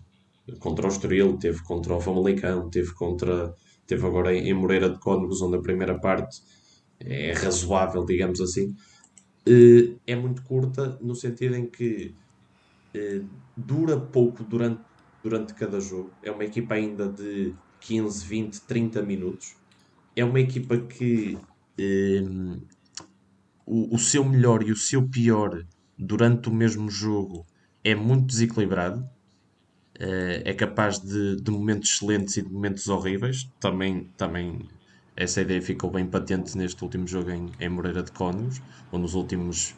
contra 0.59 0.86
o 0.86 0.89
Estoril, 0.89 1.38
teve 1.38 1.61
contra 1.63 1.95
o 1.95 2.01
Famalicão, 2.01 2.69
teve 2.69 2.93
contra 2.93 3.53
teve 3.86 4.05
agora 4.05 4.36
em 4.36 4.53
Moreira 4.53 4.89
de 4.89 4.99
Cónegos, 4.99 5.41
onde 5.41 5.55
a 5.55 5.61
primeira 5.61 5.97
parte 5.97 6.41
é 7.00 7.34
razoável, 7.34 8.06
digamos 8.06 8.41
assim, 8.41 8.76
eh, 9.48 9.95
é 10.06 10.16
muito 10.16 10.43
curta 10.43 10.98
no 11.02 11.16
sentido 11.16 11.56
em 11.56 11.68
que 11.70 12.16
eh, 12.93 13.22
dura 13.56 14.00
pouco 14.00 14.43
durante, 14.43 14.82
durante 15.24 15.54
cada 15.54 15.80
jogo. 15.80 16.12
É 16.24 16.32
uma 16.32 16.43
equipa 16.45 16.76
ainda 16.76 17.08
de 17.10 17.56
15, 17.80 18.26
20, 18.26 18.62
30 18.62 19.02
minutos. 19.02 19.56
É 20.16 20.26
uma 20.26 20.39
equipa 20.39 20.78
que 20.78 21.38
eh, 21.78 22.22
o, 23.66 23.95
o 23.95 24.00
seu 24.00 24.24
melhor 24.24 24.64
e 24.64 24.72
o 24.72 24.76
seu 24.76 25.08
pior 25.08 25.66
durante 25.98 26.50
o 26.50 26.54
mesmo 26.54 26.89
jogo 26.89 27.45
é 27.84 27.95
muito 27.95 28.26
desequilibrado. 28.28 29.08
é 30.00 30.54
capaz 30.54 31.00
de, 31.00 31.38
de 31.38 31.52
momentos 31.52 31.89
excelentes 31.89 32.38
e 32.38 32.41
de 32.43 32.50
momentos 32.50 32.88
horríveis. 32.88 33.50
Também, 33.60 34.06
também 34.16 34.68
essa 35.18 35.41
ideia 35.41 35.61
ficou 35.61 35.89
bem 35.89 36.05
patente 36.05 36.55
neste 36.55 36.82
último 36.84 37.07
jogo 37.07 37.32
em, 37.32 37.51
em 37.59 37.68
Moreira 37.68 38.03
de 38.03 38.11
Cónigos, 38.11 38.61
onde 38.91 39.05
os 39.05 39.15
últimos, 39.15 39.76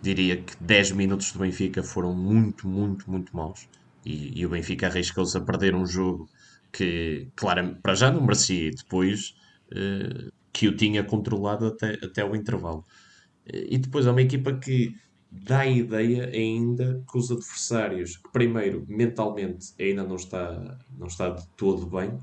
diria 0.00 0.36
que 0.40 0.56
10 0.60 0.92
minutos 0.92 1.32
do 1.32 1.40
Benfica 1.40 1.82
foram 1.82 2.14
muito, 2.14 2.68
muito, 2.68 3.10
muito 3.10 3.36
maus. 3.36 3.68
E, 4.04 4.40
e 4.40 4.46
o 4.46 4.48
Benfica 4.48 4.86
arriscou-se 4.86 5.36
a 5.36 5.40
perder 5.40 5.74
um 5.74 5.84
jogo 5.84 6.30
que, 6.72 7.28
claro, 7.34 7.76
para 7.82 7.94
já 7.96 8.12
não 8.12 8.20
merecia, 8.20 8.68
e 8.68 8.70
depois 8.70 9.34
uh, 9.72 10.32
que 10.52 10.68
o 10.68 10.76
tinha 10.76 11.02
controlado 11.02 11.66
até, 11.66 11.94
até 11.94 12.24
o 12.24 12.36
intervalo. 12.36 12.84
E 13.44 13.78
depois 13.78 14.06
é 14.06 14.10
uma 14.10 14.22
equipa 14.22 14.52
que 14.54 14.94
dá 15.30 15.60
a 15.60 15.66
ideia 15.66 16.28
ainda 16.28 17.02
que 17.10 17.18
os 17.18 17.30
adversários, 17.30 18.16
que 18.16 18.30
primeiro 18.32 18.84
mentalmente 18.88 19.74
ainda 19.80 20.04
não 20.04 20.16
está, 20.16 20.78
não 20.96 21.08
está 21.08 21.30
de 21.30 21.46
todo 21.56 21.86
bem, 21.86 22.16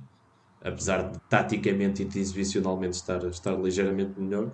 apesar 0.63 1.11
de 1.11 1.19
taticamente 1.29 2.01
e 2.01 2.05
de 2.05 2.19
exibicionalmente 2.19 2.95
estar, 2.95 3.23
estar 3.25 3.55
ligeiramente 3.55 4.19
melhor. 4.19 4.51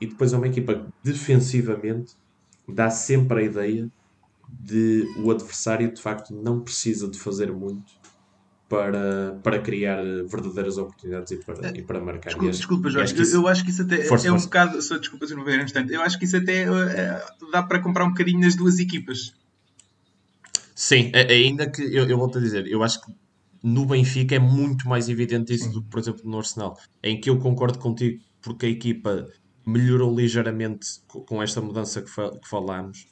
E 0.00 0.06
depois 0.06 0.32
é 0.32 0.36
uma 0.36 0.46
equipa 0.46 0.74
que 0.74 0.86
defensivamente 1.02 2.12
dá 2.68 2.88
sempre 2.88 3.40
a 3.40 3.42
ideia 3.42 3.90
de 4.48 5.04
o 5.18 5.30
adversário 5.30 5.92
de 5.92 6.00
facto 6.00 6.32
não 6.32 6.60
precisa 6.60 7.08
de 7.08 7.18
fazer 7.18 7.52
muito 7.52 7.92
para, 8.68 9.38
para 9.42 9.58
criar 9.60 10.02
verdadeiras 10.26 10.76
oportunidades 10.78 11.32
e 11.32 11.36
para, 11.38 11.76
e 11.76 11.82
para 11.82 12.00
marcar. 12.00 12.28
Desculpa, 12.28 12.50
desculpa 12.52 12.90
Jorge, 12.90 13.14
acho 13.14 13.22
isso... 13.22 13.36
eu, 13.36 13.48
acho 13.48 13.64
que 13.64 13.70
isso 13.70 13.82
até 13.82 14.04
força, 14.04 14.28
é 14.28 14.32
um 14.32 14.38
bocado. 14.38 14.80
Só 14.82 14.98
desculpa 14.98 15.26
se 15.26 15.34
não 15.34 15.44
ver 15.44 15.58
um 15.58 15.64
instante. 15.64 15.92
Eu 15.92 16.02
acho 16.02 16.18
que 16.18 16.24
isso 16.26 16.36
até 16.36 16.62
é, 16.62 17.22
dá 17.50 17.62
para 17.62 17.80
comprar 17.80 18.04
um 18.04 18.10
bocadinho 18.10 18.40
nas 18.40 18.54
duas 18.54 18.78
equipas. 18.78 19.34
Sim, 20.74 21.10
ainda 21.14 21.68
que 21.68 21.82
eu, 21.82 22.08
eu 22.08 22.16
volto 22.16 22.38
a 22.38 22.40
dizer, 22.40 22.66
eu 22.68 22.82
acho 22.84 23.00
que 23.00 23.12
no 23.62 23.86
Benfica 23.86 24.36
é 24.36 24.38
muito 24.38 24.88
mais 24.88 25.08
evidente 25.08 25.54
isso 25.54 25.70
do 25.70 25.82
que, 25.82 25.88
por 25.88 26.00
exemplo, 26.00 26.22
no 26.24 26.38
Arsenal, 26.38 26.76
em 27.02 27.20
que 27.20 27.30
eu 27.30 27.38
concordo 27.38 27.78
contigo 27.78 28.22
porque 28.40 28.66
a 28.66 28.68
equipa 28.68 29.26
melhorou 29.66 30.14
ligeiramente 30.14 30.86
com 31.06 31.42
esta 31.42 31.60
mudança 31.60 32.00
que, 32.00 32.08
fa 32.08 32.30
que 32.30 32.48
falámos, 32.48 33.06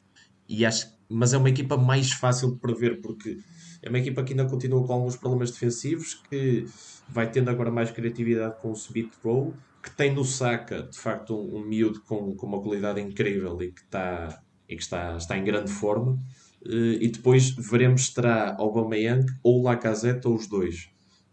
e 0.49 0.65
acho, 0.65 0.87
mas 1.09 1.33
é 1.33 1.37
uma 1.37 1.49
equipa 1.49 1.77
mais 1.77 2.11
fácil 2.11 2.53
de 2.53 2.59
prever 2.59 3.01
porque 3.01 3.37
é 3.81 3.89
uma 3.89 3.99
equipa 3.99 4.23
que 4.23 4.33
ainda 4.33 4.45
continua 4.45 4.85
com 4.85 4.93
alguns 4.93 5.15
problemas 5.15 5.51
defensivos, 5.51 6.15
que 6.29 6.65
vai 7.07 7.29
tendo 7.29 7.49
agora 7.49 7.71
mais 7.71 7.91
criatividade 7.91 8.55
com 8.61 8.69
o 8.69 8.73
Smith 8.73 9.13
Rowe, 9.23 9.53
que 9.83 9.91
tem 9.91 10.13
no 10.13 10.25
Saka, 10.25 10.83
de 10.83 10.97
facto, 10.97 11.35
um, 11.35 11.57
um 11.57 11.65
miúdo 11.65 12.01
com, 12.01 12.35
com 12.35 12.47
uma 12.47 12.61
qualidade 12.61 12.99
incrível 12.99 13.61
e 13.61 13.71
que, 13.71 13.81
está, 13.81 14.41
e 14.67 14.75
que 14.75 14.81
está, 14.81 15.15
está 15.15 15.37
em 15.37 15.43
grande 15.43 15.71
forma. 15.71 16.19
Uh, 16.65 16.97
e 16.99 17.07
depois 17.07 17.49
veremos 17.51 18.07
se 18.07 18.13
terá 18.13 18.55
Aubameyang 18.57 19.25
ou 19.43 19.61
Lacazette 19.61 20.27
ou 20.27 20.35
os 20.35 20.47
dois. 20.47 20.89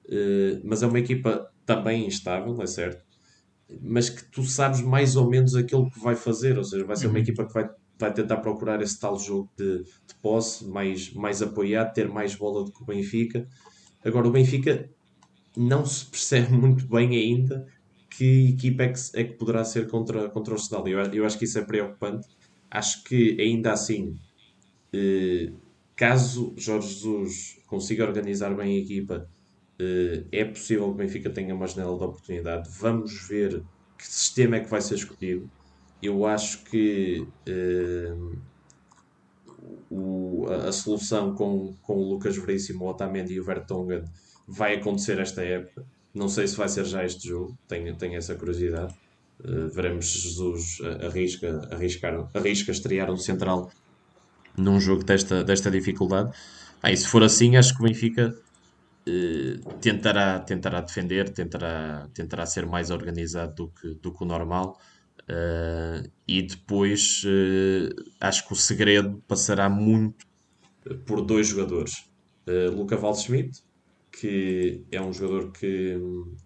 Uh, 0.07 0.61
mas 0.65 0.83
é 0.83 0.87
uma 0.87 0.99
equipa 0.99 1.51
também 1.65 2.07
instável, 2.07 2.61
é 2.61 2.67
certo? 2.67 3.03
Mas 3.81 4.11
que 4.11 4.25
tu 4.31 4.43
sabes 4.45 4.81
mais 4.81 5.17
ou 5.17 5.29
menos 5.29 5.55
aquilo 5.55 5.91
que 5.91 5.99
vai 5.99 6.15
fazer, 6.15 6.59
ou 6.59 6.65
seja, 6.65 6.85
vai 6.85 6.97
ser 6.97 7.07
uma 7.07 7.15
uhum. 7.15 7.23
equipa 7.23 7.47
que 7.47 7.53
vai, 7.53 7.69
vai 7.99 8.13
tentar 8.13 8.37
procurar 8.39 8.83
esse 8.83 9.01
tal 9.01 9.19
jogo 9.19 9.51
de, 9.57 9.79
de 9.83 10.15
posse, 10.23 10.67
mais, 10.67 11.13
mais 11.13 11.41
apoiado, 11.41 11.95
ter 11.95 12.09
mais 12.09 12.35
bola 12.35 12.65
do 12.65 12.71
que 12.71 12.83
o 12.83 12.87
Benfica. 12.87 13.49
Agora, 14.05 14.29
o 14.29 14.31
Benfica 14.31 14.89
não 15.57 15.87
se 15.87 16.05
percebe 16.05 16.53
muito 16.55 16.87
bem 16.87 17.17
ainda 17.17 17.67
que 18.17 18.51
equipa 18.51 18.85
é 18.85 18.89
que, 18.89 19.01
é 19.15 19.25
que 19.25 19.33
poderá 19.35 19.65
ser 19.65 19.89
contra, 19.89 20.29
contra 20.29 20.55
o 20.55 20.57
Arsenal. 20.57 20.87
Eu, 20.87 21.01
eu 21.13 21.27
acho 21.27 21.39
que 21.39 21.45
isso 21.45 21.59
é 21.59 21.63
preocupante. 21.63 22.29
Acho 22.71 23.03
que 23.05 23.37
ainda 23.41 23.73
assim 23.73 24.15
eh, 24.15 24.34
caso 25.97 26.55
Jorge 26.57 26.89
Jesus 26.89 27.59
consiga 27.67 28.05
organizar 28.05 28.55
bem 28.55 28.77
a 28.77 28.79
equipa, 28.79 29.29
Uh, 29.75 30.25
é 30.31 30.45
possível 30.45 30.85
que 30.85 30.91
o 30.91 30.95
Benfica 30.95 31.31
tenha 31.31 31.55
uma 31.55 31.67
janela 31.67 31.99
de 31.99 32.05
oportunidade. 32.05 32.69
Vamos 32.79 33.27
ver 33.27 33.63
que 33.99 34.07
sistema 34.07 34.57
é 34.57 34.61
que 34.61 34.71
vai 34.71 34.81
ser 34.81 34.95
escolhido. 34.95 35.51
Eu 36.01 36.25
acho 36.27 36.63
que 36.65 37.27
uh, 37.49 38.39
o, 39.91 40.47
a, 40.49 40.69
a, 40.69 40.73
solução 40.73 41.35
com, 41.35 41.75
com 41.83 41.97
o 41.97 42.09
Lucas 42.09 42.37
Veríssimo, 42.37 42.85
o 42.85 42.89
Otamendi 42.89 43.35
e 43.35 43.41
o 43.41 43.45
Vertonghen 43.45 44.05
vai 44.47 44.77
acontecer 44.77 45.19
esta 45.19 45.43
época. 45.43 45.85
Não 46.15 46.29
sei 46.29 46.47
se 46.47 46.57
vai 46.57 46.69
ser 46.69 46.85
já 46.85 47.05
este 47.05 47.29
jogo, 47.29 47.59
tenho, 47.67 47.97
tenho 47.97 48.17
essa 48.17 48.37
curiosidade. 48.37 48.95
Uh, 49.41 49.69
veremos 49.71 50.13
se 50.13 50.19
Jesus 50.21 50.79
arrisca, 51.05 51.69
arriscar, 51.73 52.31
arrisca 52.33 52.71
estrear 52.71 53.11
um 53.11 53.17
central 53.17 53.73
num 54.57 54.81
jogo 54.81 55.05
desta, 55.05 55.43
desta 55.43 55.71
dificuldade. 55.71 56.35
Ah, 56.83 56.93
e 56.93 56.97
se 56.97 57.07
for 57.09 57.23
assim, 57.23 57.57
acho 57.57 57.75
que 57.75 57.83
o 57.83 57.87
Benfica 57.87 58.35
uh, 59.09 59.75
tentará, 59.81 60.39
tentará 60.41 60.81
defender, 60.81 61.31
tentará, 61.31 62.09
tentará 62.13 62.47
ser 62.47 62.67
mais 62.67 62.91
organizado 62.91 63.55
do 63.55 63.69
que, 63.69 63.95
do 63.95 64.13
que 64.13 64.23
o 64.23 64.27
normal. 64.27 64.79
Uh, 65.23 66.07
e 66.29 66.43
depois 66.43 67.23
uh, 67.25 68.05
acho 68.21 68.47
que 68.47 68.53
o 68.53 68.57
segredo 68.57 69.23
passará 69.27 69.69
muito 69.71 70.27
por 71.07 71.23
dois 71.23 71.49
jogadores. 71.49 72.05
Uh, 72.47 72.71
Luca 72.71 72.97
Waldschmidt, 72.97 73.63
que 74.13 74.85
é 74.93 75.01
um 75.01 75.13
jogador 75.13 75.53
que 75.53 75.97
um, 75.97 76.37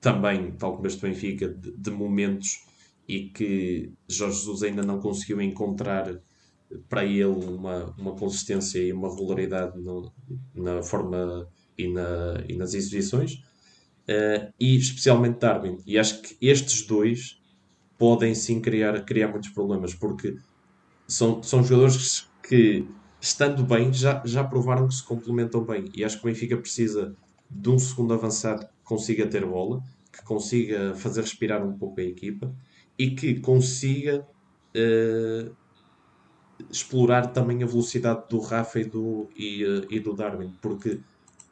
também, 0.00 0.52
tal 0.52 0.76
como 0.76 0.86
este 0.86 1.00
Benfica, 1.00 1.48
de, 1.48 1.72
de, 1.72 1.90
momentos 1.90 2.66
e 3.08 3.30
que 3.30 3.90
Jorge 4.08 4.38
Jesus 4.38 4.62
ainda 4.62 4.82
não 4.82 5.00
conseguiu 5.00 5.40
encontrar 5.40 6.20
para 6.88 7.04
ele 7.04 7.24
uma, 7.24 7.94
uma 7.98 8.14
consistência 8.14 8.78
e 8.78 8.92
uma 8.92 9.08
regularidade 9.08 9.78
no, 9.78 10.12
na 10.54 10.82
forma 10.82 11.48
e, 11.76 11.88
na, 11.88 12.44
e 12.48 12.56
nas 12.56 12.74
exibições, 12.74 13.42
e 14.58 14.76
especialmente 14.76 15.38
Darwin. 15.38 15.78
E 15.86 15.98
acho 15.98 16.22
que 16.22 16.36
estes 16.40 16.86
dois 16.86 17.40
podem 17.98 18.34
sim 18.34 18.60
criar, 18.60 19.04
criar 19.04 19.28
muitos 19.28 19.50
problemas, 19.50 19.94
porque 19.94 20.36
são, 21.06 21.42
são 21.42 21.62
jogadores 21.62 22.28
que, 22.42 22.86
estando 23.20 23.62
bem, 23.64 23.92
já, 23.92 24.22
já 24.24 24.42
provaram 24.42 24.88
que 24.88 24.94
se 24.94 25.04
complementam 25.04 25.64
bem. 25.64 25.84
E 25.94 26.04
acho 26.04 26.16
que 26.18 26.26
o 26.26 26.30
Benfica 26.30 26.56
precisa 26.56 27.14
de 27.50 27.68
um 27.68 27.78
segundo 27.78 28.14
avançado 28.14 28.66
que 28.66 28.72
consiga 28.84 29.26
ter 29.26 29.44
bola, 29.44 29.82
que 30.12 30.22
consiga 30.24 30.94
fazer 30.94 31.20
respirar 31.20 31.66
um 31.66 31.76
pouco 31.76 32.00
a 32.00 32.04
equipa 32.04 32.54
e 32.98 33.10
que 33.10 33.40
consiga 33.40 34.26
uh, 34.76 35.54
explorar 36.70 37.28
também 37.28 37.62
a 37.62 37.66
velocidade 37.66 38.24
do 38.28 38.40
Rafa 38.40 38.80
e 38.80 38.84
do, 38.84 39.28
e, 39.36 39.64
uh, 39.64 39.86
e 39.90 40.00
do 40.00 40.12
Darwin, 40.12 40.52
porque 40.60 41.00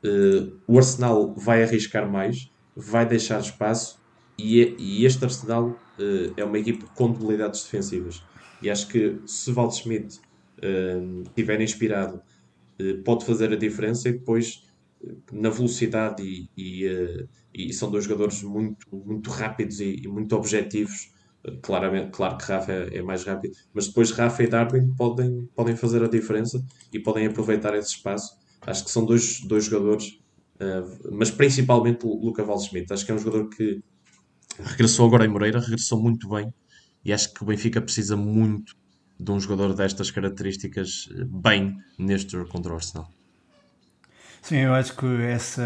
uh, 0.05 0.53
o 0.67 0.77
Arsenal 0.79 1.35
vai 1.35 1.63
arriscar 1.63 2.11
mais, 2.11 2.51
vai 2.77 3.07
deixar 3.07 3.41
espaço 3.41 4.01
e, 4.39 4.63
é, 4.63 4.75
e 4.79 5.05
este 5.05 5.25
Arsenal 5.25 5.69
uh, 5.71 6.33
é 6.37 6.45
uma 6.45 6.59
equipe 6.59 6.85
com 6.95 7.11
debilidades 7.11 7.65
defensivas. 7.65 8.23
E 8.63 8.71
acho 8.71 8.89
que 8.89 9.21
se 9.27 9.53
Val 9.53 9.71
Schmidt 9.71 10.21
uh, 10.59 11.23
estiver 11.23 11.61
inspirado, 11.61 12.21
pode 13.05 13.25
fazer 13.25 13.53
a 13.53 13.57
diferença 13.57 14.09
e 14.09 14.13
depois 14.13 14.65
na 15.33 15.51
velocidade 15.51 16.23
e, 16.23 16.49
e, 16.57 17.27
e, 17.53 17.73
são 17.73 17.91
dois 17.91 18.05
jogadores 18.05 18.41
muito, 18.45 18.87
muito 18.93 19.31
rápidos 19.31 19.81
e 19.81 20.07
muito 20.07 20.37
objetivos. 20.37 21.13
Claramente, 21.63 22.11
claro 22.11 22.37
que 22.37 22.45
Rafa 22.45 22.73
é, 22.73 22.99
é, 22.99 23.03
mais 23.03 23.25
rápido, 23.25 23.55
mas 23.73 23.87
depois 23.87 24.11
Rafa 24.11 24.43
e 24.43 24.49
Darwin 24.49 24.95
podem, 24.97 25.49
podem 25.55 25.77
fazer 25.77 26.03
a 26.03 26.09
diferença 26.09 26.63
e 26.93 26.99
podem 26.99 27.27
aproveitar 27.27 27.75
esse 27.75 27.97
espaço. 27.97 28.37
Acho 28.67 28.85
que 28.85 28.91
são 28.91 29.05
dois, 29.05 29.41
dois 29.43 29.65
jogadores, 29.65 30.19
mas 31.13 31.31
principalmente 31.31 32.05
o 32.05 32.13
Luca 32.13 32.45
Schmidt 32.59 32.93
Acho 32.93 33.07
que 33.07 33.13
é 33.13 33.15
um 33.15 33.19
jogador 33.19 33.49
que 33.49 33.81
regressou 34.59 35.07
agora 35.07 35.25
em 35.25 35.29
Moreira, 35.29 35.61
regressou 35.61 36.01
muito 36.01 36.29
bem 36.29 36.53
e 37.05 37.13
acho 37.13 37.33
que 37.33 37.43
o 37.43 37.47
Benfica 37.47 37.81
precisa 37.81 38.17
muito 38.17 38.75
de 39.19 39.31
um 39.31 39.41
jogador 39.41 39.75
destas 39.75 40.11
características 40.11 41.09
eh, 41.13 41.25
bem 41.25 41.77
neste 41.99 42.33
jogo 42.33 42.49
contra 42.51 42.73
o 42.73 42.77
Arsenal. 42.77 43.18
Sim, 44.49 44.61
eu 44.61 44.73
acho 44.73 44.97
que 44.97 45.05
essa. 45.25 45.63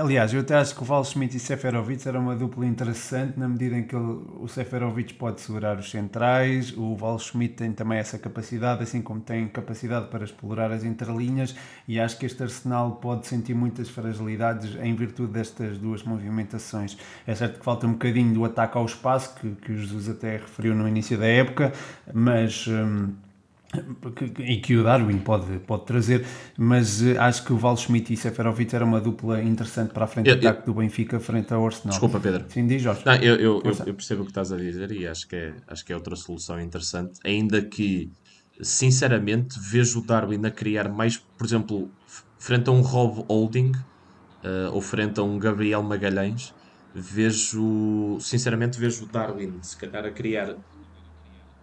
Aliás, 0.00 0.32
eu 0.32 0.40
até 0.42 0.54
acho 0.54 0.72
que 0.72 0.82
o 0.82 0.84
Val 0.84 1.04
Schmidt 1.04 1.36
e 1.36 1.40
Seferovic 1.40 2.06
era 2.06 2.20
uma 2.20 2.36
dupla 2.36 2.64
interessante 2.64 3.36
na 3.36 3.48
medida 3.48 3.76
em 3.76 3.82
que 3.82 3.96
ele, 3.96 4.20
o 4.38 4.46
Seferovic 4.46 5.14
pode 5.14 5.40
segurar 5.40 5.76
os 5.80 5.90
centrais, 5.90 6.72
o 6.76 6.94
Val 6.94 7.18
Schmidt 7.18 7.54
tem 7.54 7.72
também 7.72 7.98
essa 7.98 8.16
capacidade, 8.16 8.84
assim 8.84 9.02
como 9.02 9.20
tem 9.20 9.48
capacidade 9.48 10.06
para 10.10 10.22
explorar 10.22 10.70
as 10.70 10.84
interlinhas, 10.84 11.56
e 11.88 11.98
acho 11.98 12.16
que 12.16 12.24
este 12.24 12.40
Arsenal 12.40 12.92
pode 13.02 13.26
sentir 13.26 13.52
muitas 13.54 13.88
fragilidades 13.88 14.76
em 14.80 14.94
virtude 14.94 15.32
destas 15.32 15.76
duas 15.76 16.04
movimentações. 16.04 16.96
É 17.26 17.34
certo 17.34 17.58
que 17.58 17.64
falta 17.64 17.84
um 17.84 17.92
bocadinho 17.94 18.32
do 18.32 18.44
ataque 18.44 18.78
ao 18.78 18.86
espaço, 18.86 19.34
que, 19.40 19.50
que 19.56 19.72
o 19.72 19.76
Jesus 19.76 20.08
até 20.08 20.36
referiu 20.36 20.72
no 20.76 20.86
início 20.86 21.18
da 21.18 21.26
época, 21.26 21.72
mas. 22.12 22.64
Hum, 22.68 23.12
e 24.38 24.58
que 24.58 24.76
o 24.76 24.82
Darwin 24.82 25.18
pode, 25.18 25.58
pode 25.60 25.84
trazer, 25.84 26.24
mas 26.56 27.02
eh, 27.02 27.16
acho 27.18 27.44
que 27.44 27.52
o 27.52 27.56
Val 27.56 27.76
Schmidt 27.76 28.12
e 28.12 28.16
Seferovic 28.16 28.74
era 28.74 28.84
uma 28.84 29.00
dupla 29.00 29.42
interessante 29.42 29.92
para 29.92 30.04
a 30.04 30.06
frente 30.06 30.28
eu, 30.28 30.36
do 30.36 30.46
ataque 30.46 30.66
do 30.66 30.74
Benfica 30.74 31.18
frente 31.20 31.52
ao 31.52 31.64
Arsenal. 31.64 31.90
Desculpa, 31.90 32.20
Pedro. 32.20 32.44
Sim, 32.48 32.66
diz 32.66 32.82
Jorge. 32.82 33.02
Não, 33.04 33.14
eu, 33.14 33.36
eu, 33.36 33.62
eu, 33.64 33.72
eu, 33.86 33.94
percebo 33.94 34.22
o 34.22 34.24
que 34.24 34.30
estás 34.30 34.52
a 34.52 34.56
dizer 34.56 34.90
e 34.92 35.06
acho 35.06 35.26
que, 35.28 35.36
é, 35.36 35.54
acho 35.68 35.84
que 35.84 35.92
é 35.92 35.96
outra 35.96 36.16
solução 36.16 36.60
interessante, 36.60 37.18
ainda 37.24 37.62
que, 37.62 38.10
sinceramente, 38.60 39.58
vejo 39.60 40.00
o 40.00 40.02
Darwin 40.02 40.44
a 40.46 40.50
criar 40.50 40.88
mais, 40.88 41.16
por 41.16 41.46
exemplo, 41.46 41.90
frente 42.38 42.68
a 42.68 42.72
um 42.72 42.80
Rob 42.80 43.24
Holding 43.28 43.72
uh, 43.72 44.72
ou 44.72 44.80
frente 44.80 45.18
a 45.18 45.22
um 45.22 45.38
Gabriel 45.38 45.82
Magalhães, 45.82 46.54
vejo, 46.94 48.18
sinceramente, 48.20 48.78
vejo 48.78 49.04
o 49.04 49.06
Darwin 49.06 49.58
se 49.62 49.76
calhar 49.76 50.04
a 50.04 50.10
criar 50.10 50.54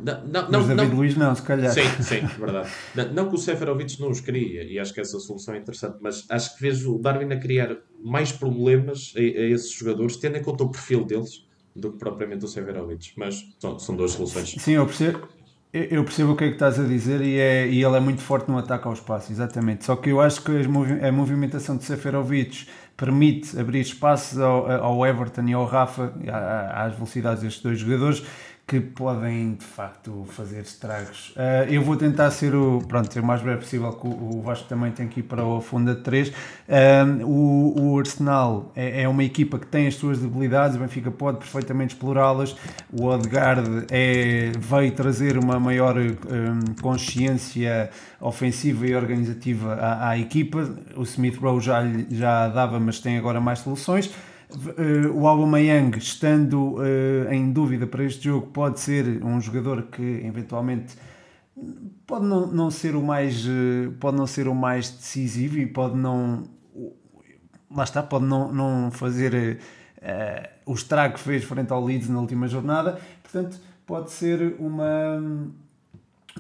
não, 0.04 0.28
não, 0.28 0.60
Mas 0.60 0.68
David 0.68 0.90
não, 0.90 0.98
Luiz 0.98 1.16
não, 1.16 1.36
se 1.36 1.42
calhar. 1.42 1.72
Sim, 1.72 2.04
sim, 2.04 2.26
verdade. 2.40 2.70
Não, 2.96 3.14
não 3.14 3.30
que 3.30 3.36
o 3.36 3.38
Seferovic 3.38 4.00
não 4.00 4.10
os 4.10 4.22
queria, 4.22 4.64
e 4.64 4.80
acho 4.80 4.94
que 4.94 5.02
essa 5.02 5.20
solução 5.20 5.54
é 5.54 5.58
interessante, 5.58 5.98
mas 6.02 6.26
acho 6.30 6.56
que 6.56 6.62
vejo 6.62 6.96
o 6.96 7.00
Darwin 7.00 7.32
a 7.32 7.40
criar 7.40 7.78
mais 8.04 8.32
problemas 8.32 9.14
a, 9.16 9.20
a, 9.20 9.24
esses 9.24 9.72
jogadores, 9.72 10.18
tendo 10.18 10.38
em 10.38 10.44
conta 10.44 10.64
o 10.64 10.70
perfil 10.70 11.06
deles, 11.06 11.46
do 11.76 11.92
que 11.92 11.98
propriamente 11.98 12.44
o 12.46 12.48
Seferovic. 12.48 13.14
Mas 13.16 13.44
são, 13.60 13.80
são 13.80 13.96
duas 13.96 14.12
soluções. 14.12 14.56
Sim, 14.58 14.74
eu 14.74 14.86
percebo. 14.86 15.28
Eu 15.74 16.04
percebo 16.04 16.34
o 16.34 16.36
que 16.36 16.44
é 16.44 16.48
que 16.48 16.56
estás 16.56 16.78
a 16.78 16.84
dizer 16.84 17.22
e, 17.22 17.40
é, 17.40 17.66
e 17.66 17.82
ele 17.82 17.96
é 17.96 18.00
muito 18.02 18.22
forte 18.22 18.52
no 18.52 18.58
ataque 18.58 18.86
ao 18.86 18.94
espaço, 18.94 19.32
exatamente. 19.32 19.86
Só 19.86 19.96
que 19.96 20.10
eu 20.10 20.20
acho 20.20 20.44
que 20.44 20.52
a 20.52 21.12
movimentação 21.14 21.78
de 21.78 21.86
Seferovic 21.86 22.68
permite 22.98 23.58
abrir 23.58 23.80
espaços 23.80 24.38
ao, 24.38 24.70
ao 24.70 25.06
Everton 25.08 25.48
e 25.48 25.54
ao 25.54 25.66
Rafa, 25.66 26.14
às 26.74 26.94
velocidades 26.94 27.42
destes 27.42 27.64
dois 27.64 27.80
jogadores, 27.80 28.22
que 28.72 28.80
podem 28.80 29.56
de 29.56 29.66
facto 29.66 30.26
fazer 30.30 30.62
estragos. 30.62 31.32
Uh, 31.32 31.70
eu 31.70 31.84
vou 31.84 31.98
tentar 31.98 32.32
ser 32.32 32.56
o, 32.56 32.82
pronto, 32.88 33.12
ser 33.12 33.20
o 33.20 33.26
mais 33.26 33.42
breve 33.42 33.60
possível, 33.60 33.92
que 33.92 34.08
o, 34.08 34.42
Vasco 34.42 34.66
também 34.70 34.94
tem 34.94 35.10
que 35.10 35.20
ir 35.20 35.24
para 35.24 35.44
o 35.44 35.60
Funda 35.60 35.94
3. 35.94 36.30
Uh, 36.30 36.34
o, 37.26 37.92
o 37.92 38.00
Arsenal 38.00 38.72
é, 38.74 39.02
é, 39.02 39.10
uma 39.10 39.26
equipa 39.26 39.60
que 39.60 39.68
tem 39.68 39.88
as 39.88 39.96
suas 39.96 40.20
debilidades, 40.20 40.78
o 40.78 40.80
Benfica 40.80 41.12
pode 41.12 41.40
perfeitamente 41.40 41.96
explorá-las. 41.96 42.56
O 42.98 43.08
Odegaard 43.08 43.88
é, 43.92 44.54
veio 44.58 44.94
trazer 44.94 45.38
uma 45.38 45.60
maior 45.60 45.98
um, 45.98 46.74
consciência 46.82 47.90
ofensiva 48.22 48.88
e 48.88 48.96
organizativa 48.96 49.74
à, 49.74 50.12
à 50.12 50.18
equipa. 50.18 50.74
O 50.96 51.04
Smith 51.04 51.36
Rowe 51.36 51.60
já, 51.60 51.84
já 52.10 52.48
dava, 52.48 52.80
mas 52.80 53.02
tem 53.02 53.18
agora 53.18 53.42
mais 53.42 53.60
soluções. 53.60 54.10
Uh, 54.54 55.18
o 55.18 55.28
Aubameyang, 55.28 55.98
estando 55.98 56.76
uh, 56.76 57.32
em 57.32 57.52
dúvida 57.52 57.88
para 57.88 58.04
este 58.04 58.26
jogo, 58.26 58.48
pode 58.48 58.80
ser 58.80 59.24
um 59.24 59.40
jogador 59.40 59.84
que 59.84 60.02
eventualmente 60.26 60.96
pode 62.06 62.26
não, 62.26 62.48
não 62.48 62.72
ser 62.72 62.96
o 62.96 63.02
mais 63.02 63.46
uh, 63.46 63.92
pode 64.00 64.18
não 64.18 64.28
ser 64.28 64.48
o 64.48 64.56
mais 64.56 64.90
decisivo 64.90 65.58
e 65.58 65.66
pode 65.66 65.96
não 65.96 66.44
lá 67.74 67.84
está, 67.86 68.04
pode 68.04 68.26
não, 68.26 68.52
não 68.52 68.92
fazer 68.92 69.60
o 70.66 70.74
estrago 70.74 71.14
que 71.14 71.22
fez 71.22 71.44
frente 71.46 71.72
ao 71.72 71.82
Leeds 71.82 72.10
na 72.10 72.20
última 72.20 72.46
jornada, 72.48 73.00
portanto 73.24 73.58
pode 73.86 74.12
ser 74.12 74.56
uma 74.60 75.22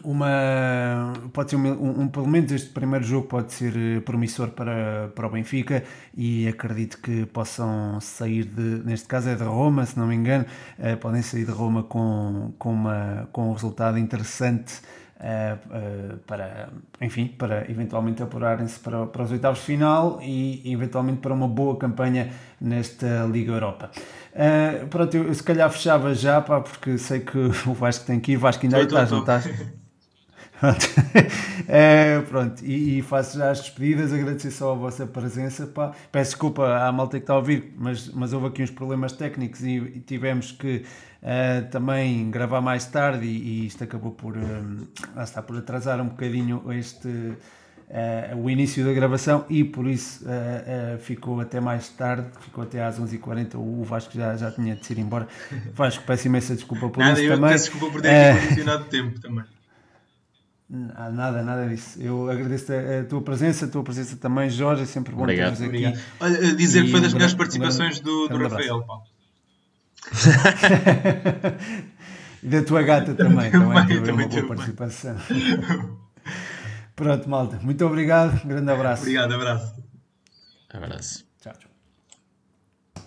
uma 0.04 1.14
pode 1.34 1.52
ser 1.52 1.56
um, 1.56 2.02
um, 2.02 2.08
pelo 2.08 2.28
menos 2.28 2.52
este 2.52 2.70
primeiro 2.70 3.04
jogo 3.06 3.28
pode 3.28 3.54
ser 3.54 3.74
eh, 3.76 4.00
promissor 4.00 4.50
para, 4.50 5.10
para 5.16 5.28
o 5.28 5.30
Benfica 5.30 5.84
e 6.16 6.48
acredito 6.48 6.98
que 7.00 7.26
possam 7.26 8.00
sair 8.02 8.46
de 8.46 8.84
neste 8.86 9.08
caso 9.08 9.30
é 9.30 9.36
de 9.36 9.44
Roma 9.44 9.86
se 9.86 9.98
não 9.98 10.08
me 10.08 10.16
engano 10.16 10.46
uh, 10.80 10.98
podem 10.98 11.22
sair 11.22 11.46
de 11.46 11.52
Roma 11.52 11.84
com, 11.84 12.54
com, 12.58 12.74
uma, 12.74 13.30
com 13.32 13.50
um 13.50 13.54
resultado 13.54 13.98
interessante 13.98 14.82
uh, 15.20 16.14
uh, 16.14 16.18
para 16.28 16.70
enfim 17.00 17.28
para 17.28 17.70
eventualmente 17.70 18.24
apurarem-se 18.24 18.80
para, 18.80 19.06
para 19.08 19.24
os 19.24 19.32
oitavos 19.32 19.60
de 19.60 19.66
final 19.66 20.20
e 20.22 20.62
eventualmente 20.66 21.20
para 21.20 21.34
uma 21.34 21.48
boa 21.48 21.78
campanha 21.78 22.32
nesta 22.60 23.26
Liga 23.32 23.54
Europa 23.54 23.92
pronto, 24.90 25.16
eu 25.18 25.34
se 25.34 25.44
calhar 25.44 25.70
fechava 25.70 26.14
já 26.16 26.42
pá, 26.42 26.62
porque 26.62 26.98
sei 26.98 27.20
que 27.20 27.38
o 27.68 27.74
Vasco 27.74 28.06
tem 28.06 28.20
que 28.20 28.34
ir 28.34 28.38
Vasco 28.38 28.66
ainda 28.66 28.78
aí 28.78 28.86
estás, 28.86 29.12
não 29.12 29.20
estás? 29.20 29.50
é, 31.68 32.20
pronto, 32.22 32.64
e, 32.64 33.00
e, 33.00 33.02
faço 33.02 33.38
já 33.38 33.50
as 33.50 33.62
despedidas, 33.62 34.14
agradecer 34.14 34.52
só 34.52 34.72
a 34.72 34.76
vossa 34.76 35.08
presença. 35.08 35.66
Pá. 35.66 35.92
Peço 36.12 36.32
desculpa 36.32 36.78
à 36.78 36.92
malta 36.92 37.18
que 37.18 37.24
está 37.24 37.34
a 37.34 37.38
ouvir, 37.38 37.74
mas, 37.78 38.10
mas 38.10 38.32
houve 38.34 38.48
aqui 38.48 38.64
uns 38.64 38.72
problemas 38.72 39.14
técnicos 39.14 39.64
e, 39.64 39.78
e 39.78 40.00
tivemos 40.00 40.52
que 40.52 40.86
uh, 41.24 41.70
também 41.72 42.30
gravar 42.30 42.62
mais 42.62 42.86
tarde 42.86 43.26
e, 43.26 43.64
e 43.64 43.66
isto 43.68 43.84
acabou 43.84 44.12
por, 44.12 44.38
um, 44.38 44.88
está, 45.22 45.42
por 45.42 45.58
atrasar 45.58 46.00
um 46.00 46.10
bocadinho 46.10 46.64
este. 46.72 47.08
Uh, 47.08 48.38
o 48.42 48.50
início 48.50 48.86
da 48.86 48.94
gravação 48.94 49.44
e 49.50 49.66
por 49.66 49.86
isso 49.86 50.24
uh, 50.24 50.96
uh, 50.96 50.98
ficou 51.00 51.42
até 51.42 51.60
mais 51.60 51.90
tarde, 51.90 52.26
ficou 52.40 52.64
até 52.64 52.82
às 52.82 52.98
11h40. 52.98 53.56
O 53.56 53.84
Vasco 53.84 54.14
já, 54.14 54.38
já 54.38 54.50
tinha 54.50 54.78
de 54.78 54.94
ir 54.94 55.00
embora. 55.00 55.28
Vasco, 55.74 56.02
peço 56.08 56.28
imensa 56.28 56.56
desculpa 56.56 56.88
por 56.88 57.00
Nada, 57.02 57.22
isso 57.22 57.30
eu 57.30 57.36
também. 57.36 57.52
Peço 57.52 57.70
desculpa 57.70 57.92
por 57.92 58.02
ter 58.02 58.40
condicionado 58.40 58.86
tempo 58.86 59.20
também. 59.20 59.44
Nada, 60.74 61.44
nada 61.44 61.68
disso. 61.68 62.02
Eu 62.02 62.32
agradeço 62.32 62.72
a, 62.72 63.02
a, 63.02 63.04
tua 63.04 63.22
presença, 63.22 63.66
a 63.66 63.68
tua 63.68 63.84
presença 63.84 64.16
também, 64.16 64.50
Jorge. 64.50 64.84
É 64.84 64.86
sempre 64.86 65.14
bom 65.14 65.24
Obrigado. 65.24 65.58
ter 65.58 65.66
aqui. 65.66 66.00
Olha, 66.18 66.56
dizer 66.56 66.80
e 66.80 66.86
que 66.86 66.92
foi 66.92 67.02
das 67.02 67.12
um 67.12 67.16
melhores 67.16 67.36
participações 67.36 68.00
um 68.00 68.04
do, 68.04 68.30
do 68.30 68.38
Rafael, 68.38 68.82
pá. 68.84 69.02
e 72.42 72.48
da 72.48 72.64
tua 72.64 72.84
gata 72.84 73.14
também, 73.14 73.52
também, 73.52 73.70
também 73.70 73.88
teve 73.88 74.12
uma 74.12 74.28
boa 74.28 74.48
participação. 74.48 75.18
Pronto, 76.96 77.30
malta. 77.30 77.60
Muito 77.62 77.86
obrigado. 77.86 78.42
Um 78.46 78.48
grande 78.48 78.72
abraço. 78.72 79.02
Obrigado, 79.02 79.34
abraço. 79.34 79.76
Abraço. 80.70 81.31